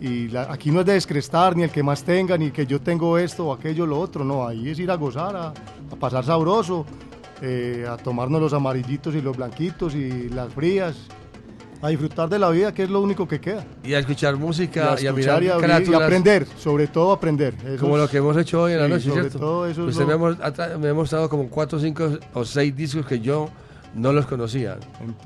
Y 0.00 0.26
la- 0.28 0.52
aquí 0.52 0.72
no 0.72 0.80
es 0.80 0.86
de 0.86 0.94
descrestar 0.94 1.56
ni 1.56 1.62
el 1.62 1.70
que 1.70 1.84
más 1.84 2.02
tenga, 2.02 2.36
ni 2.36 2.50
que 2.50 2.66
yo 2.66 2.80
tengo 2.80 3.16
esto 3.16 3.46
o 3.46 3.52
aquello, 3.52 3.86
lo 3.86 4.00
otro, 4.00 4.24
no, 4.24 4.44
ahí 4.48 4.68
es 4.68 4.80
ir 4.80 4.90
a 4.90 4.96
gozar, 4.96 5.36
a, 5.36 5.48
a 5.50 5.96
pasar 6.00 6.24
sabroso, 6.24 6.84
eh, 7.40 7.86
a 7.88 7.96
tomarnos 7.98 8.40
los 8.40 8.52
amarillitos 8.52 9.14
y 9.14 9.20
los 9.22 9.36
blanquitos 9.36 9.94
y 9.94 10.28
las 10.30 10.52
frías, 10.52 10.96
a 11.82 11.88
disfrutar 11.88 12.28
de 12.28 12.38
la 12.38 12.48
vida, 12.50 12.72
que 12.72 12.84
es 12.84 12.90
lo 12.90 13.00
único 13.00 13.26
que 13.28 13.40
queda. 13.40 13.64
Y 13.84 13.92
a 13.94 13.98
escuchar 13.98 14.36
música 14.36 14.80
y 15.00 15.06
a, 15.06 15.10
escuchar 15.10 15.14
mirar 15.14 15.42
y 15.42 15.48
a, 15.48 15.58
y 15.58 15.60
carátulas. 15.60 16.02
aprender, 16.02 16.46
sobre 16.56 16.86
todo 16.86 17.12
aprender. 17.12 17.54
Como 17.80 17.96
lo 17.98 18.08
que 18.08 18.18
hemos 18.18 18.36
hecho 18.36 18.62
hoy 18.62 18.72
en 18.72 18.78
la 18.78 18.88
noche, 18.88 19.08
sobre 19.08 19.20
¿cierto? 19.22 19.38
todo 19.40 19.66
eso 19.66 19.82
es 19.88 19.96
Usted 19.96 20.06
me, 20.06 20.12
lo- 20.16 20.36
ha 20.42 20.78
me 20.78 20.88
ha 20.88 20.94
mostrado 20.94 21.28
como 21.28 21.48
cuatro, 21.48 21.78
cinco 21.80 22.18
o 22.34 22.44
seis 22.44 22.74
discos 22.76 23.04
que 23.04 23.18
yo 23.20 23.48
no 23.94 24.12
los 24.12 24.26
conocía. 24.26 24.78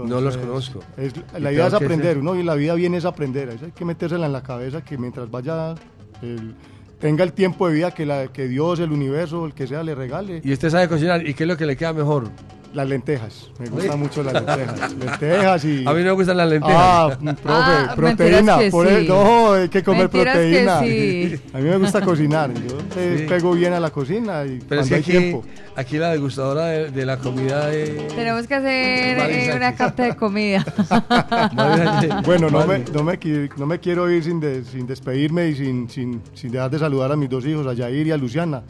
no 0.03 0.20
los 0.20 0.37
conozco. 0.39 0.81
es- 0.97 1.12
Y 1.37 1.41
la 1.41 1.53
idea 1.53 1.66
es 1.69 1.74
aprender, 1.74 2.15
ser- 2.15 2.23
¿no? 2.24 2.35
Y 2.35 2.43
la 2.43 2.55
vida 2.55 2.74
viene 2.74 2.97
es 2.97 3.05
aprender. 3.05 3.51
Eso 3.51 3.66
hay 3.66 3.73
que 3.73 3.85
metérsela 3.85 4.27
en 4.27 4.33
la 4.33 4.43
cabeza 4.43 4.83
que 4.83 4.97
mientras 4.97 5.31
vaya, 5.31 5.74
el- 6.23 6.55
tenga 6.99 7.23
el 7.23 7.35
tiempo 7.35 7.69
de 7.69 7.74
vida 7.74 7.91
que, 7.91 8.07
la, 8.07 8.28
que 8.28 8.49
Dios, 8.49 8.81
el 8.81 8.91
universo, 8.91 9.45
el 9.45 9.53
que 9.53 9.66
sea, 9.66 9.83
le 9.83 9.95
regale. 9.95 10.41
Y 10.43 10.53
usted 10.55 10.70
sabe 10.70 10.89
cocinar. 10.89 11.27
¿Y 11.27 11.35
qué 11.35 11.45
es 11.45 11.49
lo 11.49 11.57
que 11.59 11.66
le 11.66 11.77
queda 11.77 11.93
mejor? 11.93 12.31
Las 12.77 12.86
lentejas. 12.90 13.51
Me 13.59 13.70
gustan 13.70 13.93
Sí. 13.93 13.98
mucho 13.98 14.23
las 14.23 14.35
lentejas. 14.35 14.93
lentejas 14.98 15.65
y... 15.65 15.85
A 15.86 15.93
mí 15.94 16.01
no 16.01 16.05
me 16.05 16.11
gustan 16.12 16.36
las 16.36 16.48
lentejas. 16.51 16.77
Ah, 16.78 17.16
profe, 17.19 17.40
Ah, 17.47 17.93
proteína. 17.97 18.36
mentiras 18.36 18.59
que 18.61 18.70
por 18.70 18.86
el- 18.86 19.03
sí. 19.03 19.09
no, 19.09 19.53
hay 19.55 19.69
que 19.70 19.82
comer 19.82 20.03
Mentiras 20.03 20.36
que 20.36 20.40
proteína. 20.43 20.81
sí. 20.81 21.40
A 21.55 21.59
mí 21.59 21.65
me 21.70 21.77
gusta 21.78 22.01
cocinar. 22.03 22.51
Yo 22.53 22.77
Sí. 22.94 23.24
pego 23.27 23.53
bien 23.53 23.73
a 23.73 23.81
la 23.81 23.89
cocina 23.89 24.44
y 24.44 24.59
Pero 24.59 24.66
cuando 24.69 24.82
es 24.82 24.89
que 24.90 24.94
hay 24.94 25.01
aquí, 25.01 25.11
tiempo. 25.11 25.44
aquí 25.74 25.97
la 25.97 26.11
degustadora 26.11 26.66
de, 26.66 26.90
de 26.90 27.07
la 27.07 27.16
comida 27.16 27.66
de... 27.69 28.09
Tenemos 28.15 28.47
que 28.47 28.55
hacer 28.57 29.19
eh, 29.31 29.53
una 29.57 29.74
carta 29.74 30.03
de 30.05 30.15
comida. 30.15 30.62
Bueno, 32.27 32.51
no 32.51 32.66
me, 32.66 32.85
no 33.59 33.66
me 33.66 33.78
quiero 33.81 34.11
ir 34.11 34.23
sin, 34.23 34.39
de- 34.39 34.65
sin 34.65 34.86
despedirme 34.86 35.48
y 35.48 35.55
sin, 35.55 35.89
sin, 35.89 36.20
sin 36.35 36.53
dejar 36.53 36.70
de 36.70 36.78
saludar 36.78 37.12
a 37.12 37.16
mis 37.16 37.31
dos 37.31 37.44
hijos, 37.47 37.66
a 37.66 37.73
Yair 37.73 38.07
y 38.07 38.11
a 38.12 38.16
Luciana. 38.19 38.62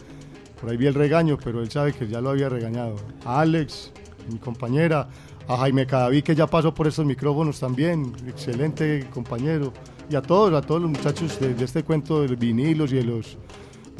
Por 0.60 0.70
ahí 0.70 0.76
vi 0.76 0.86
el 0.86 0.94
regaño, 0.94 1.38
pero 1.42 1.60
él 1.60 1.70
sabe 1.70 1.92
que 1.92 2.08
ya 2.08 2.20
lo 2.20 2.30
había 2.30 2.48
regañado. 2.48 2.96
A 3.24 3.40
Alex, 3.40 3.92
mi 4.30 4.38
compañera, 4.38 5.08
a 5.48 5.56
Jaime 5.58 5.86
Cadaví, 5.86 6.22
que 6.22 6.34
ya 6.34 6.46
pasó 6.46 6.74
por 6.74 6.86
estos 6.86 7.04
micrófonos 7.04 7.60
también, 7.60 8.12
excelente 8.26 9.06
compañero. 9.12 9.72
Y 10.10 10.16
a 10.16 10.22
todos, 10.22 10.52
a 10.54 10.64
todos 10.64 10.80
los 10.82 10.90
muchachos 10.90 11.38
de, 11.40 11.54
de 11.54 11.64
este 11.64 11.82
cuento 11.82 12.22
de 12.22 12.28
los 12.28 12.38
vinilos 12.38 12.92
y 12.92 12.96
de 12.96 13.04
los, 13.04 13.36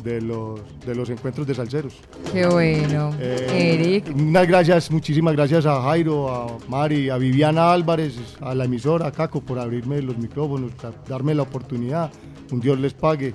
de 0.03 0.21
los, 0.21 0.61
de 0.85 0.95
los 0.95 1.11
encuentros 1.11 1.47
de 1.47 1.55
salseros. 1.55 1.95
Qué 2.33 2.47
bueno. 2.47 3.11
Eh, 3.21 4.03
Unas 4.15 4.47
gracias, 4.47 4.91
muchísimas 4.91 5.35
gracias 5.35 5.67
a 5.67 5.83
Jairo, 5.83 6.29
a 6.33 6.59
Mari, 6.69 7.11
a 7.11 7.17
Viviana 7.19 7.73
Álvarez, 7.73 8.15
a 8.41 8.55
la 8.55 8.65
emisora, 8.65 9.09
a 9.09 9.13
Caco, 9.13 9.41
por 9.41 9.59
abrirme 9.59 10.01
los 10.01 10.17
micrófonos, 10.17 10.73
darme 11.09 11.35
la 11.35 11.43
oportunidad. 11.43 12.11
Un 12.51 12.61
Dios 12.61 12.79
les 12.79 12.95
pague. 12.95 13.33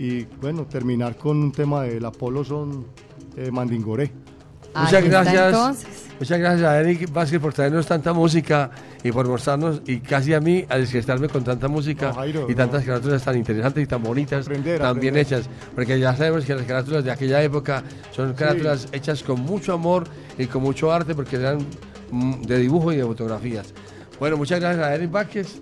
Y 0.00 0.24
bueno, 0.40 0.64
terminar 0.64 1.14
con 1.18 1.36
un 1.36 1.52
tema 1.52 1.82
del 1.82 2.02
Apolo 2.06 2.42
son 2.42 2.86
eh, 3.36 3.50
Mandingoré. 3.50 4.10
Muchas 4.74 5.04
gracias. 5.04 5.86
Muchas 6.18 6.38
gracias 6.38 6.66
a 6.66 6.80
Eric 6.80 7.12
Vázquez 7.12 7.38
por 7.38 7.52
traernos 7.52 7.86
tanta 7.86 8.14
música 8.14 8.70
y 9.04 9.12
por 9.12 9.28
mostrarnos 9.28 9.82
y 9.86 10.00
casi 10.00 10.32
a 10.32 10.40
mí 10.40 10.64
a 10.70 10.78
desgestarme 10.78 11.28
con 11.28 11.44
tanta 11.44 11.68
música 11.68 12.08
No, 12.08 12.14
Jairo, 12.14 12.46
y 12.48 12.54
tantas 12.54 12.80
no. 12.80 12.86
carátulas 12.86 13.22
tan 13.22 13.36
interesantes 13.36 13.84
y 13.84 13.86
tan 13.86 14.02
bonitas, 14.02 14.46
Aprender, 14.46 14.80
tan 14.80 14.98
bien 14.98 15.18
hechas. 15.18 15.50
Porque 15.74 16.00
ya 16.00 16.16
sabemos 16.16 16.46
que 16.46 16.54
las 16.54 16.64
carátulas 16.64 17.04
de 17.04 17.10
aquella 17.10 17.42
época 17.42 17.84
son 18.10 18.32
carátulas 18.32 18.88
hechas 18.92 19.22
con 19.22 19.40
mucho 19.42 19.74
amor 19.74 20.04
y 20.38 20.46
con 20.46 20.62
mucho 20.62 20.90
arte 20.90 21.14
porque 21.14 21.36
eran 21.36 21.58
mm, 22.10 22.40
de 22.40 22.58
dibujo 22.58 22.90
y 22.90 22.96
de 22.96 23.04
fotografías. 23.04 23.74
Bueno, 24.18 24.38
muchas 24.38 24.60
gracias 24.60 24.82
a 24.82 24.94
Eric 24.94 25.10
Vázquez, 25.10 25.60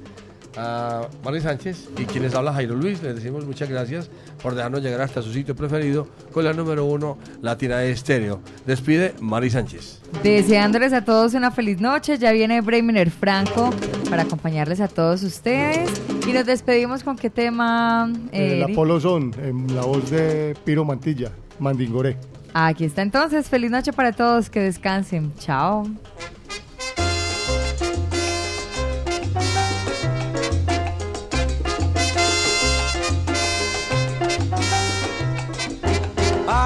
a 0.59 1.09
Mari 1.25 1.41
Sánchez 1.41 1.89
y 1.97 2.05
quienes 2.05 2.35
habla 2.35 2.53
Jairo 2.53 2.75
Luis. 2.75 3.03
Les 3.03 3.15
decimos 3.15 3.47
muchas 3.47 3.69
gracias 3.69 4.11
por 4.43 4.55
dejarnos 4.55 4.83
llegar 4.83 5.01
hasta 5.01 5.23
su 5.23 5.33
sitio 5.33 5.55
preferido 5.55 6.09
con 6.33 6.45
la 6.45 6.53
número 6.53 6.85
uno 6.85 7.17
Latina 7.41 7.79
de 7.79 7.93
Estéreo. 7.93 8.41
Despide 8.67 9.15
Mari 9.21 9.51
Sánchez. 9.51 10.01
Deseándoles 10.23 10.93
a 10.93 11.05
todos 11.05 11.35
una 11.35 11.51
feliz 11.51 11.81
noche. 11.81 12.19
Ya 12.19 12.33
viene 12.33 12.61
Bremer 12.61 13.11
Franco 13.11 13.71
para 14.11 14.23
acompañarles 14.23 14.81
a 14.81 14.89
todos 14.89 15.23
ustedes. 15.23 15.91
Y 16.27 16.33
nos 16.33 16.45
despedimos 16.45 17.05
con 17.05 17.17
qué 17.17 17.31
tema, 17.31 18.13
El 18.33 18.63
Eric? 18.63 18.71
Apolo 18.71 19.01
son, 19.01 19.33
en 19.43 19.75
la 19.75 19.83
voz 19.83 20.11
de 20.11 20.57
Piro 20.65 20.85
Mantilla, 20.85 21.31
Mandingoré. 21.59 22.17
Aquí 22.53 22.85
está 22.85 23.03
entonces. 23.03 23.49
Feliz 23.49 23.71
noche 23.71 23.93
para 23.93 24.13
todos. 24.13 24.51
Que 24.51 24.61
descansen. 24.61 25.33
Chao. 25.39 25.87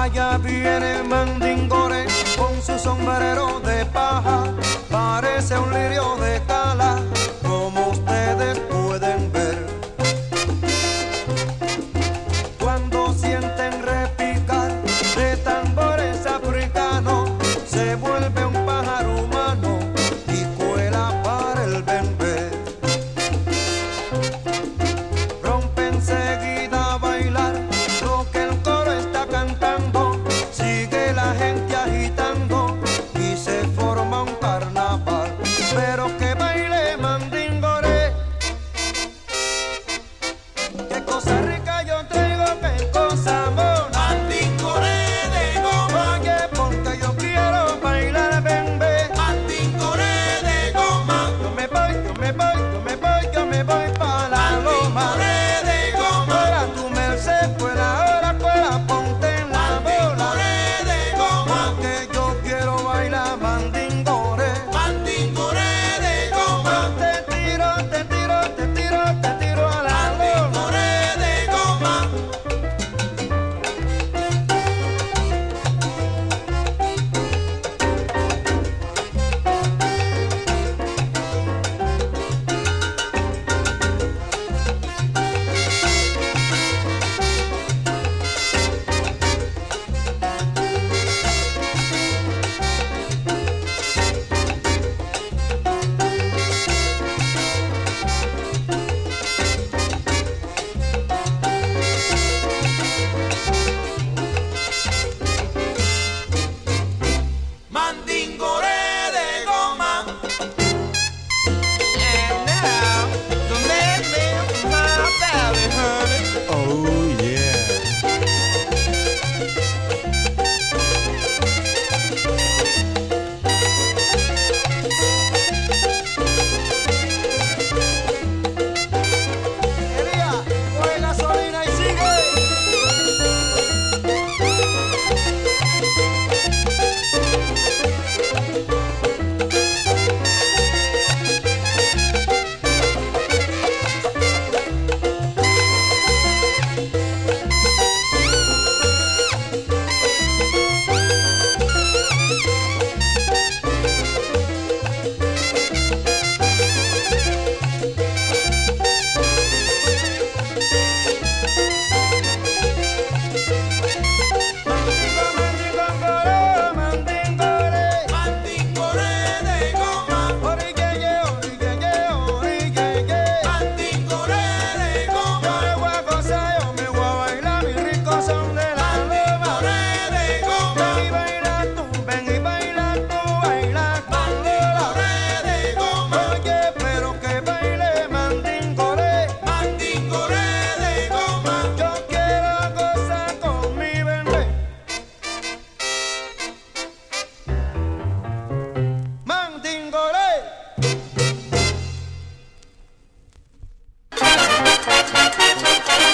Allá 0.03 0.37
viene 0.37 1.01
Mandingore 1.03 1.52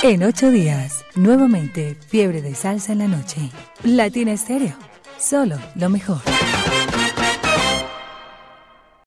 En 0.09 0.23
ocho 0.23 0.49
días, 0.49 1.05
nuevamente, 1.13 1.95
fiebre 2.07 2.41
de 2.41 2.55
salsa 2.55 2.93
en 2.93 2.97
la 2.97 3.07
noche. 3.07 3.51
Latina 3.83 4.31
Estéreo, 4.31 4.73
solo 5.19 5.59
lo 5.75 5.87
mejor. 5.91 6.17